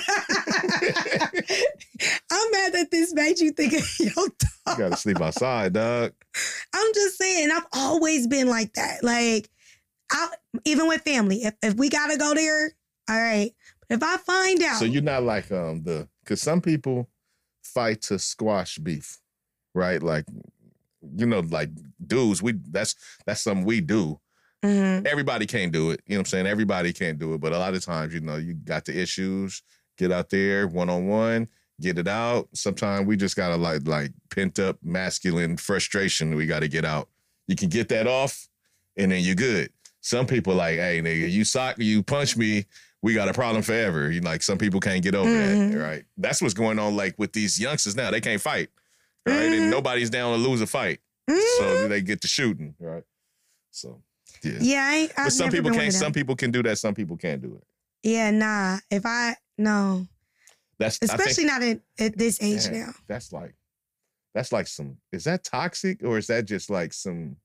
[2.31, 4.30] I'm mad that this made you think of your dog.
[4.68, 6.14] you gotta sleep outside, dog.
[6.73, 9.03] I'm just saying, I've always been like that.
[9.03, 9.49] Like,
[10.11, 10.27] I
[10.65, 12.72] even with family, if, if we gotta go there,
[13.10, 13.51] all right.
[13.88, 17.10] But if I find out, So you're not like um the because some people
[17.73, 19.19] fight to squash beef,
[19.73, 20.01] right?
[20.01, 20.25] Like
[21.15, 21.69] you know, like
[22.05, 24.19] dudes, we that's that's something we do.
[24.63, 25.07] Mhm.
[25.07, 26.01] Everybody can't do it.
[26.05, 26.47] You know what I'm saying?
[26.47, 29.61] Everybody can't do it, but a lot of times, you know, you got the issues.
[29.97, 31.47] Get out there one on one,
[31.81, 32.49] get it out.
[32.53, 36.35] Sometimes we just gotta like like pent up masculine frustration.
[36.35, 37.09] We got to get out.
[37.47, 38.47] You can get that off,
[38.97, 39.71] and then you're good.
[40.01, 42.65] Some people like, hey nigga, you sock, you punch me,
[43.01, 44.11] we got a problem forever.
[44.11, 45.71] You like some people can't get over Mhm.
[45.71, 46.05] that, right?
[46.17, 48.11] That's what's going on like with these youngsters now.
[48.11, 48.69] They can't fight,
[49.26, 49.35] right?
[49.49, 49.57] Mhm.
[49.61, 50.99] And nobody's down to lose a fight,
[51.30, 51.57] Mhm.
[51.57, 53.03] so they get to shooting, right?
[53.71, 54.01] So
[54.43, 54.57] yeah.
[54.59, 55.93] yeah, I I've But some people can't.
[55.93, 56.77] Some people can do that.
[56.77, 57.63] Some people can't do it.
[58.03, 58.80] Yeah, nah.
[58.89, 60.07] If I no,
[60.77, 62.85] That's I think especially not at, at this age Yeah.
[62.85, 62.93] now.
[63.07, 63.53] that's like
[64.34, 64.97] that's like some.
[65.11, 67.38] Is that toxic or is that just like some?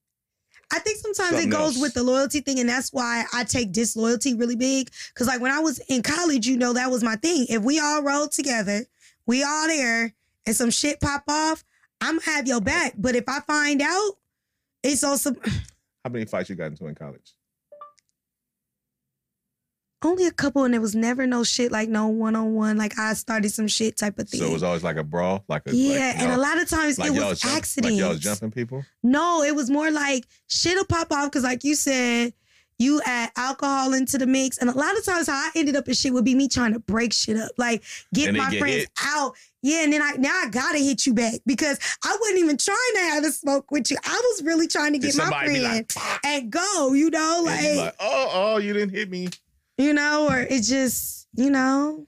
[0.71, 1.81] I think sometimes Something it goes else.
[1.81, 4.89] with the loyalty thing, and that's why I take disloyalty really big.
[5.13, 7.45] Cause like when I was in college, you know, that was my thing.
[7.49, 8.85] If we all rode together,
[9.25, 10.13] we all there,
[10.45, 11.63] and some shit pop off,
[12.01, 12.93] I'm gonna have your back.
[12.97, 14.13] But if I find out,
[14.83, 15.33] it's also
[16.03, 17.33] How many fights you got into in college?
[20.05, 22.77] Only a couple, and there was never no shit like no one on one.
[22.77, 24.39] Like I started some shit type of thing.
[24.39, 26.69] So it was always like a brawl, like a yeah, like, and a lot of
[26.69, 27.95] times like it was jump- accidents.
[27.95, 28.85] Like y'all jumping people.
[29.03, 32.33] No, it was more like shit'll pop off because, like you said,
[32.77, 35.87] you add alcohol into the mix, and a lot of times how I ended up
[35.87, 37.83] in shit would be me trying to break shit up, like
[38.13, 38.89] get And my get friends hit.
[39.05, 39.33] out.
[39.61, 42.77] Yeah, and then I now I gotta hit you back because I wasn't even trying
[42.95, 43.97] to have a smoke with you.
[44.05, 45.91] I was really trying to get my friend like,
[46.23, 46.93] and go.
[46.93, 49.29] You know, like, like, oh, oh, you didn't hit me.
[49.77, 52.07] You know, or it just you know,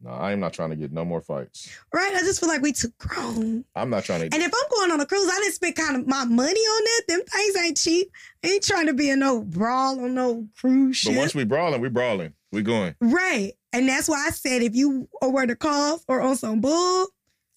[0.00, 1.68] No, I am not trying to get no more fights.
[1.92, 2.12] right?
[2.14, 3.64] I just feel like we too grown.
[3.74, 4.26] I'm not trying to.
[4.36, 6.84] And if I'm going on a cruise, I didn't spend kind of my money on
[6.84, 7.02] that.
[7.08, 8.12] Them things ain't cheap.
[8.44, 11.14] I ain't trying to be in no brawl on no cruise shit.
[11.14, 12.34] but once we brawling, we brawling.
[12.52, 12.94] We going.
[13.00, 13.52] right.
[13.74, 17.06] And that's why I said if you or were to call or on some bull,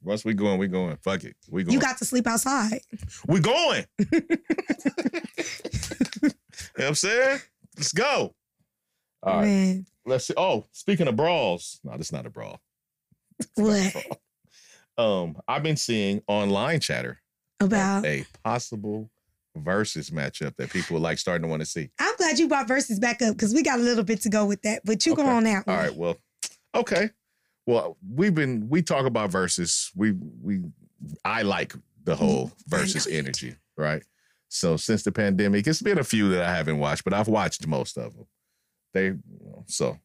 [0.04, 0.98] Once we going, we going.
[0.98, 1.38] Fuck it.
[1.50, 1.74] We going.
[1.74, 2.82] you got to sleep outside.
[3.28, 3.86] we going.
[4.12, 4.28] you know
[6.76, 7.40] what I'm saying?
[7.78, 8.36] Let's go.
[9.24, 9.46] All right.
[9.46, 10.34] Man, Let's see.
[10.36, 11.80] Oh, speaking of brawls.
[11.84, 12.60] No, this is not a brawl.
[13.56, 13.96] what
[14.98, 17.22] Um, I've been seeing online chatter
[17.60, 18.06] about?
[18.06, 19.10] a possible
[19.56, 21.90] versus matchup that people like starting to want to see.
[22.00, 24.46] I'm glad you brought verses back up because we got a little bit to go
[24.46, 24.82] with that.
[24.86, 26.18] But you go on that All right, well,
[26.76, 27.10] okay.
[27.68, 29.92] Well, we've been we talk about versus.
[29.96, 30.62] We we
[31.24, 31.74] I like
[32.04, 34.04] the whole versus energy, right?
[34.50, 37.66] So since the pandemic, it's been a few that I haven't watched, but I've watched
[37.68, 38.26] most of them.
[38.94, 39.14] They
[39.68, 39.98] so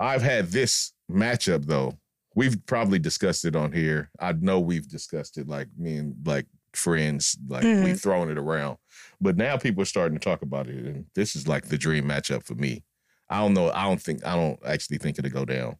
[0.00, 1.98] I've had this matchup though.
[2.34, 4.10] We've probably discussed it on here.
[4.20, 8.76] I know we've discussed it like me and like friends, like we've thrown it around.
[9.20, 12.04] But now people are starting to talk about it, and this is like the dream
[12.04, 12.84] matchup for me.
[13.28, 13.70] I don't know.
[13.70, 14.24] I don't think.
[14.24, 15.76] I don't actually think it'll go down.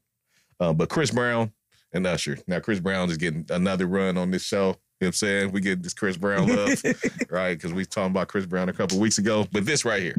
[0.58, 1.52] Uh, but Chris Brown
[1.92, 2.38] and Usher.
[2.46, 4.58] Now Chris Brown is getting another run on this show.
[4.58, 5.52] You know what I'm saying?
[5.52, 6.82] We get this Chris Brown love,
[7.30, 7.54] right?
[7.54, 9.46] Because we talking about Chris Brown a couple weeks ago.
[9.52, 10.16] But this right here,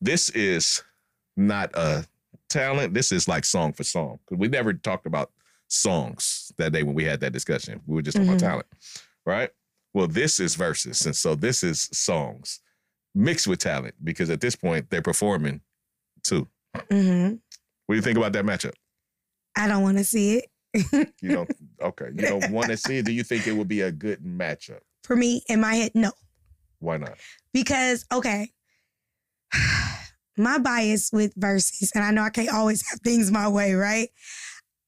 [0.00, 0.82] this is
[1.36, 2.06] not a
[2.48, 2.94] talent.
[2.94, 4.18] This is like song for song.
[4.24, 5.30] Because we never talked about
[5.68, 7.80] songs that day when we had that discussion.
[7.86, 8.36] We were just talking Mhm.
[8.38, 8.66] about talent,
[9.26, 9.50] right?
[9.92, 12.60] Well, this is verses, and so this is songs
[13.14, 15.60] mixed with talent because at this point they're performing
[16.22, 16.48] too.
[16.90, 17.34] hmm
[17.86, 18.74] What do you think about that matchup?
[19.56, 20.50] I don't want to see it.
[21.22, 21.50] You don't
[21.80, 23.04] Okay, you don't want to see it.
[23.06, 24.80] Do you think it would be a good matchup?
[25.04, 26.10] For me, in my head, no.
[26.80, 27.16] Why not?
[27.52, 28.50] Because, okay,
[30.36, 34.08] my bias with verses, and I know I can't always have things my way, right?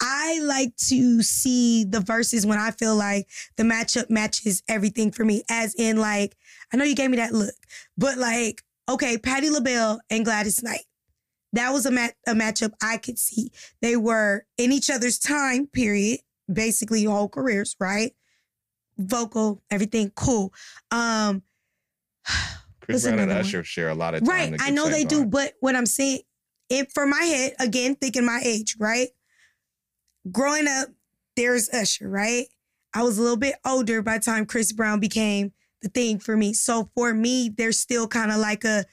[0.01, 5.25] I like to see the verses when I feel like the matchup matches everything for
[5.25, 5.43] me.
[5.49, 6.37] As in, like,
[6.73, 7.55] I know you gave me that look,
[7.97, 10.85] but like, okay, Patti LaBelle and Gladys Knight.
[11.53, 13.51] That was a, mat- a matchup I could see.
[13.81, 16.21] They were in each other's time period,
[16.53, 18.13] basically whole careers, right?
[18.99, 20.53] Vocal, everything cool.
[20.91, 21.43] Um,
[22.87, 23.65] Chris Brown and another one?
[23.65, 24.53] Share a lot of time.
[24.53, 24.61] Right.
[24.61, 26.21] I know they do, but what I'm saying,
[26.69, 29.09] if for my head, again, thinking my age, right?
[30.31, 30.89] Growing up,
[31.37, 32.47] there's Usher, right?
[32.95, 35.53] I was a little bit older by the time Chris Brown became
[35.83, 36.55] the thing for me.
[36.55, 38.85] So for me, there's still kind of like a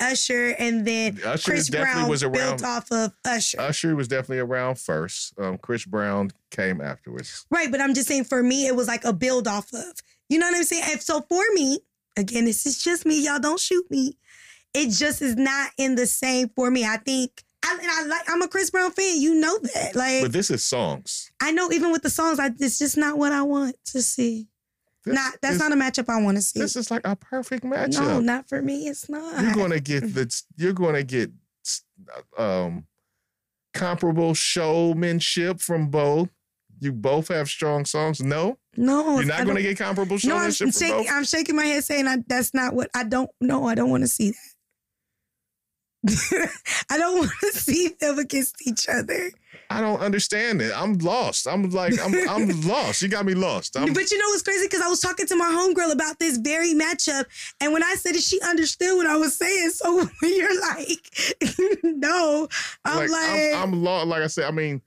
[0.00, 3.60] Usher and then Usher Chris definitely Brown was built off of Usher.
[3.60, 5.38] Usher was definitely around first.
[5.38, 7.46] Um, Chris Brown came afterwards.
[7.50, 9.94] Right, but I'm just saying for me, it was like a build off of.
[10.28, 10.84] You know what I'm saying?
[10.90, 11.80] And so for me,
[12.16, 13.24] again, this is just me.
[13.24, 14.16] Y'all don't shoot me.
[14.74, 16.84] It just is not in the same for me.
[16.84, 19.20] I think I, and I like I'm a Chris Brown fan.
[19.20, 19.96] You know that.
[19.96, 21.30] Like But this is songs.
[21.40, 24.48] I know even with the songs, I, it's just not what I want to see.
[25.04, 26.60] This not that's is, not a matchup I want to see.
[26.60, 28.00] This is like a perfect matchup.
[28.00, 28.86] no, not for me.
[28.86, 29.42] It's not.
[29.42, 30.42] you're going to get the.
[30.56, 31.30] You're to get
[32.38, 32.86] um
[33.74, 36.28] comparable showmanship from both.
[36.80, 38.20] You both have strong songs.
[38.22, 41.06] No, no, you're not going to get comparable No, I'm shaking.
[41.10, 43.30] I'm shaking my head, saying I, that's not what I don't.
[43.40, 44.50] No, I don't want to see that.
[46.90, 49.30] I don't want to see them against each other.
[49.68, 50.72] I don't understand it.
[50.74, 51.46] I'm lost.
[51.46, 53.02] I'm like I'm I'm lost.
[53.02, 53.76] You got me lost.
[53.76, 54.66] I'm, but you know what's crazy?
[54.66, 57.26] Because I was talking to my homegirl about this very matchup,
[57.60, 59.70] and when I said it, she understood what I was saying.
[59.70, 62.48] So when you're like, no,
[62.84, 64.06] I'm like, like, I'm, I'm lost.
[64.06, 64.80] Like I said, I mean,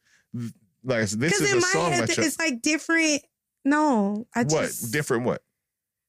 [0.83, 3.21] like this because is in a my song head, it's like different.
[3.65, 5.23] No, I what just different?
[5.25, 5.41] What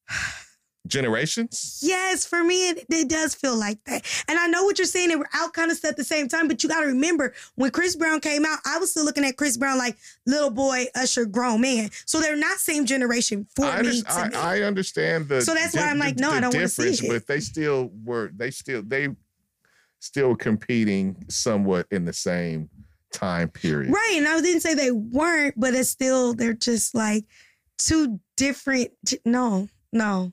[0.86, 1.78] generations?
[1.82, 4.04] Yes, for me, it, it does feel like that.
[4.28, 5.08] And I know what you're saying.
[5.08, 7.70] They were out kind of at the same time, but you got to remember when
[7.70, 9.96] Chris Brown came out, I was still looking at Chris Brown like
[10.26, 11.90] little boy, Usher, grown man.
[12.06, 14.02] So they're not same generation for I, me.
[14.02, 14.34] to I, me.
[14.34, 15.42] I understand the.
[15.42, 17.08] So that's why I'm like, no, the I don't wanna see difference, it.
[17.08, 18.30] But they still were.
[18.34, 19.08] They still they
[20.00, 22.68] still competing somewhat in the same
[23.14, 23.92] time period.
[23.92, 24.14] right.
[24.16, 27.24] And I didn't say they weren't, but it's still, they're just like
[27.78, 28.90] two different.
[29.24, 30.32] No, no,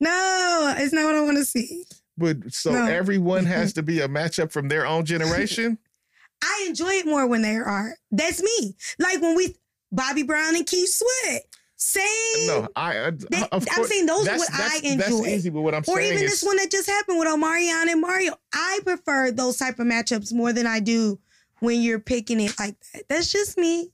[0.00, 1.84] no, it's not what I want to see.
[2.16, 2.84] But so No.
[2.86, 5.78] everyone has to be a matchup from their own generation.
[6.42, 7.94] I enjoy it more when they are.
[8.10, 8.74] That's me.
[8.98, 9.56] Like when we,
[9.92, 11.42] Bobby Brown and Keith Sweat.
[11.76, 12.46] Same.
[12.46, 13.06] no, I.
[13.06, 14.96] I They- of I'm saying those are what I enjoy.
[14.98, 17.28] That's easy, but what I'm or saying even is, this one that just happened with
[17.28, 18.34] Omarion and Mario.
[18.52, 21.18] I prefer those type of matchups more than I do
[21.60, 23.04] when you're picking it like that.
[23.08, 23.90] That's just me.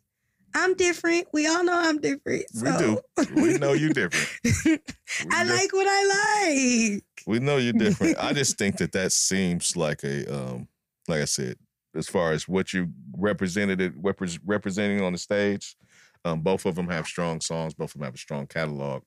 [0.54, 1.28] I'm different.
[1.34, 2.46] We all know I'm different.
[2.54, 2.98] we do.
[3.34, 4.80] We know you different.
[5.30, 7.04] I like what I like.
[7.26, 8.16] We know you're different.
[8.18, 10.68] I just think that that seems like a, um,
[11.08, 11.56] like I said,
[11.94, 15.76] as far as what you represented, it repres representing on the stage.
[16.24, 17.74] Um, both of them have strong songs.
[17.74, 19.02] Both of them have a strong catalog.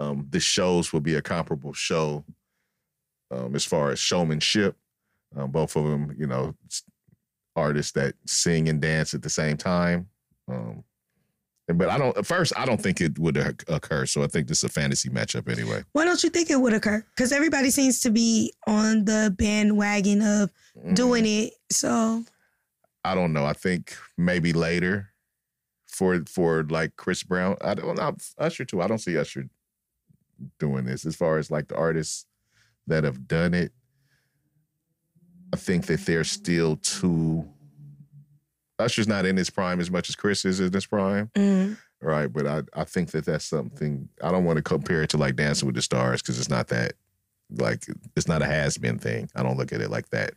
[0.00, 2.24] Um, the shows will be a comparable show
[3.30, 4.76] um, as far as showmanship.
[5.36, 6.54] Um, both of them, you know,
[7.56, 10.08] artists that sing and dance at the same time.
[10.48, 10.84] Um,
[11.66, 12.14] but I don't.
[12.18, 13.36] At first, I don't think it would
[13.68, 14.04] occur.
[14.04, 15.82] So I think this is a fantasy matchup anyway.
[15.92, 17.02] Why don't you think it would occur?
[17.16, 20.94] Because everybody seems to be on the bandwagon of Mm.
[20.96, 21.52] doing it.
[21.70, 22.24] So
[23.04, 23.46] I don't know.
[23.46, 25.10] I think maybe later
[25.86, 27.56] for for like Chris Brown.
[27.62, 28.82] I don't know Usher too.
[28.82, 29.48] I don't see Usher
[30.58, 32.26] doing this as far as like the artists
[32.88, 33.72] that have done it.
[35.54, 37.48] I think that they're still too.
[38.80, 42.26] Usher's not in his prime as much as Chris is in his prime, mm, right?
[42.26, 45.36] But I I think that that's something I don't want to compare it to like
[45.36, 46.94] Dancing with the Stars because it's not that
[47.56, 47.86] like
[48.16, 49.30] it's not a has been thing.
[49.36, 50.32] I don't look at it like that.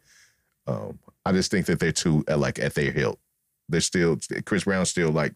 [0.67, 3.17] Um, I just think that they're too uh, like at their hilt.
[3.69, 5.33] They're still Chris Brown's still like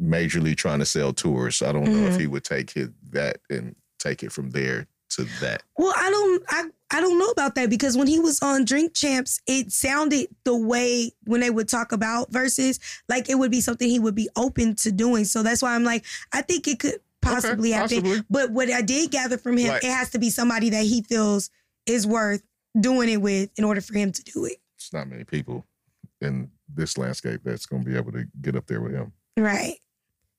[0.00, 1.60] majorly trying to sell tours.
[1.60, 2.20] I don't know if Mhm.
[2.20, 4.86] he would take it that and take it from there
[5.26, 5.62] to that.
[5.76, 8.94] Well, I don't I I don't know about that because when he was on Drink
[8.94, 13.60] Champs, it sounded the way when they would talk about verses, like it would be
[13.60, 15.24] something he would be open to doing.
[15.24, 18.02] So that's why I'm like, I think it could possibly Okay, happen.
[18.02, 18.24] possibly.
[18.30, 21.02] But what I did gather from him, Like- it has to be somebody that he
[21.02, 21.50] feels
[21.86, 22.42] is worth
[22.78, 24.56] doing it with in order for him to do it.
[24.76, 25.66] It's not many people
[26.20, 29.12] in this landscape that's going to be able to get up there with him.
[29.36, 29.76] Right.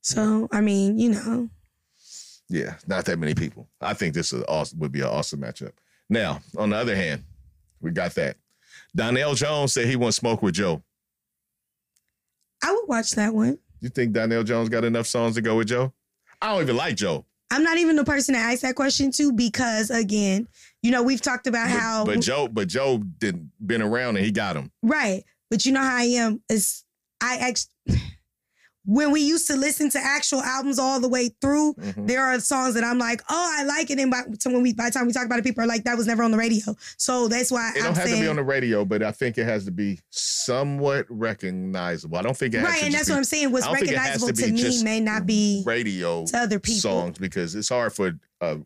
[0.01, 1.49] So I mean, you know.
[2.49, 3.67] Yeah, not that many people.
[3.79, 5.71] I think this is awesome, would be an awesome matchup.
[6.09, 7.23] Now, on the other hand,
[7.79, 8.37] we got that.
[8.95, 10.81] Donell Jones said he wants to smoke with Joe.
[12.63, 13.59] I would watch that one.
[13.81, 15.93] You think Donell Jones got enough songs to go with Joe?
[16.41, 17.25] I don't even like Joe.
[17.51, 20.47] I'm not even the person to ask that question to because again,
[20.83, 24.25] you know, we've talked about But, how but Joe, but Joe didn't been around and
[24.25, 24.71] he got him.
[24.83, 25.23] right.
[25.49, 26.83] But you know how I am is
[27.21, 27.99] I actually
[28.91, 32.07] when we used to listen to actual albums all the way through, Mhm.
[32.07, 33.99] there are songs that I'm like, oh, I like it.
[33.99, 35.95] And by, when we by the time we talk about it, people are like, that
[35.95, 36.75] was never on the radio.
[36.97, 39.11] So that's why It I'm don't have saying to be on the radio, but I
[39.11, 42.17] think it has to be somewhat recognizable.
[42.17, 43.51] I don't think it has right, and that's be what I'm saying.
[43.51, 46.37] What's I don't think it has recognizable to to, me may not be radio to
[46.39, 46.81] other people.
[46.81, 48.57] songs because it's hard for a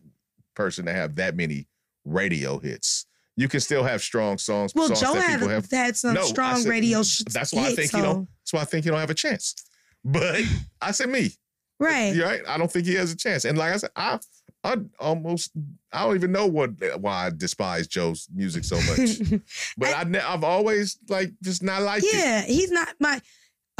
[0.55, 1.67] person to have that many
[2.05, 3.05] radio hits.
[3.35, 4.73] You can still have strong songs.
[4.75, 5.69] Well, songs Joe that had, people have.
[5.71, 7.01] had some No, strong said- radio.
[7.03, 8.29] Sh- That's why I think so- you don't.
[8.41, 9.55] That's why I think you don't have a chance.
[10.03, 10.41] But
[10.81, 11.31] I said me.
[11.79, 12.15] Right.
[12.15, 12.41] You're right.
[12.47, 13.45] I don't think he has a chance.
[13.45, 14.19] And like I said, I
[14.63, 15.51] I almost
[15.91, 19.19] I don't even know what why I despise Joe's music so much.
[19.77, 22.13] But I, ne- I've always like just not liked it.
[22.13, 23.19] yeah, he's not my.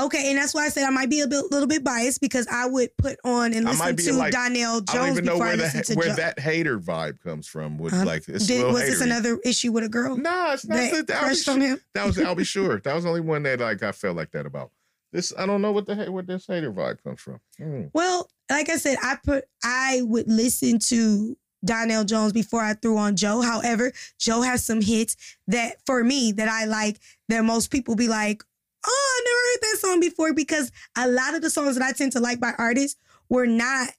[0.02, 2.48] Okay, and that's why I said I might be a bit, little bit biased because
[2.48, 5.34] I would put on and I listen to like- Donell I don't Jones even know
[5.34, 6.16] before I where the listen to where Joe.
[6.16, 7.78] that hater vibe comes from.
[7.78, 10.78] With Uh, like it's Did, was this another issue with a girl No, it's not.
[10.78, 11.80] that the, I'll sure- on him?
[11.94, 12.80] That was I'll be sure.
[12.80, 14.72] That was the only one that like I felt like that about.
[15.14, 17.40] This I don't know what the heck where this hater vibe comes from.
[17.62, 17.92] Mm.
[17.94, 22.98] Well, like I said, I put I would listen to Donell Jones before I threw
[22.98, 23.42] on Joe.
[23.42, 25.16] However, Joe has some hits
[25.48, 27.00] that for me that I like
[27.30, 28.44] that most people be like,
[28.86, 31.92] "Oh, I never heard that song before," because a lot of the songs that I
[31.92, 33.00] tend to like by artists
[33.30, 33.90] were not,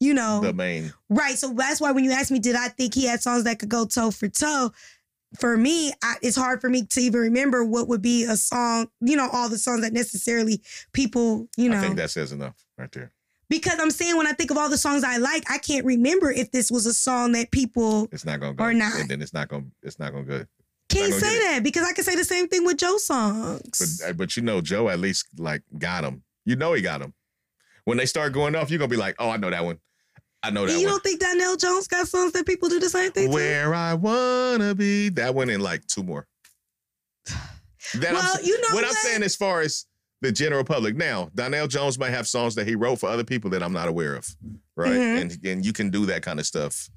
[0.00, 0.92] you know, The main.
[1.08, 1.38] Right.
[1.38, 3.68] So that's why when you asked me, did I think he had songs that could
[3.68, 4.72] go toe for toe?
[5.38, 8.88] For me, I, it's hard for me to even remember what would be a song,
[9.00, 10.60] you know, all the songs that necessarily
[10.92, 13.12] people, you know, I think that says enough right there.
[13.48, 16.30] because I'm saying when I think of all the songs I like, I can't remember
[16.30, 18.64] if this was a song that people It's not gonna go.
[18.64, 18.94] Or not.
[18.98, 20.44] And then it's not gonna it's not gonna go.
[20.88, 24.00] can't say that because I can say the same thing with Joe songs.
[24.00, 26.22] But uh, but you know, Joe at least like got him.
[26.44, 27.14] You know he got him.
[27.84, 29.78] When they start going off, you're gonna be like, oh, I know that one.
[30.42, 30.94] I know that you one.
[30.94, 33.34] don't think Donell Jones got songs that people do the same thing to?
[33.34, 35.08] Where I wanna be.
[35.10, 36.26] That one and like two more.
[37.94, 39.86] That I'm Well, you know what I'm saying as far as
[40.22, 40.96] the general public.
[40.96, 43.88] Now, Donnell Jones might have songs that he wrote for other people that I'm not
[43.88, 44.26] aware of.
[44.76, 44.92] Right.
[44.92, 45.20] Mhm.
[45.20, 46.88] And and you can do that kind of stuff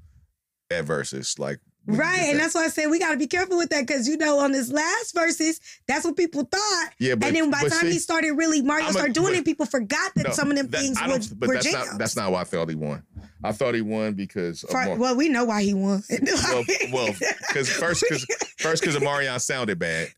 [0.70, 1.38] at verses.
[1.38, 1.58] Like
[1.88, 2.42] Right, and that.
[2.42, 4.50] that's why I said we got to be careful with that because you know on
[4.50, 6.90] this last verses, that's what people thought.
[6.98, 9.38] yeah, but, and then by the time see, he started really Mario started doing but-
[9.38, 11.90] it, people forgot that no, some of them that- things were, but were that's jams.
[11.90, 13.02] not that's not why I felt he won.
[13.48, 16.02] I thought he won because For- well, we know why he won.
[16.10, 17.14] well, well,
[17.48, 18.24] because first, because
[18.58, 20.08] first, because Omarion sounded bad.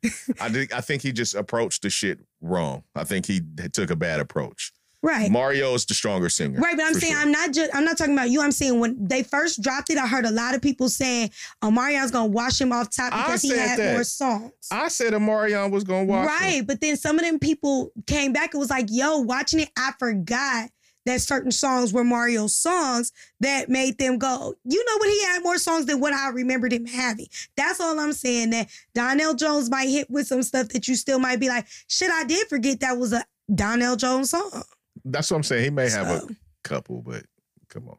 [0.40, 2.82] I think I think he just approached the shit wrong.
[2.94, 3.40] I think he
[3.72, 4.72] took a bad approach.
[5.02, 5.30] right.
[5.30, 6.58] Mario is the stronger singer.
[6.58, 7.22] Right, but I'm saying sure.
[7.22, 8.40] I'm not just I'm not talking about you.
[8.42, 11.30] I'm saying when they first dropped it, I heard a lot of people saying
[11.62, 13.92] Omarion's gonna wash him off top because he had that.
[13.94, 14.52] more songs.
[14.72, 16.26] I said Omarion was gonna him.
[16.26, 19.70] right, but then some of them people came back and was like, "Yo, watching it,
[19.76, 20.70] I forgot
[21.08, 25.08] that certain songs were Mario's songs that made them go, you know what?
[25.08, 27.26] He had more songs than what I remembered him having.
[27.56, 28.50] That's all I'm saying.
[28.50, 32.10] That Donell Jones might hit with some stuff that you still might be like, shit,
[32.10, 33.24] I did forget that was a
[33.54, 34.62] Donell Jones song.
[35.02, 35.64] That's what I'm saying.
[35.64, 37.24] He may have So, a couple, but
[37.70, 37.96] come on,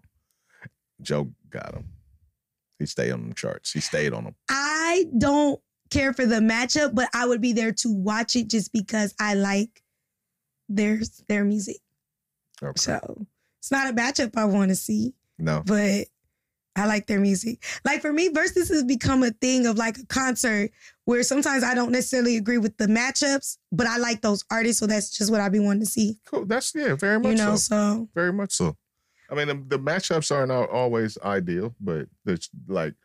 [1.02, 1.86] Joe got him.
[2.78, 3.72] He stayed on the charts.
[3.72, 4.36] He stayed on them.
[4.50, 5.60] I don't
[5.90, 9.34] care for the matchup, but I would be there to watch it just because I
[9.34, 9.82] like
[10.70, 11.78] their their music.
[12.62, 12.74] Okay.
[12.76, 13.26] So
[13.60, 15.14] it's not a matchup I want to see.
[15.38, 16.08] No, but
[16.76, 17.64] I like their music.
[17.84, 20.72] Like for me, versus has become a thing of like a concert
[21.06, 24.88] where sometimes I don't necessarily agree with the matchups, but I like those artists, so
[24.88, 26.18] that's just what I be wanting to see.
[26.26, 26.46] cool.
[26.46, 27.58] That's yeah, very much You know, so.
[27.58, 28.78] so Very much so.
[29.32, 32.96] I mean, the, the matchups aren't always ideal, but it's like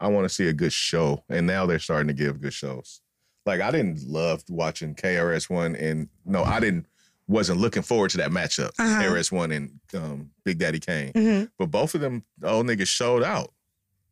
[0.00, 3.00] I want to see a good show, and now they're starting to give good shows.
[3.46, 6.86] Like I didn't love watching KRS One, and no, I didn't.
[7.26, 9.02] Wasn't looking forward to that matchup, Uh-huh.
[9.02, 11.12] KRS One and um, Big Daddy Kane.
[11.14, 11.50] mhm.
[11.58, 13.52] But both of them old niggas showed out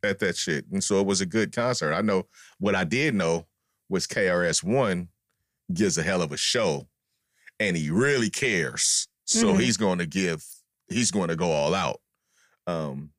[0.03, 1.93] at that shit, and so it was a good concert.
[1.93, 2.27] I know
[2.59, 3.45] what I did know
[3.89, 5.09] was KRS One
[5.73, 6.87] gives a hell of a show,
[7.59, 9.07] and he really cares.
[9.25, 9.61] So Mhm.
[9.61, 10.43] he's going to give.
[10.89, 12.01] He's going to go all out.
[12.67, 13.11] Um,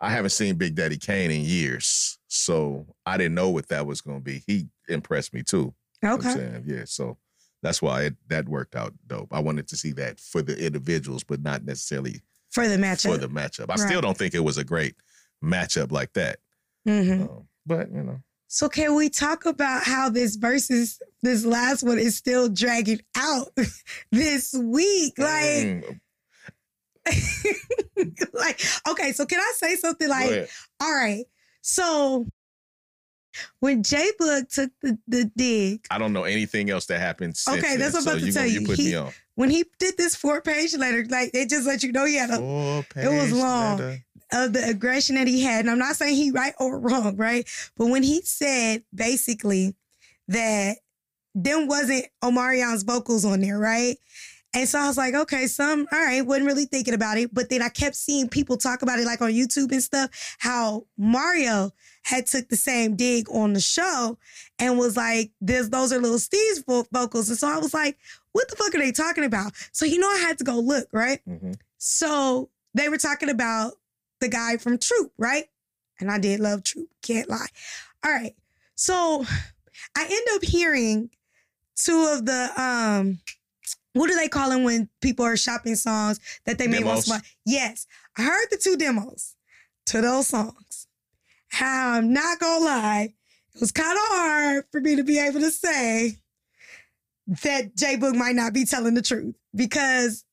[0.00, 4.00] I haven't seen Big Daddy Kane in years, so I didn't know what that was
[4.00, 4.42] going to be.
[4.46, 5.74] He impressed me too.
[6.02, 6.62] You know okay.
[6.66, 7.18] Yeah, so
[7.62, 9.28] that's why it, that worked out dope.
[9.32, 12.20] I wanted to see that for the individuals, but not necessarily
[12.50, 13.12] For the matchup.
[13.12, 13.66] for the matchup.
[13.70, 14.96] I still don't think it was a great
[15.42, 16.38] matchup like that.
[16.86, 17.22] Mhm.
[17.30, 21.98] Um, but you know, So can we talk about how this versus this last one
[21.98, 23.48] is still dragging out
[24.12, 25.14] this week?
[25.18, 26.00] Like, Mm,
[28.32, 30.48] like, okay, so can I say something like.
[30.80, 31.24] All right.
[31.62, 32.26] So
[33.60, 37.36] when J-Boog took the, the dig, I don't know anything else that happened.
[37.36, 38.60] Since Okay, that's what I'm about so to tell you.
[38.60, 39.12] You put He- me on.
[39.34, 42.30] when he did this four page letter, like it just let you know he had
[42.30, 43.78] a Four it was long.
[43.78, 44.04] letter.
[44.34, 45.60] of the aggression that he had.
[45.60, 47.46] And I'm not saying he right or wrong, right?
[47.76, 49.74] But when he said basically
[50.28, 50.78] that
[51.34, 53.96] them wasn't Omarion's vocals on there, right?
[54.54, 57.32] And so I was like, okay, some, all right, wasn't really thinking about it.
[57.32, 60.86] But then I kept seeing people talk about it like on YouTube and stuff, how
[60.98, 61.70] Mario
[62.02, 64.18] had took the same dig on the show
[64.58, 67.30] and was like, this, those are little Steve's vo- vocals.
[67.30, 67.96] And so I was like,
[68.32, 69.52] what the fuck are they talking about?
[69.72, 71.20] So you know I had to go look, right?
[71.26, 71.54] Mhm.
[71.78, 73.72] So they were talking about
[74.20, 75.44] the guy from Troop, right?
[75.98, 77.46] And I did love Troop, can't lie.
[78.04, 78.34] All right.
[78.74, 79.24] So
[79.96, 81.10] I end up hearing
[81.76, 83.20] two of the um
[83.94, 87.08] what do they call them when people are shopping songs that they made once Demos?
[87.08, 87.30] more?
[87.46, 87.86] Yes.
[88.16, 89.34] I heard the two demos
[89.86, 90.86] to those songs.
[91.60, 93.14] I'm not gonna lie,
[93.54, 96.16] it was kind of hard for me to be able to say
[97.26, 100.24] that J-Boog might not be telling the truth because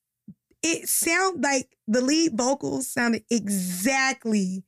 [0.62, 4.62] it sound like the lead vocals sounded exactly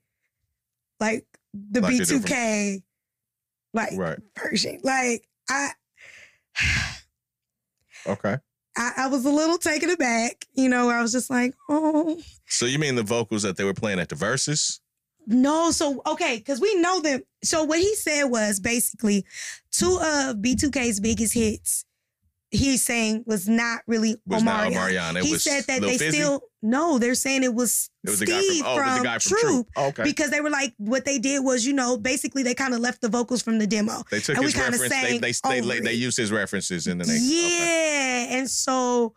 [1.00, 2.82] like the Like they do from- B2K
[3.74, 4.18] like Right.
[4.38, 4.80] version.
[4.82, 5.70] Like I
[8.06, 8.36] Okay.
[8.76, 12.20] I, I was a little taken aback, you know, where I was just like, oh
[12.46, 14.80] So you mean the vocals that they were playing at the verses?
[15.26, 15.70] no.
[15.70, 17.20] So okay, because we know them.
[17.44, 19.24] So what he said was basically
[19.70, 21.84] two of B2K's biggest hits.
[22.54, 25.20] He's saying was not really Was not Omarion.
[25.22, 26.18] He said that they Fizzy?
[26.18, 26.98] still no.
[26.98, 29.40] They're saying it was, It was Steve guy from oh, it was guy from Troop.
[29.40, 29.66] Troop.
[29.76, 30.02] Oh, okay.
[30.04, 33.00] Because they were like, what they did was, you know, basically they kind of left
[33.00, 34.02] the vocals from the demo.
[34.10, 34.88] they took and his reference.
[34.90, 38.38] They they they, they, they used his references in the they yeah, okay.
[38.38, 39.14] and so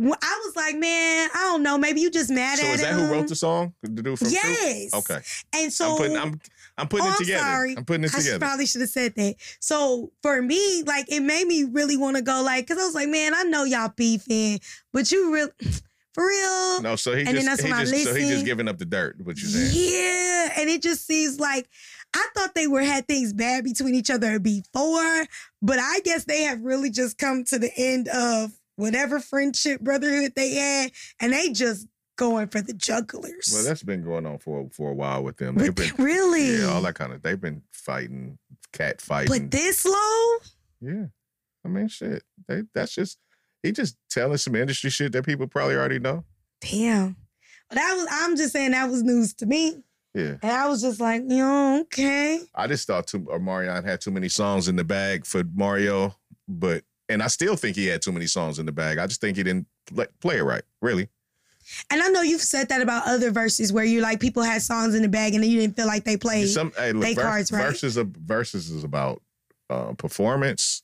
[0.00, 2.94] I was like, man, I don't know, maybe you just mad So at is that
[2.94, 3.06] him.
[3.06, 3.74] who wrote the song?
[3.82, 4.42] The dude from Troop?
[4.42, 4.94] yes.
[4.94, 5.18] Okay.
[5.54, 6.40] And so I'm putting I'm
[6.82, 7.42] I'm putting Oh, it I'm together.
[7.44, 7.76] sorry.
[7.78, 8.36] I'm putting it together.
[8.36, 9.36] I probably should have said that.
[9.60, 12.94] So for me, like it made me really want to go, like, because I was
[12.94, 14.60] like, man, I know y'all beefing,
[14.92, 15.48] but you real
[16.14, 16.82] for real.
[16.82, 18.68] no, so he And then just, that's he when I just so he just giving
[18.68, 19.16] up the dirt.
[19.24, 19.70] What you saying?
[19.72, 21.68] Yeah, and it just seems like
[22.14, 25.24] I thought they were had things bad between each other before,
[25.62, 30.32] but I guess they have really just come to the end of whatever friendship, brotherhood
[30.36, 30.90] they had,
[31.20, 31.86] and they just
[32.16, 33.50] going for the jugglers.
[33.52, 35.56] Well, that's been going on for for a while with them.
[35.56, 37.22] They've been really, yeah, all that kind of.
[37.22, 38.38] They've been fighting,
[38.72, 39.48] cat fighting.
[39.48, 40.36] but this low,
[40.80, 41.06] yeah,
[41.64, 42.22] I mean, shit.
[42.48, 43.18] They that's just
[43.62, 46.24] he just telling some industry shit that people probably already know.
[46.60, 47.16] damn.
[47.70, 48.06] Well, that was.
[48.10, 49.82] I'm just saying that was news to me,
[50.14, 52.40] Yeah, and I was just like, yo, okay.
[52.54, 56.14] I just thought too, Omarion had too many songs in the bag for Mario,
[56.46, 58.98] but and I still think he had too many songs in the bag.
[58.98, 60.62] I just think he didn't play, play it right.
[60.82, 61.08] Really,
[61.90, 64.94] And I know you've said that about other verses where you like people had songs
[64.94, 66.48] in the bag and then you didn't feel like they played.
[66.48, 67.64] some hey, look, they cards right.
[67.64, 69.22] verses of verses is about
[69.70, 70.82] uh, performance.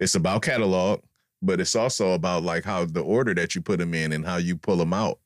[0.00, 1.00] It's about catalog,
[1.42, 4.36] but it's also about like how the order that you put them in and how
[4.36, 5.18] you pull them out.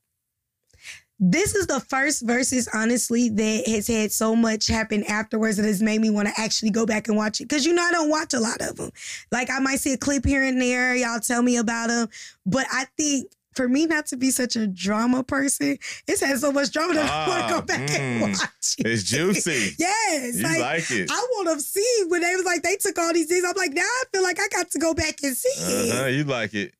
[1.21, 5.81] This is the first verses, honestly, that has had so much happen afterwards that has
[5.81, 7.49] made me want to actually go back and watch it.
[7.49, 8.91] Because you know, I don't watch a lot of them.
[9.29, 12.07] Like, I might see a clip here and there, y'all tell me about them.
[12.45, 15.77] But I think for me not to be such a drama person,
[16.07, 18.29] it's had so much drama that I want to Ah, go back and mm.
[18.29, 18.87] watch it.
[18.87, 19.75] It's juicy.
[19.79, 20.37] yes.
[20.37, 21.11] you like, like it.
[21.11, 23.43] I want to see when they was like, they took all these things.
[23.45, 25.51] I'm like, now I feel like I got to go back and see
[25.91, 26.13] Uh-huh, it.
[26.15, 26.73] you like it.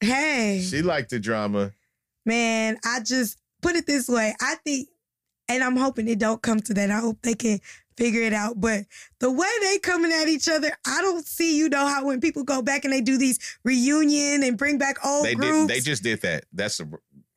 [0.00, 0.60] Hey.
[0.68, 1.70] She liked the drama.
[2.24, 4.34] man, I just put it this way.
[4.40, 4.88] I think,
[5.48, 6.90] and I'm hoping it don't come to that.
[6.90, 7.60] I hope they can
[7.96, 8.60] figure it out.
[8.60, 8.84] But
[9.20, 12.44] the way they coming at each other, I don't see, you know, how when people
[12.44, 15.66] go back and they do these reunion and bring back old they groups.
[15.66, 15.68] did.
[15.68, 16.44] They just did that.
[16.52, 16.88] That's a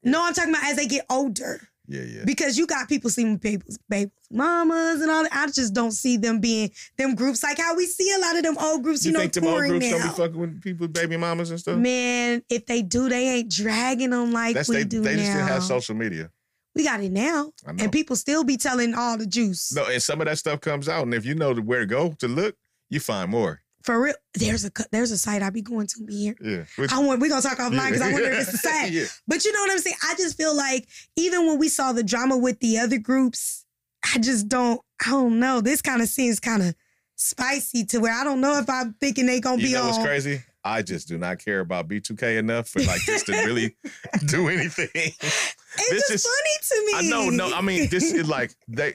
[0.04, 1.68] no, I'm talking about as they get older.
[1.88, 2.22] yeah, yeah.
[2.26, 5.34] Because you got people seeing people's babies, mamas and all that.
[5.34, 8.44] I just don't see them being them groups like how we see a lot of
[8.44, 9.98] them old groups, you, You know, think them old touring groups now.
[9.98, 11.78] don't be fucking with people's baby mamas and stuff?
[11.78, 14.84] Man, if they do, they ain't dragging them like That's we they.
[14.86, 15.22] do They now.
[15.22, 16.32] just didn't have social media.
[16.80, 17.52] We got it now.
[17.68, 19.76] And people still be telling all the juice.
[19.76, 22.14] No, and some of that stuff comes out, and if you know where to go
[22.20, 22.56] to look,
[22.90, 23.62] you find more.
[23.84, 26.36] For real, there's a there's a site I be going to be here.
[26.42, 26.64] Yeah.
[26.78, 28.92] Which- I want we're gonna talk offline because I wonder if it's the site.
[28.94, 29.06] yeah.
[29.28, 29.96] But you know what I'm saying?
[30.10, 30.88] I just feel like
[31.18, 33.66] even when we saw the drama with the other groups,
[34.14, 35.60] I just don't I don't know.
[35.62, 36.76] This kind of seems kind of
[37.16, 39.98] spicy to where I don't know if I'm thinking they gonna You be know what's
[39.98, 40.44] crazy?
[40.70, 43.76] I just do not care about B2K enough for like this to really
[44.28, 44.90] do anything.
[44.94, 45.56] It's
[45.90, 47.08] This just is- funny to me.
[47.08, 48.94] I know, no, I mean, this is like they.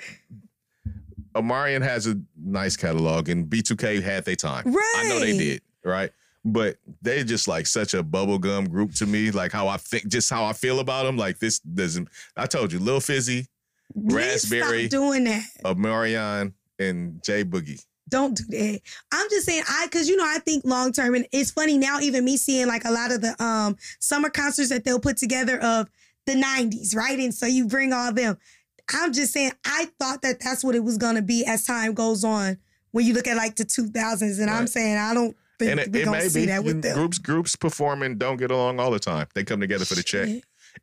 [1.34, 4.72] Omarion has a nice catalog, and B2K had their time.
[4.72, 4.94] Right.
[4.98, 6.10] I know they did, right?
[6.44, 9.30] But they're just like such a bubblegum group to me.
[9.32, 11.16] Like how I think, just how I feel about them.
[11.16, 12.08] Like this doesn't.
[12.36, 13.48] I told you, Lil Fizzy,
[13.94, 14.86] Please Raspberry.
[14.88, 15.42] Stop doing that.
[15.64, 17.84] Omarion, and Jay Boogie.
[18.08, 18.80] Don't do that.
[19.12, 22.00] I'm just saying, I because you know I think long term, and it's funny now.
[22.00, 25.58] Even me seeing like a lot of the um summer concerts that they'll put together
[25.60, 25.88] of
[26.26, 27.18] the '90s, right?
[27.18, 28.36] And so you bring all them.
[28.92, 32.24] I'm just saying, I thought that that's what it was gonna be as time goes
[32.24, 32.58] on.
[32.90, 35.92] When you look at like the 2000s, and I'm saying I don't think And it,
[35.92, 36.94] we're it may see be that with them.
[36.94, 39.26] groups groups performing don't get along all the time.
[39.34, 40.28] They come together for the check.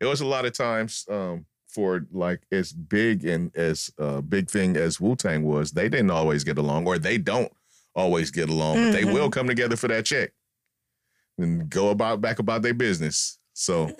[0.00, 4.50] It was a lot of times um, for like as big and as uh, big
[4.50, 5.72] thing as Wu Tang was.
[5.72, 7.52] They didn't always get along, or they don't
[7.94, 10.30] always get along, but they will come together for that check
[11.38, 13.38] and go about back about their business.
[13.54, 13.90] So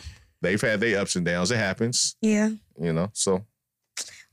[0.40, 1.50] they've had their ups and downs.
[1.50, 2.50] It happens, Yeah,
[2.80, 3.10] you know.
[3.12, 3.44] So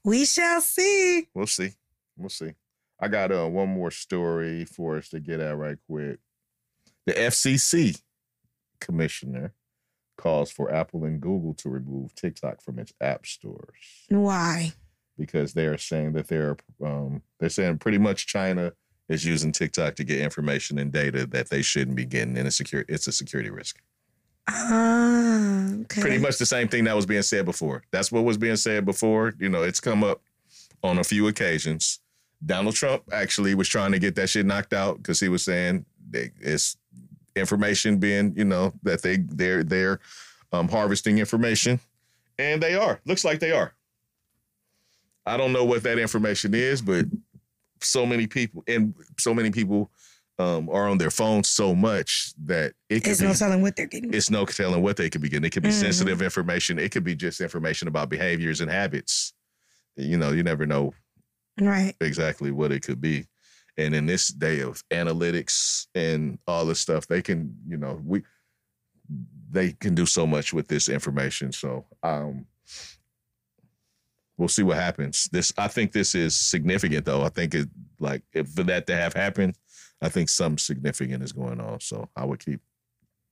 [0.03, 1.27] we shall see.
[1.33, 1.71] we'll see.
[2.17, 2.51] We'll see.
[2.99, 6.19] I got uh, one more story for us to get at right quick.
[7.05, 8.01] The FCC
[8.81, 9.53] commissioner
[10.19, 14.73] calls for Apple and Google to remove TikTok from its app stores Why?
[15.17, 18.73] because they are saying that they're um, they're saying pretty much China
[19.09, 22.57] is using TikTok to get information and data that they shouldn't be getting, and it's
[22.57, 22.85] secure.
[22.87, 23.81] It's a security risk.
[24.47, 26.01] Ah, okay.
[26.01, 27.83] Pretty much the same thing that was being said before.
[27.91, 29.33] That's what was being said before.
[29.39, 30.21] You know, it's come up
[30.83, 31.99] on a few occasions.
[32.45, 35.85] Donald Trump actually was trying to get that shit knocked out because he was saying
[36.13, 36.77] it's
[37.39, 39.99] information being, you know, that they they're they're
[40.51, 41.79] um, harvesting information,
[42.37, 42.99] and they are.
[43.05, 43.73] Looks like they are.
[45.25, 47.05] I don't know what that information is, but
[47.81, 49.89] so many people and so many people
[50.39, 53.75] um, are on their phones so much that it could There's be no telling what
[53.75, 54.13] they're getting.
[54.13, 55.45] it's no telling what they could be getting.
[55.45, 55.73] It could be Mhm.
[55.73, 56.79] sensitive information.
[56.79, 59.33] It could be just information about behaviors and habits.
[59.95, 60.93] You know, you never know
[61.59, 61.93] Right.
[62.01, 63.25] exactly what it could be.
[63.79, 68.23] And in this day of analytics and all this stuff, they can, you know, we
[69.49, 71.51] they can do so much with this information.
[71.51, 72.45] So um
[74.37, 75.29] we'll see what happens.
[75.31, 77.23] This I think this is significant though.
[77.23, 77.69] I think it
[77.99, 79.55] like if for that to have happened,
[80.01, 81.79] I think something significant is going on.
[81.79, 82.59] So I would keep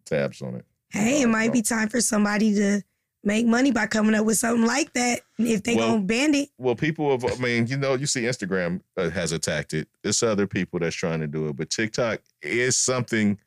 [0.06, 0.66] tabs on it.
[0.90, 2.82] Hey, it might be time for somebody to
[3.24, 5.22] make money by coming up with something like that.
[5.38, 8.22] If they Well- gonna ban it, Well, people have, I mean, you know, you see
[8.22, 9.88] Instagram uh, has attacked it.
[10.04, 13.38] It's other people that's trying to do it, but TikTok is something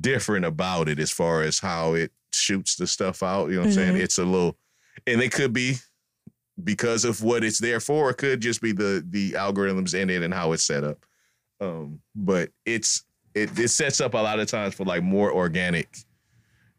[0.00, 3.48] different about it as far as how it shoots the stuff out.
[3.48, 3.96] You know what I'm saying?
[3.96, 4.00] Mhm.
[4.02, 4.56] It's a little,
[5.06, 5.76] and it could be
[6.62, 8.10] because of what it's there for.
[8.10, 11.04] It could just be the the algorithms in it and how it's set up.
[11.60, 13.04] Um, but it's
[13.34, 15.88] it it sets up a lot of times for like more organic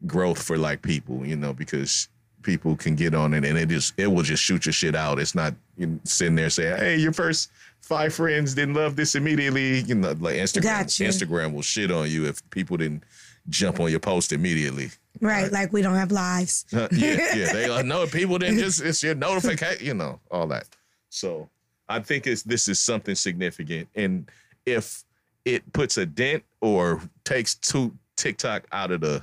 [0.06, 2.08] growth for like people, you know, because
[2.42, 5.18] people can get on it and it just it will just shoot your shit out.
[5.18, 7.50] It's not you sitting there saying, "Hey, your first
[7.80, 10.62] five friends didn't love this immediately." You know, like Instagram.
[10.62, 11.04] Gotcha.
[11.04, 13.04] Instagram will shit on you if people didn't
[13.48, 14.90] jump on your post immediately.
[15.20, 15.42] right?
[15.44, 15.52] Right.
[15.52, 16.66] Like we don't have lives.
[16.72, 17.52] Uh, yeah, yeah.
[17.52, 20.66] They like, no, people didn't just it's your notification, you know, all that.
[21.08, 21.48] So
[21.88, 23.88] I think it's this is something significant.
[23.94, 24.30] And
[24.66, 25.04] if
[25.44, 29.22] it puts a dent or takes two TikTok out of the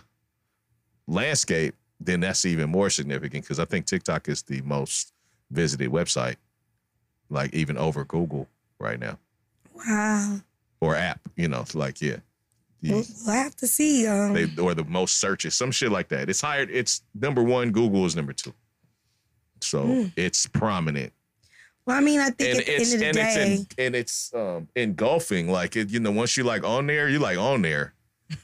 [1.07, 5.13] landscape, then that's even more significant because I think TikTok is the most
[5.51, 6.35] visited website,
[7.29, 8.47] like even over Google
[8.79, 9.17] right now.
[9.73, 10.39] Wow.
[10.81, 12.17] Or app, you know, like yeah.
[12.81, 14.05] The- We'll, we'll have to see.
[14.05, 16.29] Um, they or the most searches, some shit like that.
[16.29, 16.61] It's higher.
[16.69, 17.71] It's number one.
[17.71, 18.53] Google is number two.
[19.61, 20.11] So Mm.
[20.15, 21.11] it's prominent,
[21.87, 23.55] well, I mean, I think and at the it's end of and the it's day,
[23.55, 25.49] in, and it's um, engulfing.
[25.49, 27.93] Like it, you know, once you like on there, you like on there.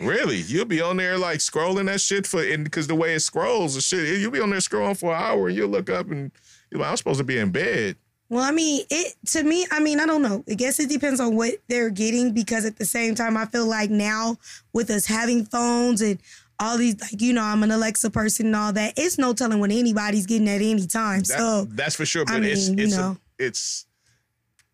[0.00, 3.20] really, you'll be on there like scrolling that shit for, and because the way it
[3.20, 6.10] scrolls, the shit, you'll be on there scrolling for an hour, and you'll look up
[6.10, 6.32] and
[6.70, 7.96] you're like, I'm supposed to be in bed.
[8.28, 10.44] well, I mean, it to me, I mean, I don't know.
[10.48, 13.66] I guess it depends on what they're getting because at the same time, I feel
[13.66, 14.36] like now
[14.72, 16.18] with us having phones and
[16.58, 18.94] all these, like you know, I'm an Alexa person and all that.
[18.96, 21.20] It's no telling what anybody's getting at any time.
[21.20, 22.24] That- so that's for sure.
[22.28, 23.16] I But it's mean, you it's know.
[23.38, 23.86] a, it's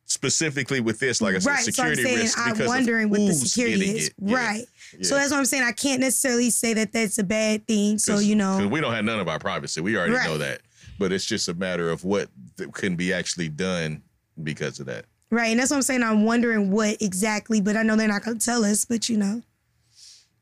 [0.05, 3.19] specifically with this, like I said, right, so I'm security saying risk I'm wondering what
[3.19, 4.11] the security is.
[4.21, 4.37] Yeah.
[4.37, 4.65] Right.
[5.03, 5.63] So that's what I'm saying.
[5.65, 7.99] I can't necessarily say that that's a bad thing.
[7.99, 9.81] So you know, we don't have none of our privacy.
[9.81, 10.61] We already know that,
[10.99, 12.29] but it's just a matter of what
[12.73, 14.03] can be actually done
[14.43, 15.05] because of that.
[15.31, 16.03] right, and that's what I'm saying.
[16.03, 18.85] I'm wondering what exactly, but I know they're not going to tell us.
[18.85, 19.43] But you know,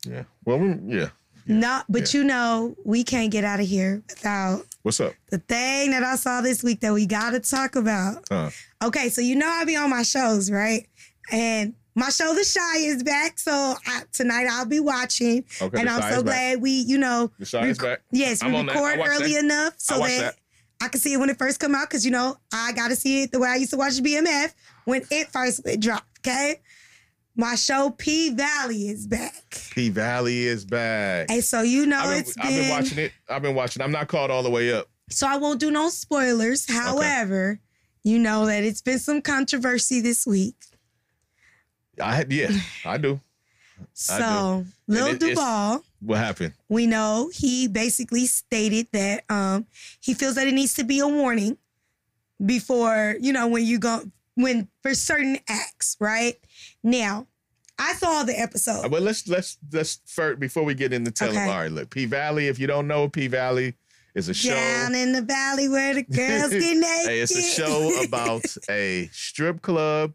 [0.06, 0.24] Yeah.
[0.44, 1.08] Well, we- yeah.
[1.46, 1.86] not.
[1.88, 5.14] But you know, we can't get out of here without What's up?
[5.30, 8.24] the thing that I saw this week that we got to talk about.
[8.30, 8.50] Huh.
[8.82, 10.86] Okay, so you know I be on my shows, right?
[11.32, 13.38] And my show, The Chi, is back.
[13.38, 13.52] So
[13.86, 15.78] I, tonight I'll be watching, Okay.
[15.80, 16.24] and the I'm Shy so is back.
[16.24, 18.00] glad we, you know, The Chi is back.
[18.10, 18.76] Yes, I'm we on that.
[18.76, 19.44] I record early that.
[19.44, 20.34] enough so watched that,
[20.80, 20.84] that.
[20.84, 21.88] I can see it when it first come out.
[21.88, 24.52] Cause you know I got to see it the way I used to watch BMF
[24.84, 26.06] when it first dropped.
[26.18, 26.60] Okay,
[27.36, 29.34] my show P Valley is back,
[29.70, 31.26] P Valley is back.
[31.30, 33.12] and so you know I've been, it's I've been watching it.
[33.28, 33.82] I've been watching.
[33.82, 34.88] I'm not caught all the way up.
[35.10, 36.68] So I won't do no spoilers.
[36.70, 37.60] However,
[38.02, 40.56] you know that it's been some controversy this week.
[42.02, 42.50] I had yeah,
[42.84, 43.20] I do.
[43.92, 46.52] So Lil And it- Duval, What happened?
[46.68, 49.66] we know he basically stated that um
[50.00, 51.58] he feels that it needs to be a warning
[52.44, 54.02] before, you know, when you go
[54.34, 56.36] when for certain acts, right?
[56.82, 57.26] Now,
[57.78, 58.90] I saw the episode.
[58.90, 61.36] But let's let's let's first before we get into telling.
[61.36, 61.48] Okay.
[61.48, 62.48] All right, look, P Valley.
[62.48, 63.74] If you don't know, P Valley
[64.14, 64.50] is a show.
[64.50, 67.06] Down in the valley where the girls get naked.
[67.08, 70.14] Hey, it's a show about a strip club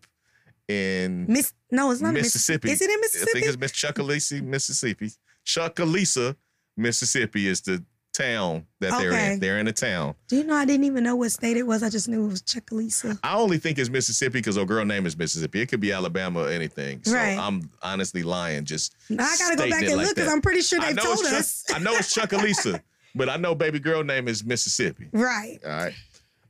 [0.70, 2.70] in Miss no, it's not Mississippi.
[2.70, 2.72] Mississippi.
[2.72, 3.32] Is it in I Mississippi?
[3.34, 5.12] think it's Miss Chucalissa, Mississippi.
[5.46, 6.36] Chucalissa,
[6.78, 7.84] Mississippi is the
[8.14, 9.40] town that they're in.
[9.40, 10.16] They're in a town.
[10.28, 11.84] Do you know I didn't even know what state it was?
[11.84, 13.18] I just knew it was Chucalissa.
[13.24, 15.62] I only think it's Mississippi because her girl name is Mississippi.
[15.62, 17.02] It could be Alabama or anything.
[17.04, 17.38] So Right.
[17.38, 18.66] I'm honestly lying.
[18.66, 20.32] Just Now I gotta go back and like look because.
[20.32, 21.66] I'm pretty sure I they told Chuck- us.
[21.74, 22.82] I know it's Chucalissa,
[23.16, 25.08] but I know baby girl name is Mississippi.
[25.14, 25.60] right.
[25.66, 25.94] All right.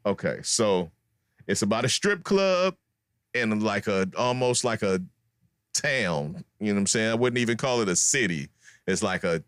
[0.05, 0.39] Okay.
[0.43, 0.91] So
[1.47, 2.75] it's about a strip club
[3.33, 5.01] in like a almost like a
[5.73, 6.43] town.
[6.59, 7.11] You know what I'm saying?
[7.11, 8.49] I wouldn't even call it a city.
[8.87, 9.43] It's like a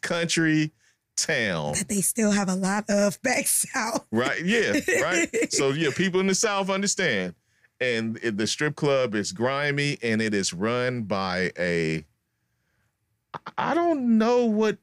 [0.00, 0.72] country
[1.16, 1.74] town.
[1.74, 4.06] That they still have a lot of back south.
[4.10, 4.44] Right?
[4.44, 4.72] Yeah.
[5.02, 5.28] Right.
[5.52, 7.34] so yeah, people in the South understand.
[7.80, 12.04] And it- the strip club is grimy and it is run by a
[13.56, 14.76] I don't know what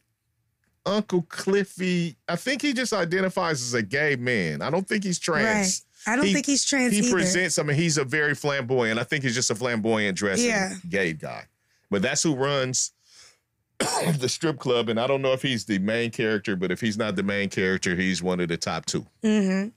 [0.86, 2.18] Uncle Cliffy.
[2.28, 4.62] I think he just identifies as a gay man.
[4.64, 5.46] I don't think he's trans.
[5.46, 5.82] Right.
[6.08, 7.12] I don't He- think he's trans He either.
[7.12, 7.58] presents.
[7.60, 9.00] I mean, he's a very flamboyant.
[9.00, 10.74] I think he's just a flamboyant dressing Yeah.
[10.88, 11.46] gay guy.
[11.92, 12.92] But that's who runs
[14.20, 14.90] the strip club.
[14.90, 17.50] And I don't know if he's the main character, but if he's not the main
[17.50, 19.68] character, he's one of the top two hmm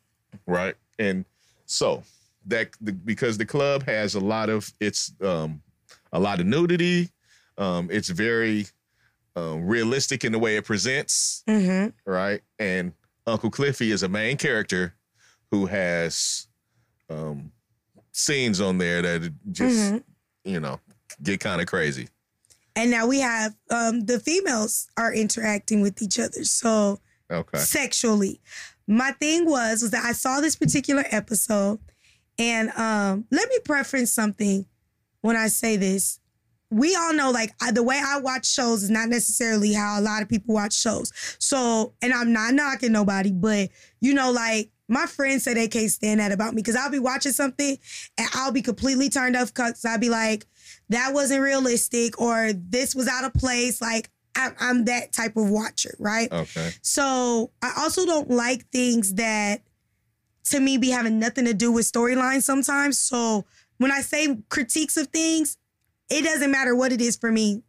[0.46, 0.74] right?
[0.98, 1.24] And
[1.66, 2.02] so
[2.46, 5.62] that the, because the club has a lot of it's um
[6.12, 7.10] a lot of nudity,
[7.58, 8.66] um it's very
[9.34, 12.40] um, realistic in the way it presents, hmm right?
[12.58, 12.92] And
[13.26, 14.94] Uncle Cliffy is a main character
[15.52, 16.48] who has
[17.08, 17.52] um
[18.10, 20.02] scenes on there that just Mhm.
[20.44, 20.80] you know
[21.22, 22.08] get kind of crazy.
[22.74, 26.42] And now we have um, the females are interacting with each other.
[26.44, 26.98] So
[27.30, 27.58] Okay.
[27.58, 28.40] sexually.
[28.86, 31.78] My thing was was that I saw this particular episode,
[32.38, 34.66] and um, let me preference something
[35.20, 36.18] when I say this.
[36.70, 40.02] We all know, like I, the way I watch shows is not necessarily how a
[40.02, 41.12] lot of people watch shows.
[41.38, 43.68] So, and I'm not knocking nobody, but
[44.00, 46.98] you know, like my friends say they can't stand that about me because I'll be
[46.98, 47.78] watching something
[48.18, 50.46] and I'll be completely turned off because I'll be like,
[50.90, 53.80] that wasn't realistic or this was out of place.
[53.80, 56.30] Like I'm, I'm that type of watcher, right?
[56.30, 56.70] Okay.
[56.82, 59.62] So I also don't like things that
[60.50, 62.98] to me be having nothing to do with storyline sometimes.
[62.98, 63.46] So
[63.78, 65.56] when I say critiques of things,
[66.10, 67.62] it doesn't matter what it is for me.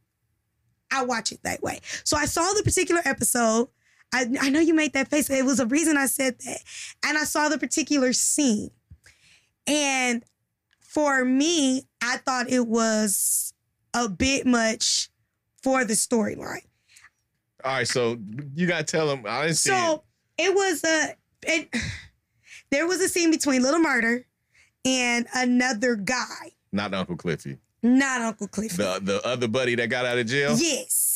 [0.92, 1.80] I watch it that way.
[2.04, 3.70] So I saw the particular episode.
[4.14, 5.30] I, I know you made that face.
[5.30, 6.60] It was a reason I said that.
[7.06, 8.70] And I saw the particular scene.
[9.68, 10.24] And
[10.80, 13.54] for me, I thought it was
[13.94, 15.10] a bit much
[15.62, 16.66] for the storyline.
[17.64, 17.88] All right.
[17.88, 18.18] So
[18.56, 19.24] you gotta tell him.
[19.28, 19.74] I didn't see it.
[19.76, 20.04] So
[20.38, 21.70] it was a it,
[22.72, 24.24] there was a scene between Little Murda
[24.86, 27.58] and another guy, Not Uncle Cliffy.
[27.82, 28.76] not Uncle Cliffy.
[28.78, 30.56] The the other buddy that got out of jail.
[30.58, 31.13] yes.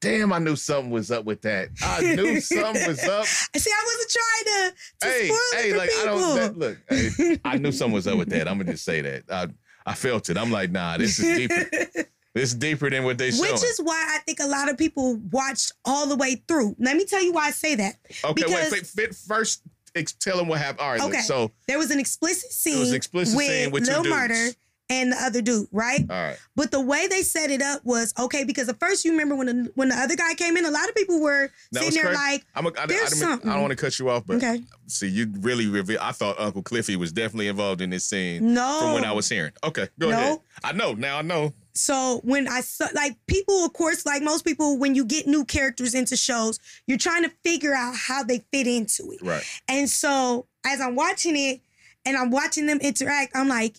[0.00, 1.70] Damn, I knew something was up with that.
[1.82, 3.24] I knew something was up.
[3.26, 6.34] See, I wasn't trying to, to hey, spoil hey, like I don't people.
[6.34, 6.78] that, look.
[6.88, 8.46] Hey, I knew something was up with that.
[8.46, 9.24] I'm gonna just say that.
[9.30, 9.48] I
[9.84, 10.36] I felt it.
[10.38, 11.64] I'm like, nah, this is deeper.
[12.34, 13.50] this is deeper than what they showing.
[13.52, 16.76] Which is why I think a lot of people watched all the way through.
[16.78, 17.96] Let me tell you why I say that.
[18.24, 19.62] okay, because- wait, wait, first
[19.96, 20.80] ex- tell them what happened.
[20.80, 21.22] All right, look, Okay.
[21.22, 24.04] so There was an explicit scene It was an explicit with scene with Lil.
[24.04, 24.54] Murda
[24.90, 26.00] and the other dude, right?
[26.08, 29.10] all right, But the way they set it up was okay because at first you
[29.12, 31.82] remember when the, when the other guy came in, a lot of people were That
[31.84, 33.50] sitting there like, I'm a, I, I, There's didn't mean- something.
[33.50, 35.98] I don't want to cut you off, but okay, see, you really reveal.
[36.00, 38.78] I thought Uncle Cliffy was definitely involved in this scene no.
[38.80, 39.52] from what I was hearing.
[39.64, 40.16] Okay, go No.
[40.16, 40.38] ahead.
[40.64, 41.18] I know now.
[41.18, 41.52] I know.
[41.74, 45.44] So when I saw, like people, of course, like most people, when you get new
[45.44, 46.58] characters into shows,
[46.88, 49.20] you're trying to figure out how they fit into it.
[49.22, 49.44] Right.
[49.68, 51.60] And so as I'm watching it
[52.04, 53.76] and I'm watching them interact, I'm like,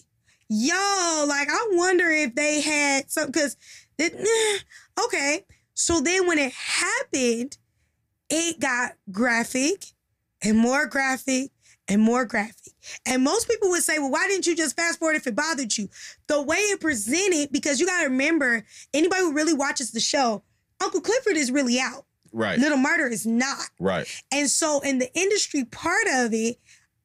[0.49, 3.55] yo, like I wonder if they had some because
[5.05, 5.45] okay.
[5.73, 7.57] So then when it happened,
[8.29, 9.85] it got graphic
[10.43, 11.51] and more graphic
[11.87, 12.73] and more graphic.
[13.05, 15.77] And most people would say, well, why didn't you just fast forward if it bothered
[15.77, 15.89] you?
[16.27, 20.43] The way it presented, because you gotta remember, anybody who really watches the show,
[20.81, 22.05] Uncle Clifford is really out.
[22.31, 22.59] Right.
[22.59, 23.69] Little Murda is not.
[23.79, 24.07] Right.
[24.31, 26.57] And so in the industry part of it,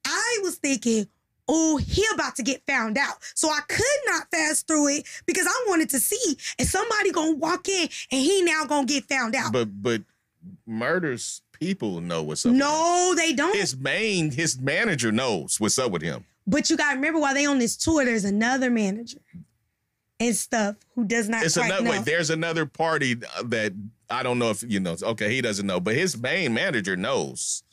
[0.05, 1.07] I was thinking,
[1.47, 3.17] oh, he about to get found out.
[3.35, 7.35] So I could not fast through it because I wanted to see and somebody gonna
[7.35, 9.51] walk in and he now gonna get found out.
[9.51, 10.01] But but
[10.65, 12.51] murders people know what's up.
[12.51, 12.59] with him.
[12.59, 13.55] no, they don't.
[13.55, 16.25] His main his manager knows what's up with him.
[16.47, 19.19] But you gotta remember while they on this tour, there's another manager
[20.19, 21.91] and stuff who does not It's another know.
[21.91, 22.05] wait.
[22.05, 23.15] There's another party
[23.45, 23.73] that
[24.09, 24.95] I don't know if you know.
[25.01, 27.63] Okay, he doesn't know, but his main manager knows.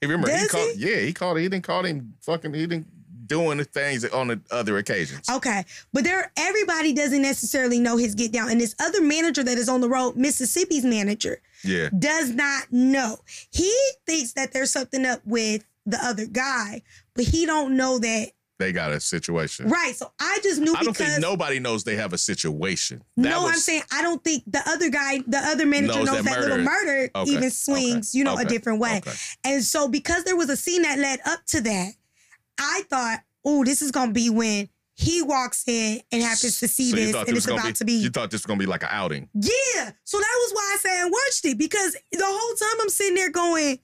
[0.00, 0.76] He remember he called.
[0.76, 1.38] Yeah, he called.
[1.38, 2.54] He didn't call him fucking.
[2.54, 2.86] He didn't
[3.30, 5.26] doing the things on the other occasions.
[5.30, 9.56] Okay, but there, everybody doesn't necessarily know his get down, and this other manager that
[9.56, 13.18] is on the road, Mississippi's manager, Yeah, does not know.
[13.50, 13.72] He
[14.06, 16.82] thinks that there's something up with the other guy,
[17.14, 18.32] but he don't know that.
[18.58, 19.68] they got a situation.
[19.68, 19.94] Right.
[19.96, 23.02] So I just knew I don't because think nobody knows they have a situation.
[23.16, 26.24] That no, I'm saying I don't think the other guy, the other manager Knows knows,
[26.24, 28.98] that that, little Murda- Okay, even swings, okay, you know, a different way.
[28.98, 29.12] okay.
[29.44, 31.92] And so because there was a scene that led up to that,
[32.60, 36.90] I thought, oh, this is gonna be when he walks in and happens to see
[36.90, 38.82] So this, and this it's about to be You thought this was gonna be like
[38.82, 39.28] an outing.
[39.34, 39.92] yeah.
[40.04, 43.14] So that was why I said I watched it because the whole time I'm sitting
[43.14, 43.78] there going,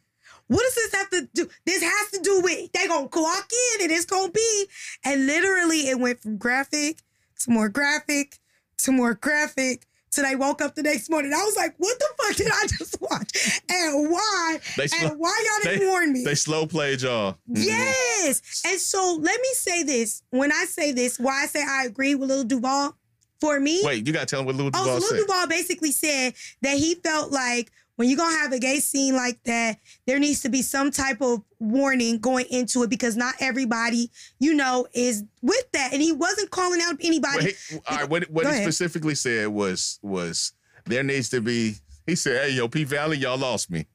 [0.49, 1.49] what does this have to do?
[1.65, 3.49] This has to do with they gonna clock
[3.79, 4.67] in and it's gonna be.
[5.05, 6.99] And literally it went from graphic
[7.41, 8.39] to more graphic
[8.79, 11.33] to more graphic till they woke up the next morning.
[11.33, 13.61] I was like, what the fuck did I just watch?
[13.71, 14.59] And why?
[14.77, 16.25] They slow, And why y'all didn't they- warn me?
[16.25, 17.33] they slow played y'all.
[17.51, 17.65] Mhm.
[17.67, 18.63] Yes.
[18.67, 20.23] And so let me say this.
[20.31, 22.97] When I say this, why I say I agree with Lil Duval,
[23.41, 25.17] for me, Wait, you gotta tell him what Lil Oh, Duval so said.
[25.17, 29.17] Lil Duval basically said that he felt like when you're gonna have a gay scene
[29.17, 33.35] like that, there needs to be some type of warning going into it because not
[33.41, 35.93] everybody, you know, is with that.
[35.93, 37.39] And he wasn't calling out anybody.
[37.39, 38.63] Well, he, all right, what, what he ahead.
[38.63, 40.53] specifically said was was
[40.85, 41.75] there needs to be.
[42.07, 43.87] He said, "Hey, yo, P Valley, y'all lost me."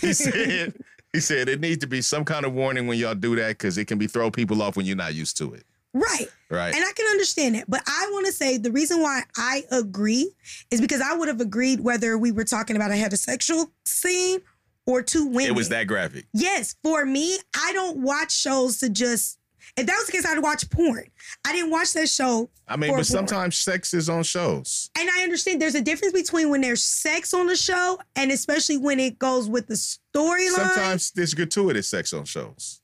[0.00, 0.74] He said,
[1.12, 3.78] "He said it needs to be some kind of warning when y'all do that because
[3.78, 5.64] it can be throw people off when you're not used to it."
[5.94, 6.28] Right.
[6.50, 6.74] Right?
[6.74, 7.68] And I can understand that.
[7.68, 10.32] But I want to say the reason why I agree
[10.70, 14.40] is because I would have agreed whether we were talking about a heterosexual scene
[14.86, 15.50] or two women.
[15.50, 16.26] it was that graphic.
[16.32, 19.38] Yes, for me, I don't watch shows to just.
[19.76, 21.06] If that was the case, I'd watch porn.
[21.46, 22.50] I didn't watch that show.
[22.68, 23.04] I mean, but porn.
[23.04, 24.90] sometimes sex is on shows.
[24.98, 28.76] And I understand there's a difference between when there's sex on the show and especially
[28.76, 30.48] when it goes with the storyline.
[30.50, 32.81] Sometimes there's gratuitous sex on shows.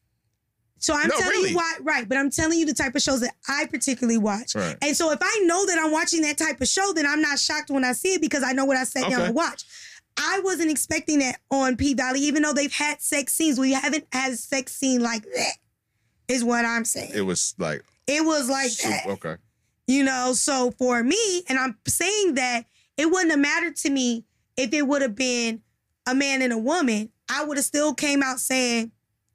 [0.81, 1.51] So I'm No, telling really.
[1.51, 2.09] you why, right?
[2.09, 4.55] But I'm telling you the type of shows that I particularly watch.
[4.55, 4.77] Right.
[4.83, 7.39] And so if I know that I'm watching that type of show, then I'm not
[7.39, 9.27] shocked when I see it because I know what I sat down Okay.
[9.27, 9.65] to watch.
[10.17, 13.59] I wasn't expecting that on P Valley, even though they've had sex scenes.
[13.59, 15.53] We haven't had a sex scene like that.
[16.29, 17.13] Is what I'm saying.
[17.15, 19.07] It was like, It was like super- that.
[19.07, 19.37] okay.
[19.87, 24.25] You know, so for me, and I'm saying that it wouldn't have mattered to me
[24.57, 25.63] if it would have been
[26.07, 27.11] a man and a woman.
[27.31, 28.93] I would have still came out saying,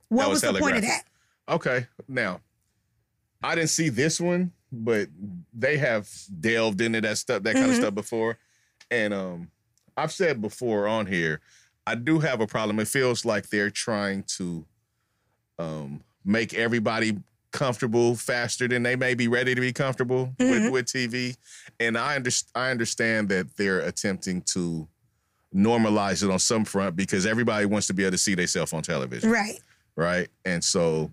[0.10, 1.04] what That was, was the point of that?
[1.50, 1.88] Okay.
[2.08, 2.42] Now,
[3.44, 5.10] I didn't see this one, but
[5.54, 6.10] they have
[6.40, 7.78] delved into that stuff, that kind of Mhm.
[7.82, 8.38] stuff before.
[8.90, 9.52] And um,
[9.98, 11.42] I've said before on here,
[11.86, 12.80] I do have a problem.
[12.80, 14.66] It feels like they're trying to
[15.60, 17.20] um make everybody
[17.52, 20.50] comfortable faster than they may be ready to be comfortable Mhm.
[20.50, 21.36] with, with TV.
[21.80, 24.88] And I understand I understand that they're attempting to
[25.54, 28.82] normalize it on some front because everybody wants to be able to see themselves on
[28.82, 29.60] television Right.
[29.96, 30.30] right?
[30.46, 31.12] And so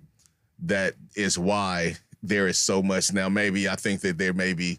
[0.63, 3.29] that is why there is so much now.
[3.29, 4.79] Maybe I think that they're maybe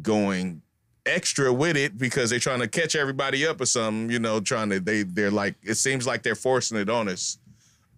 [0.00, 0.62] going
[1.04, 4.70] extra with it because they're trying to catch everybody up or something, you know, trying
[4.70, 7.38] to they they're like it seems like they're forcing it on us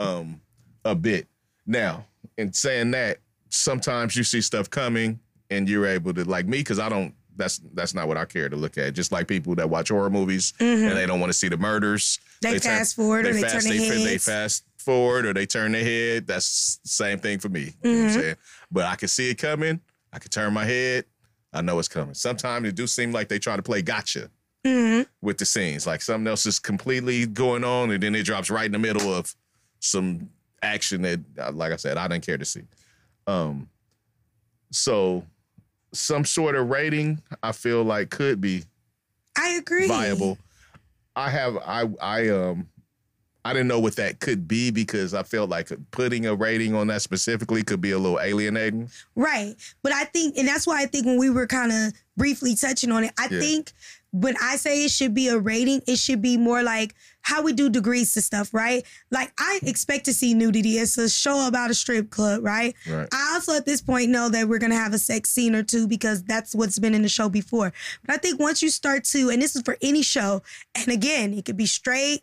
[0.01, 0.41] um
[0.85, 1.27] a bit.
[1.67, 2.07] Now,
[2.37, 3.19] in saying that,
[3.51, 5.21] sometimes you see stuff coming
[5.51, 8.49] and you're able to like me because I don't that's that's not what I care
[8.49, 8.95] to look at.
[8.95, 10.89] Just like people that watch horror movies Mhm.
[10.89, 12.19] and they don't want to see the murders.
[12.43, 14.05] They, They turn- fast forward or they fast, turn they, heads.
[14.05, 16.27] they fast forward or they turn their head.
[16.27, 17.61] That's the same thing for me.
[17.83, 18.15] You know what I'm Mhm.
[18.21, 18.37] saying?
[18.71, 19.81] But I can see it coming.
[20.13, 21.05] I can turn my head.
[21.53, 22.15] I know it's coming.
[22.15, 24.31] Sometimes it do seem like they try to play gotcha
[24.65, 25.07] Mhm.
[25.21, 25.87] with the scenes.
[25.87, 29.13] Like something else is completely going on and then it drops right in the middle
[29.15, 29.35] of
[29.81, 30.31] some
[30.63, 32.63] action that, uh, like I said, I didn't care to see.
[33.27, 33.69] Um,
[34.71, 35.25] so
[35.93, 38.65] some sort of rating I feel like could be
[39.37, 39.87] I agree.
[39.89, 40.39] viable.
[41.17, 42.69] I have I I um
[43.45, 46.87] I didn't know what that could be because I felt like putting a rating on
[46.87, 48.91] that specifically could be a little alienating.
[49.15, 49.55] Right.
[49.83, 52.91] But I think, and that's why I think when we were kind of briefly touching
[52.91, 53.41] on it, I Yeah.
[53.41, 53.73] think
[54.13, 57.53] when I say it should be a rating, it should be more like how we
[57.53, 58.85] do degrees to stuff, right?
[59.11, 60.79] Like I expect to see nudity.
[60.79, 62.75] It's a show about a strip club, right?
[62.89, 63.09] Right.
[63.13, 65.87] I also at this point know that we're gonna have a sex scene or two
[65.89, 67.73] because that's what's been in the show before.
[68.07, 70.43] But I think once you start to, and this is for any show,
[70.75, 72.23] and again, it could be straight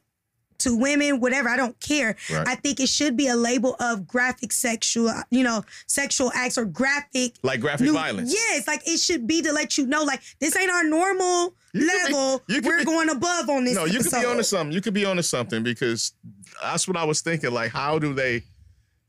[0.61, 2.15] to women, whatever, I don't care.
[2.31, 2.47] Right.
[2.47, 6.65] I think it should be a label of graphic sexual, you know, sexual acts or
[6.65, 8.33] graphic Like graphic nu- violence.
[8.33, 11.81] Yes, like it should be to let you know, like this ain't our normal You
[11.81, 12.43] be- level.
[12.47, 13.75] you We're be- going above on this.
[13.75, 14.73] No, you could be onto something.
[14.73, 16.13] You could be onto something because
[16.61, 17.51] that's what I was thinking.
[17.51, 18.43] Like, how do they,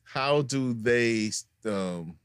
[0.04, 1.30] how do they
[1.64, 2.16] um,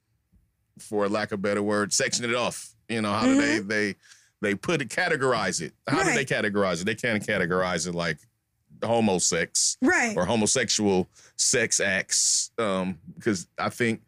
[0.80, 2.70] for lack of a better word, section it off.
[2.90, 3.96] You know, how do they they
[4.42, 5.74] they put it categorize it?
[5.88, 6.86] How do they categorize it?
[6.86, 8.18] They can't categorize it like
[8.82, 10.16] homosex Right.
[10.18, 12.52] or homosexual sex acts.
[12.58, 14.02] Um, because I think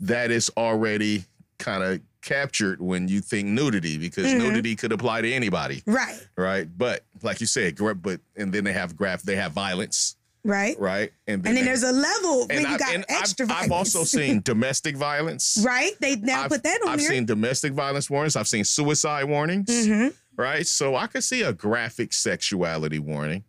[0.00, 1.24] that is already
[1.58, 4.38] kind of captured when you think nudity, because Mhm.
[4.38, 6.18] nudity could apply to anybody, Right.
[6.36, 6.66] right?
[6.76, 10.78] But like you said, but and then they have graph, they have violence, Right.
[10.80, 11.12] right?
[11.26, 13.64] And then they- there's a level when and, you I, got and extra I've, violence.
[13.66, 15.58] I've also seen domestic violence.
[15.62, 15.92] right.
[16.00, 17.08] They now I've- put that on I've there.
[17.10, 18.36] seen domestic violence warnings.
[18.36, 19.68] I've seen suicide warnings.
[19.86, 23.44] hmm Right, so I could see a graphic sexuality warning.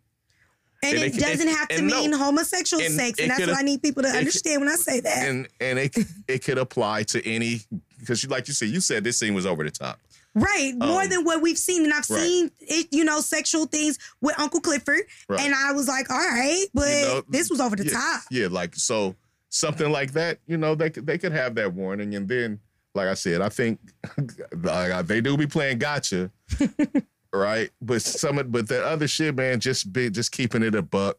[0.82, 2.00] And, And it, it- doesn't have to and no.
[2.02, 5.00] mean homosexual And sex, and that's what I need people to understand when I say
[5.00, 5.26] that.
[5.28, 5.96] and and it
[6.28, 7.60] it could apply to any
[7.98, 9.98] because you like you said you said this scene was over the top.
[10.34, 12.20] Right, more Um, than what we've seen, and I've right.
[12.20, 15.00] seen it, you know, sexual things with Uncle Clifford,
[15.30, 15.40] Right.
[15.40, 18.20] and I was like, all right, but You know, this was over the yeah, top.
[18.30, 19.16] Yeah, like so
[19.48, 20.38] something like that.
[20.46, 22.60] You know, they could they could have that warning, and then
[22.94, 23.80] like I said, I think
[24.62, 26.30] like, they do be playing gotcha,
[27.36, 27.70] right?
[27.80, 31.18] But some of but that other shit, man, just be just keeping it a buck.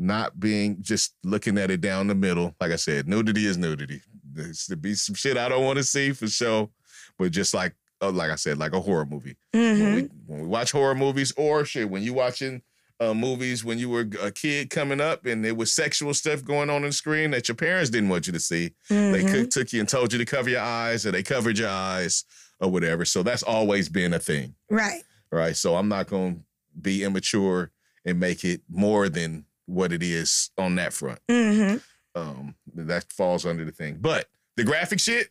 [0.00, 2.54] Not being just looking at it down the middle.
[2.60, 4.00] Like I said, nudity is nudity.
[4.32, 6.70] There's to be some shit I don't want to see for sure.
[7.18, 9.36] But just like uh, like I said, like a horror movie.
[9.52, 12.62] hmm when, we, when we watch horror movies or shit when you watching
[13.00, 16.68] uh, movies when you were a kid coming up and there was sexual stuff going
[16.70, 19.30] on on the screen that your parents didn't want you to see they Mhm.
[19.30, 22.24] could, took you and told you to cover your eyes or they covered your eyes
[22.60, 25.02] or whatever so that's always been a thing Right.
[25.30, 26.40] right so i'm not going to
[26.80, 27.70] be immature
[28.04, 31.76] and make it more than what it is on that front hmm
[32.14, 34.26] um that falls under the thing but
[34.56, 35.28] the graphic shit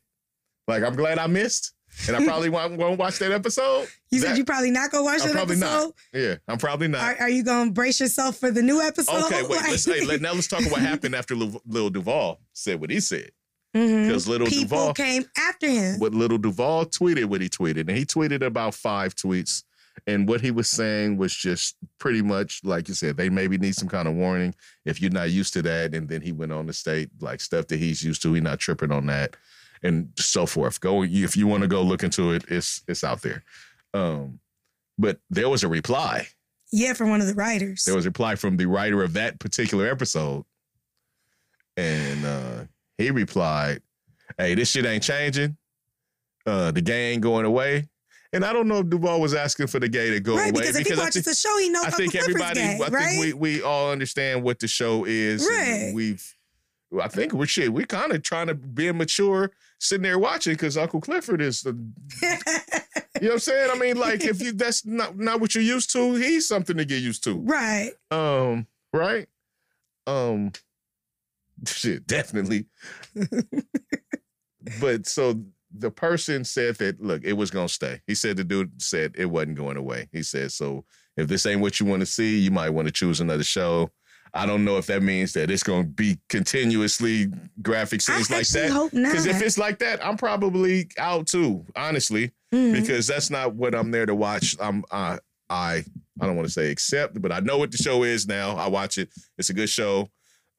[0.68, 1.74] like i'm glad i missed
[2.08, 5.04] and i probably won't, won't watch that episode You That- said you probably not gonna
[5.04, 5.86] watch I'm that probably episode.
[5.88, 5.94] not.
[6.14, 7.02] Yeah, I'm probably not.
[7.02, 9.24] Are, are you gonna brace yourself for the new episode?
[9.26, 9.62] okay, wait.
[9.64, 12.90] Let's hey, let, now let's talk about what happened after Lil, Lil Duval said what
[12.90, 13.32] he said.
[13.76, 14.08] Mhm.
[14.08, 16.00] Because Little people Duval, came after him.
[16.00, 19.64] what Little Duval tweeted, what he tweeted, and he tweeted about five tweets,
[20.06, 23.18] and what he was saying was just pretty much like you said.
[23.18, 25.94] They maybe need some kind of warning if you're not used to that.
[25.94, 28.34] And then he went on to state like stuff that he's used to.
[28.34, 29.36] He's not tripping on that,
[29.84, 30.80] and so forth.
[30.80, 32.46] Go if you want to go look into it.
[32.48, 33.44] It's it's out there.
[33.94, 34.40] Um,
[34.98, 36.28] but there was a reply.
[36.72, 37.84] Yeah, from one of the writers.
[37.86, 40.44] There was a reply from the writer of that particular episode.
[41.78, 42.64] And uh,
[42.98, 43.82] he replied,
[44.38, 45.58] Hey, this shit ain't changing.
[46.46, 47.88] Uh, the gay ain't going away.
[48.34, 50.62] And I don't know if Duval was asking for the gay to go right, away
[50.62, 52.92] because if he watches think, the show, he knows I think everybody, gay, I right?
[52.92, 55.48] think we, we all understand what the show is.
[55.48, 55.92] and Right.
[55.94, 56.36] We've,
[57.02, 57.72] I think we're shit.
[57.72, 61.72] We're kind of trying to be mature, sitting there watching because Uncle Clifford is the
[62.22, 63.72] you know what I'm saying?
[63.72, 66.86] I mean, like if you that's not not what you're used to, he's something to
[66.86, 67.40] get used to.
[67.40, 67.92] right.
[68.12, 69.28] Um, right?
[70.06, 70.52] Um
[71.68, 72.66] shit, definitely.
[74.80, 75.42] but so
[75.78, 78.02] the person said that look, it was gonna stay.
[78.08, 80.08] He said the dude said it wasn't going away.
[80.12, 80.86] He said, so
[81.16, 83.90] if this ain't what you want to see, you might want to choose another show.
[84.34, 87.28] I don't know if that means that it's gonna be continuously
[87.62, 88.72] graphic I scenes like that.
[88.72, 89.10] hope not.
[89.12, 92.74] Because if it's like that, I'm probably out too, honestly Mhm.
[92.74, 94.56] because that's not what I'm there to watch.
[94.60, 95.20] I'm I
[95.50, 95.84] I
[96.20, 98.56] I don't want to say accept, but I know what the show is now.
[98.56, 99.10] I watch it.
[99.38, 100.10] It's a good show.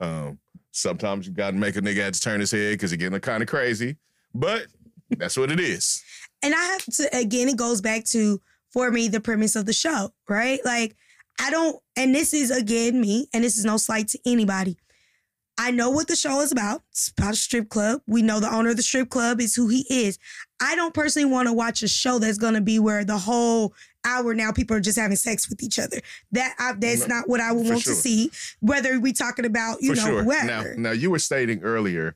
[0.01, 0.39] Um,
[0.79, 3.19] sometimes you got to make a nigga have to turn his head because it's getting
[3.21, 3.97] kind of crazy,
[4.35, 4.67] but
[5.11, 6.03] that's what it is.
[6.43, 8.41] And I have to again, it goes back to
[8.73, 10.61] for me the premise of the show, right?
[10.65, 10.97] Like
[11.41, 14.77] I don't, and this is again me, and this is no slight to anybody.
[15.61, 16.83] I know what the show is about.
[16.93, 18.01] It's about a strip club.
[18.07, 20.19] We know the owner of the strip club is who he is.
[20.63, 23.75] I don't personally want to watch a show that's going to be where the whole
[24.05, 25.99] hour now people are just having sex with each other.
[26.31, 27.93] That I, that's No, not what I would want sure.
[27.95, 28.31] to see.
[28.61, 30.23] Whether we talking about you For know sure.
[30.23, 30.47] whoever.
[30.77, 32.15] Now, now you were stating earlier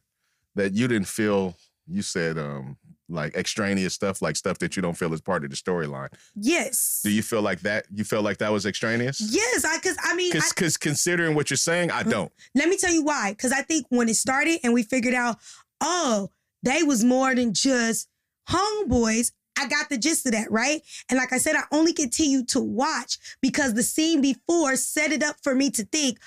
[0.54, 1.56] that you didn't feel.
[1.88, 2.76] You said um
[3.12, 6.08] like extraneous stuff, like stuff that you don't feel is part of the storyline.
[6.34, 7.00] yes.
[7.02, 7.86] Do you feel like that?
[7.92, 9.20] You feel like that was extraneous?
[9.20, 12.32] yes, I because I mean Because considering what you're saying, I mm, don't.
[12.54, 13.32] Let me tell you why.
[13.32, 15.36] Because I think when it started and we figured out,
[15.80, 16.30] oh,
[16.62, 18.08] they was more than just
[18.48, 19.32] homeboys.
[19.58, 20.80] I got the gist of that, right?
[21.10, 25.22] And like I said, I only continue to watch because the scene before set it
[25.22, 26.18] up for me to think,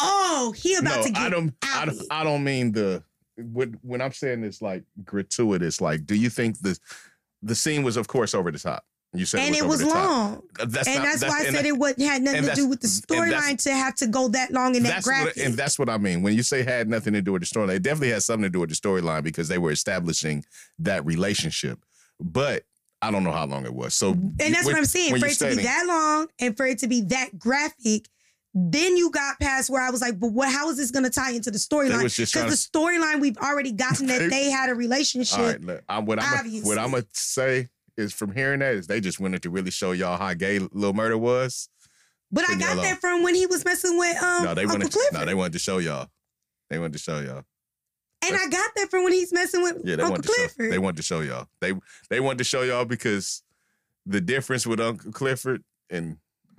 [0.00, 1.54] oh, he about no, to get I don't.
[1.62, 2.02] I don't.
[2.10, 3.02] I don't mean the.
[3.36, 6.78] When, when I'm saying it's like gratuitous, like, do you think the
[7.42, 8.84] the scene was, of course, over the top?
[9.12, 10.10] You said and it it was, was the top.
[10.10, 10.42] long.
[10.60, 12.68] Uh, that's and not, that's, why I said that- it wasn't had nothing to do
[12.68, 15.44] with the storyline to have to go that long in that That's what, graphic.
[15.44, 16.22] and that's what I mean.
[16.22, 18.50] When you say had nothing to do with the storyline, it definitely has something to
[18.50, 20.44] do with the storyline because they were establishing
[20.80, 21.78] that relationship.
[22.20, 22.64] But
[23.00, 23.94] I don't know how long it was.
[23.94, 25.18] So, And that's what I'm saying.
[25.18, 28.08] For it to be that long and for it to be that graphic,
[28.58, 30.50] Then you got past where I was like, but what?
[30.50, 32.04] How is this going to tie into the storyline?
[32.04, 35.38] Because the storyline we've already gotten that They- had a relationship.
[35.38, 37.68] All right, look, I'm, what I'm what I'm gonna say
[37.98, 40.94] is from hearing that is they just wanted to really show y'all how gay Lil
[40.94, 41.68] Murda was.
[42.32, 44.92] But I got that from when he was messing with um no, they Uncle wanted
[44.92, 46.08] Clifford, no, they wanted to show y'all.
[46.70, 47.44] They wanted to show y'all.
[48.26, 50.34] and I got that from when he's messing with Yeah, they Uncle wanted to show.
[50.34, 50.72] Clifford.
[50.72, 51.46] They wanted to show y'all.
[51.60, 51.74] They
[52.08, 53.42] they wanted to show y'all because
[54.06, 56.16] the difference with Uncle Clifford and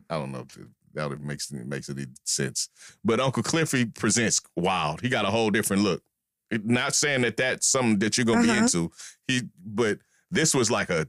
[0.10, 0.58] I don't know if
[0.98, 2.70] that would makes it makes any sense.
[3.06, 5.02] But Uncle Clifford presents wild.
[5.02, 6.04] He got a whole different look.
[6.52, 8.64] Not saying that that's something that you're gonna be Uh-huh.
[8.64, 8.92] into.
[9.28, 10.00] He, but
[10.32, 11.08] this was like a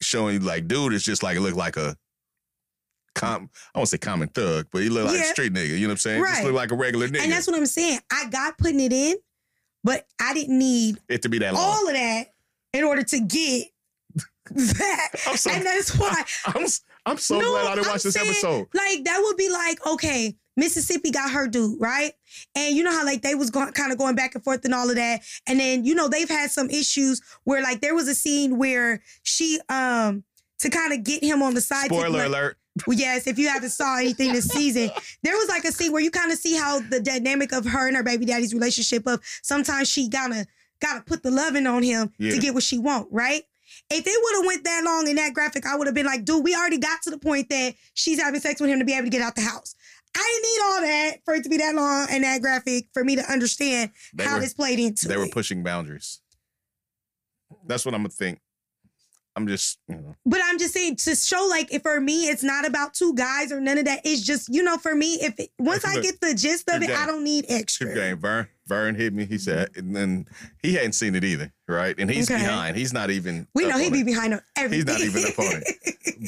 [0.00, 1.96] showing like, dude, it's just like it looked like a
[3.14, 3.48] com.
[3.74, 5.32] I won't say common thug, but he looked like a Yeah.
[5.32, 5.68] street nigga.
[5.68, 6.22] You know what I'm saying?
[6.22, 6.44] Just Right.
[6.44, 7.20] looked like a regular nigga.
[7.22, 8.00] and that's what I'm saying.
[8.12, 9.16] I got putting it in,
[9.84, 11.62] but I didn't need it to be that long.
[11.62, 12.32] all of that
[12.72, 13.68] in order to get
[14.50, 15.08] that.
[15.36, 16.66] So- and that's why I'm
[17.06, 18.66] I'm so No, glad I didn't I'm watch this saying, episode.
[18.74, 22.12] Like that would be like, okay, Mississippi got her dude, right?
[22.54, 24.72] And you know how like they was going kind of going back and forth and
[24.74, 25.20] all of that.
[25.46, 29.02] And then, you know, they've had some issues where like there was a scene where
[29.22, 30.24] she um
[30.60, 31.86] to kind of get him on the side.
[31.86, 32.56] Spoiler like- alert.
[32.88, 34.90] Well, yes, if you haven't saw anything this season,
[35.22, 37.86] there was like a scene where you kind of see how the dynamic of her
[37.86, 40.44] and her baby daddy's relationship of sometimes she gotta
[40.80, 42.32] gotta put the loving on him Yeah.
[42.32, 43.44] to get what she want, right?
[43.90, 46.24] If it would have went that long in that graphic, I would have been like,
[46.24, 48.94] dude, we already got to the point that she's having sex with him to be
[48.94, 49.74] able to get out the house.
[50.16, 53.04] I didn't need all that for it to be that long and that graphic for
[53.04, 56.20] me to understand They how were, this played into they were pushing boundaries.
[57.66, 58.40] That's what I'm gonna think.
[59.36, 62.44] I'm just, you know, But I'm just saying to show like if for me it's
[62.44, 64.02] not about two guys or none of that.
[64.04, 66.90] It's just you know for me if it, once I get the gist of good
[66.90, 67.92] it, I don't need extra.
[67.92, 68.18] game.
[68.18, 69.24] Vern, Vern hit me.
[69.26, 70.26] He said, and then
[70.62, 71.94] he hadn't seen it either, right?
[71.98, 72.40] And he's Okay.
[72.40, 72.76] behind.
[72.76, 73.46] He's not even.
[73.54, 74.06] We know he'd be it.
[74.06, 74.96] behind on everything.
[74.96, 75.62] He's not even up on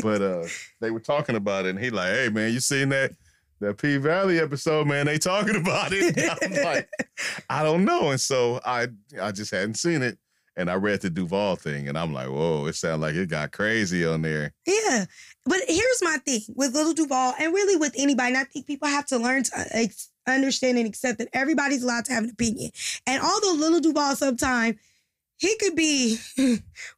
[0.03, 0.47] But uh,
[0.81, 3.13] they were talking about it, and he like, hey man, you seen that
[3.61, 5.07] that P Valley episode, man?
[5.07, 6.17] They talking about it.
[6.43, 6.89] I'm like,
[7.51, 8.89] I don't know, and so I
[9.21, 10.19] I just hadn't seen it.
[10.59, 13.53] And I read the Duval thing, and I'm like, whoa, it sounded like it got
[13.53, 14.55] crazy on there.
[14.67, 15.05] Yeah.
[15.45, 18.29] But here's my thing with Little Duval and really with anybody.
[18.29, 21.82] And I think people have to learn to uh, ex- understand and accept that everybody's
[21.82, 22.70] allowed to have an opinion.
[23.07, 24.77] And although Little Duval sometimes
[25.39, 26.19] he could be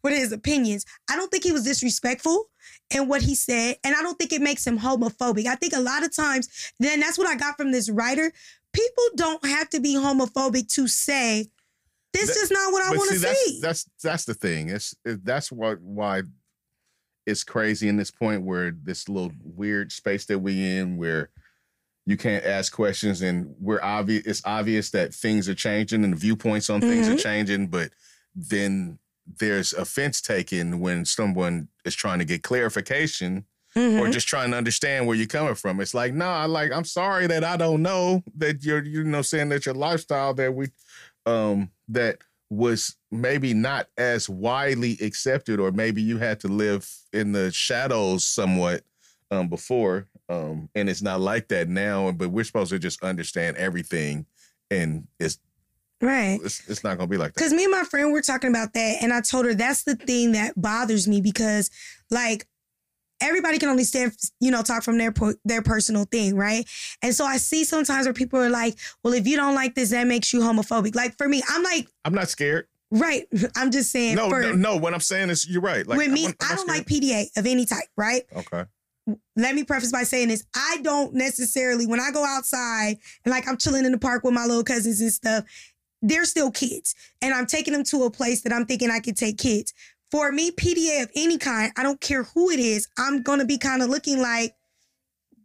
[0.02, 2.50] with his opinions, I don't think he was disrespectful
[2.94, 3.76] in what he said.
[3.84, 5.46] And I don't think it makes him homophobic.
[5.46, 8.32] I think a lot of times, then that's what I got from this writer.
[8.72, 11.46] People don't have to be homophobic to say,
[12.12, 13.60] this That- is not what I want to that's, see.
[13.60, 14.70] That's that's the thing.
[14.70, 16.22] It's it, that's what why
[17.26, 21.28] it's crazy in this point where this little weird space that we in where
[22.08, 24.22] you can't ask questions and we're obvious.
[24.24, 27.22] It's obvious that things are changing and the viewpoints on things are Mhm.
[27.22, 27.90] changing, but
[28.34, 28.98] then
[29.38, 33.44] there's offense taken when someone is trying to get clarification
[33.76, 34.00] Mhm.
[34.00, 35.82] or just trying to understand where you're coming from.
[35.82, 39.50] It's like, nah, like I'm sorry that I don't know that you're, you know, saying
[39.50, 40.68] that your lifestyle that we,
[41.26, 47.32] um, that was maybe not as widely accepted, or maybe you had to live in
[47.32, 48.82] the shadows somewhat,
[49.30, 52.12] um, before, um, and it's not like that now.
[52.12, 54.26] But we're supposed to just understand everything,
[54.70, 55.38] and it's
[56.00, 56.38] right.
[56.44, 57.36] it's, it's not gonna be like that.
[57.36, 59.96] Because me and my friend were talking about that, and I told her that's the
[59.96, 61.70] thing that bothers me because,
[62.10, 62.46] like,
[63.20, 66.64] everybody can only stand, you know, talk from their po- their personal thing, right?
[67.02, 69.90] And so I see sometimes where people are like, "Well, if you don't like this,
[69.90, 72.66] that makes you homophobic." Like for me, I'm like, I'm not scared.
[72.90, 73.26] right?
[73.56, 74.14] I'm just saying.
[74.16, 74.76] No, for, no, no.
[74.76, 75.86] What I'm saying is, you're right.
[75.86, 76.78] Like with me, I'm- I'm I don't scared.
[76.78, 78.22] like PDA of any type, right?
[78.36, 78.64] Okay.
[79.36, 80.44] Let me preface by saying this.
[80.54, 84.34] I don't necessarily, when I go outside and like I'm chilling in the park with
[84.34, 85.44] my little cousins and stuff,
[86.02, 86.94] they're still kids.
[87.22, 89.72] And I'm taking them to a place that I'm thinking I could take kids.
[90.10, 93.58] For me, PDA of any kind, I don't care who it is, I'm gonna be
[93.58, 94.54] kind of looking like,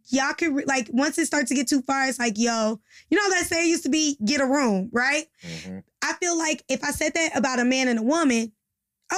[0.08, 2.80] y'all could, re- like, once it starts to get too far, it's like, yo,
[3.10, 5.26] you know that saying used to be, get a room, right?
[5.46, 5.82] Mhm.
[6.02, 8.52] I feel like if I said that about a man and a woman,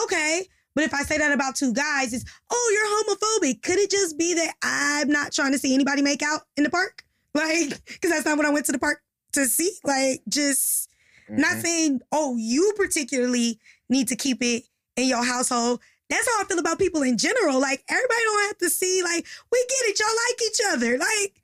[0.04, 0.48] okay.
[0.76, 3.62] But if I say that about two guys, it's, oh, you're homophobic.
[3.62, 6.70] Could it just be that I'm not trying to see anybody make out in the
[6.70, 7.02] park?
[7.34, 9.70] Like, because that's not what I went to the park to see.
[9.84, 10.88] Like, just
[11.28, 11.62] not Mhm.
[11.62, 13.58] saying, oh, you particularly
[13.90, 14.62] need to keep it
[14.96, 15.80] in your household.
[16.08, 17.60] That's how I feel about people in general.
[17.60, 19.98] Like, everybody don't have to see, like, we get it.
[20.00, 20.96] Y'all like each other.
[20.98, 21.42] Like,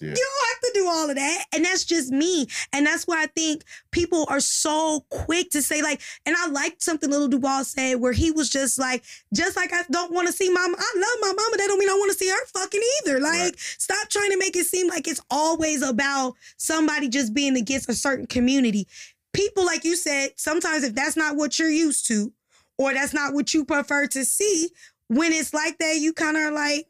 [0.00, 0.08] Yeah.
[0.10, 1.44] you don't have to do all of that.
[1.52, 2.46] And that's just me.
[2.72, 6.82] And that's why I think people are so quick to say, like, and I liked
[6.82, 9.02] something Little Duval said where he was just like,
[9.34, 10.66] just like I don't want to see my I
[10.96, 11.56] love my mama.
[11.56, 13.20] That don't mean I want to see her fucking either.
[13.20, 13.58] Like, Right.
[13.58, 17.94] stop trying to make it seem like it's always about somebody just being against a
[17.94, 18.86] certain community.
[19.32, 22.32] People, like you said, sometimes if that's not what you're used to,
[22.78, 24.70] or that's not what you prefer to see,
[25.08, 26.86] when it's like that, you kind of are like,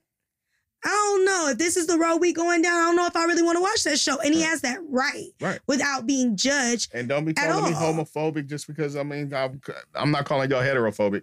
[0.84, 1.48] I don't know.
[1.50, 3.56] if this is the road we going down, I don't know if I really want
[3.56, 4.18] to watch that show.
[4.20, 4.48] And he Right.
[4.50, 5.60] has that right Right.
[5.66, 6.92] without being judged.
[6.94, 9.60] And don't be calling me homophobic just because I mean I'm,
[9.94, 11.22] I'm not calling y'all heterophobic.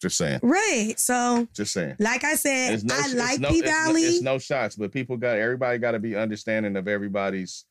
[0.00, 0.38] Just saying.
[0.42, 0.94] Right.
[0.96, 1.96] So, Just saying.
[1.98, 4.02] like I said, no, I like no, P it's no- Valley.
[4.02, 7.64] It's no shots, but people got everybody got to be understanding of everybody's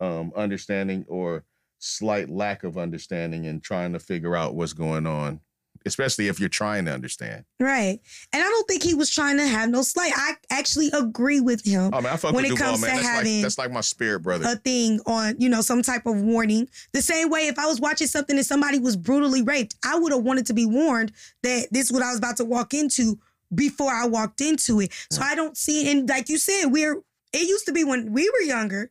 [0.00, 1.44] um, understanding or
[1.80, 5.40] slight lack of understanding and trying to figure out what's going on,
[5.86, 7.44] especially if you're trying to understand.
[7.60, 8.00] Right.
[8.32, 10.12] And I don't think he was trying to have no slight.
[10.14, 11.90] I actually agree with him.
[11.92, 12.90] Oh man, I fuck When with it Duval, comes man.
[12.90, 14.46] to That's like having that's like my spirit brother.
[14.48, 16.68] a thing on, you know, some type of warning.
[16.92, 20.12] The same way if I was watching something and somebody was brutally raped, I would
[20.12, 23.18] have wanted to be warned that this is what I was about to walk into
[23.54, 24.92] before I walked into it.
[25.10, 25.28] So hmm.
[25.28, 27.02] I don't see and like you said, we're
[27.32, 28.90] it used to be when we were younger,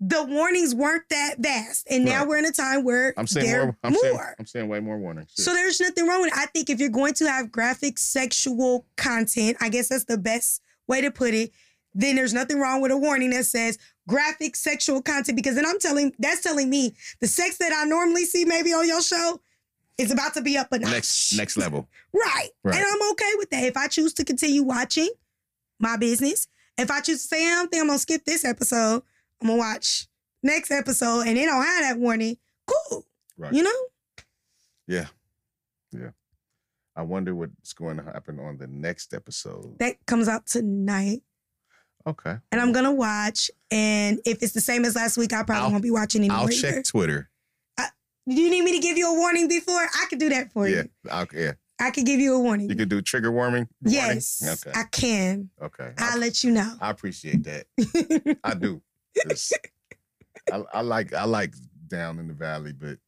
[0.00, 1.86] the warnings weren't that vast.
[1.90, 2.28] And now Right.
[2.28, 3.76] we're in a time where I'm saying they're more.
[3.82, 4.02] I'm more.
[4.02, 5.30] saying I'm saying way more warnings.
[5.34, 6.38] So there's nothing wrong with it.
[6.38, 10.62] I think if you're going to have graphic sexual content, I guess that's the best
[10.86, 11.50] way to put it,
[11.94, 13.76] then there's nothing wrong with a warning that says
[14.06, 18.24] graphic sexual content because then I'm telling that's telling me the sex that I normally
[18.24, 19.40] see maybe on your show
[19.98, 20.92] is about to be up a notch.
[20.92, 21.88] next next level.
[22.14, 22.50] Right.
[22.62, 22.76] Right.
[22.76, 23.64] And I'm okay with that.
[23.64, 25.08] If I choose to continue watching
[25.80, 26.46] my business,
[26.76, 29.02] if I choose to say I don't think I'm gonna skip this episode,
[29.40, 30.06] I'm gonna watch
[30.42, 32.36] next episode and they don't have that warning,
[32.66, 33.06] cool.
[33.36, 33.52] Right.
[33.52, 34.24] You know?
[34.86, 35.06] Yeah.
[35.92, 36.10] Yeah.
[36.96, 39.78] I wonder what's going to happen on the next episode.
[39.78, 41.22] That comes out tonight.
[42.06, 42.36] Okay.
[42.50, 43.50] and I'm gonna watch.
[43.70, 46.38] And if it's the same as last week, I probably I'll- won't be watching anymore.
[46.38, 46.72] I'll either.
[46.76, 47.28] check Twitter.
[48.28, 49.74] Do you need me to give you a warning before?
[49.80, 50.82] I could do that for Yeah.
[50.82, 50.88] you.
[51.10, 51.52] I'll, yeah.
[51.80, 52.68] I could give you a warning.
[52.68, 53.68] You could do trigger warming.
[53.82, 53.94] warning?
[54.00, 54.78] yes, Okay.
[54.78, 55.48] I can.
[55.62, 55.92] okay.
[55.96, 56.74] I'll I, let you know.
[56.80, 57.66] I appreciate that.
[58.44, 58.82] I do.
[60.52, 61.54] I, I like I like
[61.88, 62.98] down in the valley, but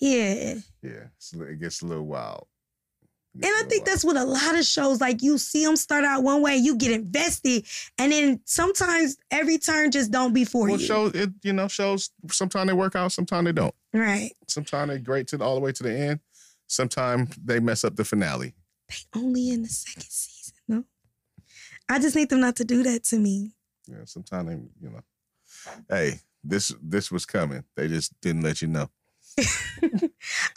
[0.00, 0.54] yeah.
[0.82, 2.46] yeah, it gets a little wild.
[3.34, 3.86] And I think wild.
[3.86, 6.76] that's what a lot of shows like you see them start out one way, you
[6.76, 7.64] get invested,
[7.98, 10.86] and then sometimes every turn just don't be for well, you.
[10.86, 13.74] shows it you know shows sometimes they work out, sometimes they don't.
[13.92, 14.32] right.
[14.48, 16.20] Sometimes they're great to the, all the way to the end.
[16.66, 18.54] Sometimes they mess up the finale.
[18.88, 20.84] They only in the second season, no.
[21.88, 23.52] I just need them not to do that to me.
[23.90, 25.00] Yeah, sometimes you know,
[25.88, 27.64] hey, this this was coming.
[27.76, 28.88] They just didn't let you know.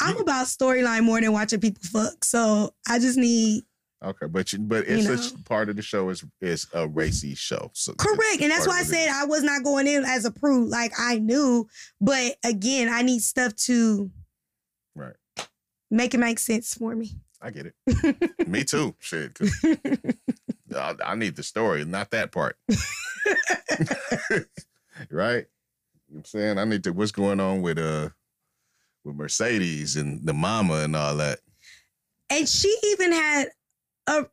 [0.01, 2.23] I'm about storyline more than watching people fuck.
[2.25, 3.63] So I just need
[4.03, 5.41] Okay, but you, but it's a know.
[5.45, 7.71] part of the show is is a racy show.
[7.73, 8.41] So correct.
[8.41, 9.07] And that's why I said.
[9.09, 10.69] I was not going in as a prude.
[10.69, 11.67] Like I knew,
[12.01, 14.11] but again, I need stuff to
[14.95, 15.15] Right.
[15.89, 17.11] make it make sense for me.
[17.41, 18.47] I get it.
[18.47, 18.93] Me too.
[18.99, 19.37] Shit.
[20.75, 22.57] I, I need the story, not that part.
[25.09, 25.45] right?
[26.07, 26.57] You know what I'm saying?
[26.57, 28.09] I need to what's going on with uh
[29.03, 31.39] with Mercedes and the mama and all that.
[32.29, 33.47] And she even had
[34.07, 34.25] a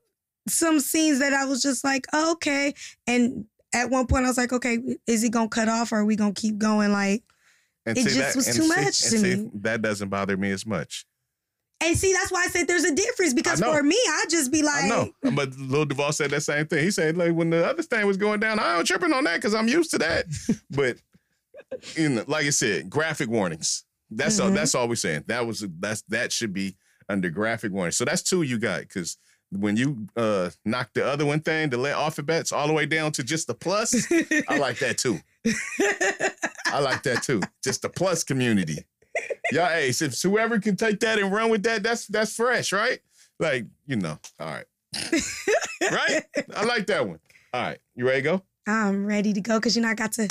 [0.49, 2.75] some scenes that I was just like, oh, okay.
[3.07, 3.45] And
[3.75, 6.17] at one point I was like, okay, is it gonna cut off or are we
[6.17, 6.93] gonna keep going?
[6.93, 7.23] Like,
[7.87, 9.51] And It just was too see- much to see, me.
[9.55, 11.07] That doesn't bother me as much.
[11.83, 14.63] And see, that's why I said there's a difference because for me, I just be
[14.63, 16.85] like, I know, but Lil Duval said that same thing.
[16.85, 19.37] He said, like, when the other thing was going down, I ain't tripping on that
[19.37, 20.27] because I'm used to that.
[20.71, 20.97] but
[21.95, 23.85] you know, like I said, graphic warnings.
[24.11, 24.51] That's all.
[24.51, 24.55] Mhm.
[24.55, 25.25] That's all we're saying.
[25.29, 26.77] That was that's that should be
[27.09, 27.93] under graphic warning.
[27.93, 29.17] So that's two you got because
[29.53, 33.13] when you uh knock the other one thing, the let alphabets all the way down
[33.13, 33.95] to just the plus,
[34.49, 35.21] I like that too.
[36.67, 37.41] I like that too.
[37.63, 38.85] Just the plus community.
[39.53, 39.93] Y'all, hey,
[40.23, 43.01] whoever can take that and run with that, that's that's fresh, right?
[43.39, 44.67] Like, you know, all right.
[45.83, 46.25] right?
[46.55, 47.21] I like that one.
[47.53, 47.79] All right.
[47.95, 48.43] You ready to go?
[48.67, 50.29] I'm ready to go because you know I got to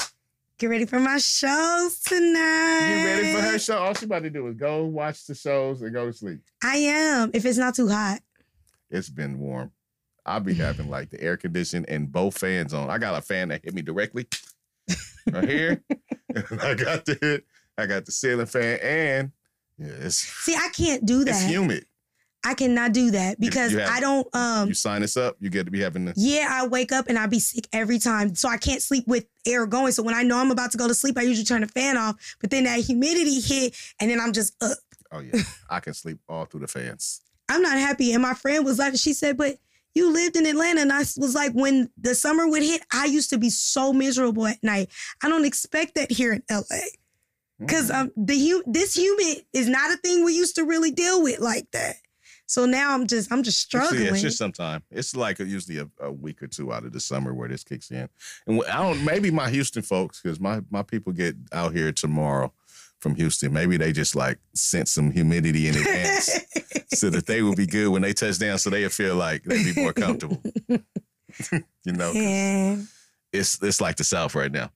[0.57, 2.99] get ready for my shows tonight.
[2.99, 3.79] You ready for her show?
[3.79, 6.41] All she about to do is go watch the shows and go to sleep.
[6.63, 7.31] I am.
[7.33, 8.19] If it's not too hot.
[8.89, 9.71] It's been warm.
[10.25, 12.89] I'll be having like the air conditioning and both fans on.
[12.89, 14.27] I got a fan that hit me directly
[15.31, 15.83] right here.
[16.35, 17.41] I got the
[17.79, 19.31] I got the ceiling fan and
[19.77, 21.29] yeah, it's See, I can't do that.
[21.31, 21.85] it's humid.
[22.45, 24.27] I cannot do that because you have- I don't.
[24.33, 24.69] Um.
[24.69, 27.17] you sign us up, you get to be having the Yeah, I wake up and
[27.19, 29.91] I be sick every time, so I can't sleep with air going.
[29.91, 31.97] So when I know I'm about to go to sleep, I usually turn the fan
[31.97, 32.15] off.
[32.39, 34.77] But then that humidity hit, and then I'm just up.
[35.11, 35.41] Oh yeah.
[35.69, 37.21] I can sleep all through the fans.
[37.49, 38.13] I'm not happy.
[38.13, 39.57] And my friend was like, she said, but
[39.93, 40.81] you lived in Atlanta.
[40.81, 44.45] And I was like, when the summer would hit, I used to be so miserable
[44.47, 44.89] at night.
[45.23, 46.63] I don't expect that here in LA.
[47.67, 47.95] Cause Mm.
[47.95, 51.39] um the hu- this humid is not a thing we used to really deal with
[51.39, 51.95] like that.
[52.45, 54.13] So now I'm just I'm just It's- yeah, struggling.
[54.13, 54.81] It's just sometime.
[54.91, 57.91] It's like usually a, a week or two out of the summer where this kicks
[57.91, 58.07] in.
[58.47, 59.03] And I don't.
[59.05, 62.51] Maybe my Houston folks, because my my people get out here tomorrow
[62.99, 63.53] from Houston.
[63.53, 66.39] Maybe they just like sent some humidity in advance
[66.93, 69.73] so that they will be good when they touch down, so they'll feel like they'd
[69.75, 70.41] be more comfortable.
[71.51, 72.11] you know,
[73.31, 74.71] it's it's like the South right now.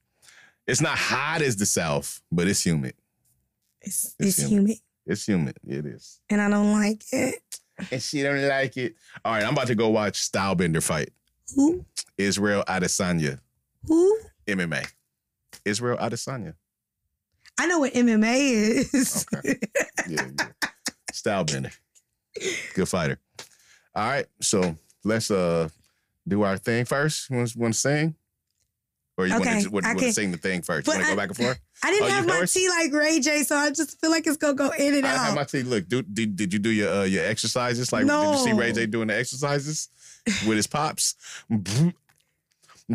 [0.68, 2.94] It's not hot as the South, but it's humid.
[3.82, 4.52] it's, It's it's humid.
[4.70, 4.78] humid.
[5.06, 5.58] It's humid.
[5.68, 6.20] It is.
[6.30, 7.42] And I don't like it.
[7.92, 8.96] And she don't like it.
[9.26, 11.10] All right, I'm about to go watch Stylebender fight.
[11.56, 11.84] Who?
[12.18, 13.40] Israel Adesanya,
[13.88, 14.18] Who?
[14.48, 14.88] MMA.
[15.66, 16.54] Israel Adesanya.
[17.60, 18.38] I know what MMA
[18.94, 19.26] is.
[19.36, 19.56] Okay.
[20.08, 20.48] Yeah, yeah.
[21.12, 21.74] Stylebender.
[22.74, 23.20] Good fighter.
[23.96, 25.70] All right, so let's uh
[26.28, 27.30] do our thing first.
[27.30, 28.16] Want to sing?
[29.16, 30.88] Or you Okay, want to want to sing the thing first?
[30.88, 31.60] But You want to go back and forth?
[31.84, 34.38] I didn't Oh, have my tea like Ray J, so I just feel like it's
[34.38, 35.12] gonna go in and out.
[35.12, 35.26] I out.
[35.28, 35.62] have my tea.
[35.62, 37.94] Look, do, did did you do your uh, your exercises?
[37.94, 39.90] Like, did you see Ray J doing the exercises
[40.48, 41.14] with his pops?
[41.50, 41.94] The-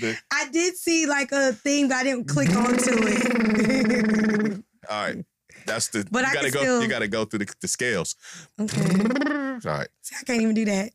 [0.00, 4.64] the- I did see like a thing, but I didn't click onto it.
[4.90, 5.24] all right,
[5.66, 6.06] that's the.
[6.10, 6.60] But you I gotta go.
[6.60, 8.16] still- You gotta go through the, the scales.
[8.60, 8.80] okay.
[9.68, 10.90] All right, See, I can't even do that.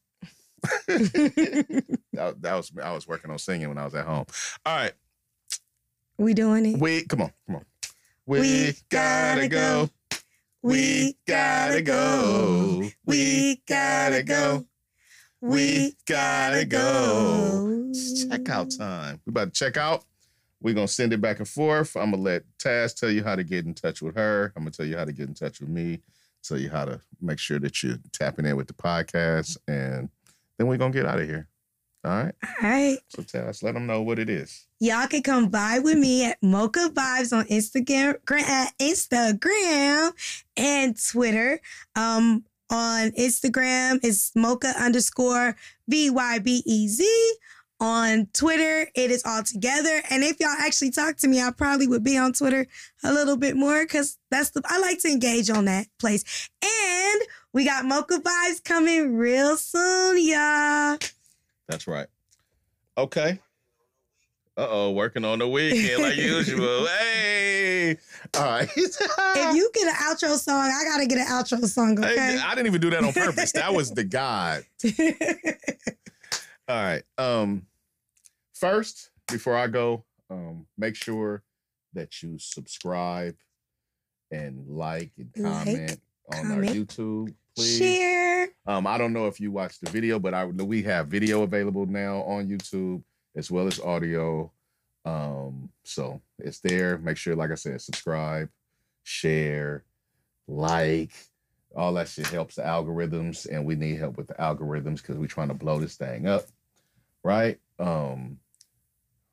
[0.87, 4.25] that, that was I was working on singing when I was at home.
[4.65, 4.93] All right,
[6.17, 6.79] we doing it.
[6.79, 7.65] we come on, come on.
[8.25, 9.85] We, We gotta gotta go.
[9.85, 10.17] go.
[10.61, 12.89] We gotta go.
[13.05, 14.65] We gotta go.
[15.41, 17.87] We gotta go.
[17.89, 19.19] It's checkout time.
[19.25, 20.05] We about to check out.
[20.61, 21.97] We're gonna send it back and forth.
[21.97, 24.53] I'm gonna let Taz tell you how to get in touch with her.
[24.55, 25.99] I'm gonna tell you how to get in touch with me.
[26.41, 30.07] Tell you how to make sure that you're tapping in with the podcast, and
[30.57, 31.47] then we're gonna get out of here.
[32.05, 32.35] All right.
[32.43, 32.97] All right.
[33.07, 34.67] So tell us, let them know what it is.
[34.79, 40.11] Y'all can come vibe with me at Mocha Vibes on Instagram, at Instagram
[40.57, 41.61] and Twitter.
[41.95, 45.55] Um, on Instagram, it's Mocha underscore
[45.87, 47.33] V Y B E Z.
[47.79, 50.01] On Twitter, it is all together.
[50.09, 52.65] And if y'all actually talk to me, I probably would be on Twitter
[53.03, 56.49] a little bit more because that's the I like to engage on that place.
[56.63, 57.21] And
[57.53, 60.97] we got Mocha Vibes coming real soon, y'all.
[61.67, 62.07] That's right.
[62.97, 63.39] Okay.
[64.55, 66.87] Uh oh, working on the weekend like usual.
[66.99, 67.97] Hey.
[68.35, 68.69] All right.
[68.77, 72.39] If you get an outro song, I gotta get an outro song, Hey, okay?
[72.43, 73.51] I didn't even do that on purpose.
[73.53, 74.63] That was the God.
[76.67, 77.03] All right.
[77.17, 77.65] Um,
[78.53, 81.43] first, before I go, um, make sure
[81.93, 83.35] that you subscribe
[84.31, 86.01] and like and Like, comment
[86.33, 87.77] on our YouTube, please.
[87.77, 88.49] Share.
[88.65, 91.85] Um, I don't know if you watched the video, but I we have video available
[91.85, 93.03] now on YouTube
[93.35, 94.51] as well as audio.
[95.05, 96.97] Um, so it's there.
[96.97, 98.49] Make sure, like I said, subscribe,
[99.03, 99.83] share,
[100.47, 101.11] like,
[101.75, 105.27] all that shit helps the algorithms, and we need help with the algorithms because we're
[105.27, 106.43] trying to blow this thing up,
[107.23, 107.59] right?
[107.79, 108.37] Um,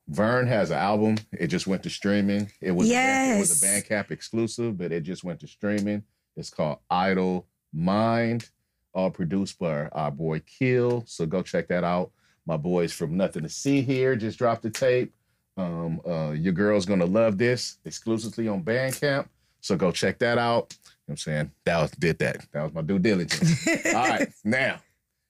[0.08, 1.18] Vern has an album.
[1.32, 2.50] It just went to streaming.
[2.60, 3.84] It was a Ban- it was a Yes.
[3.84, 6.02] Bandcamp exclusive, but it just went to streaming.
[6.36, 8.48] It's called Idle Mind,
[8.92, 11.04] all produced by our boy Kill.
[11.06, 12.10] So go check that out.
[12.46, 15.12] My boys from Nothing to See here just dropped the tape.
[15.56, 19.28] Um, uh, your girl's gonna love this exclusively on Bandcamp.
[19.60, 20.72] So go check that out.
[20.72, 21.50] You know what I'm saying?
[21.64, 22.46] That was did that.
[22.52, 23.66] That was my due diligence.
[23.86, 24.80] All right, now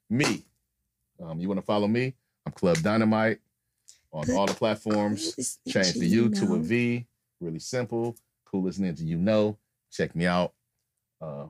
[0.09, 0.43] me.
[1.23, 2.15] Um, you want to follow me?
[2.47, 3.39] I'm Club Dynamite
[4.13, 5.59] on all the platforms.
[5.69, 7.07] Change the U to a V.
[7.41, 8.17] Really simple.
[8.45, 9.57] Coolest ninja you know.
[9.93, 10.53] Check me out.
[11.21, 11.47] Uh,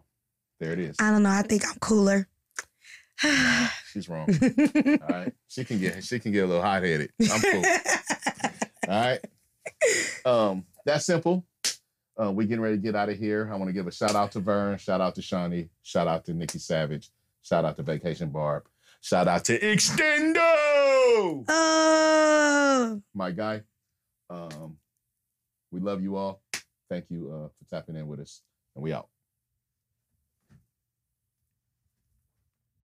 [0.61, 0.97] there it is.
[1.01, 1.31] I don't know.
[1.31, 2.29] I think I'm cooler.
[3.93, 4.29] She's wrong.
[4.31, 5.33] All right.
[5.49, 7.11] She can get she can get a little hot headed.
[7.21, 7.65] I'm cool.
[8.89, 9.21] All right.
[10.25, 11.45] Um, that's simple.
[12.21, 13.49] Uh, we're getting ready to get out of here.
[13.53, 16.25] I want to give a shout out to Vern, shout out to Shawnee, shout out
[16.27, 17.11] to Nikki Savage,
[17.43, 18.65] shout out to Vacation Barb,
[19.01, 20.35] shout out to Extendo,
[21.49, 23.01] oh.
[23.15, 23.63] my guy.
[24.29, 24.77] Um,
[25.71, 26.43] we love you all.
[26.91, 28.43] Thank you uh, for tapping in with us,
[28.75, 29.09] and we out.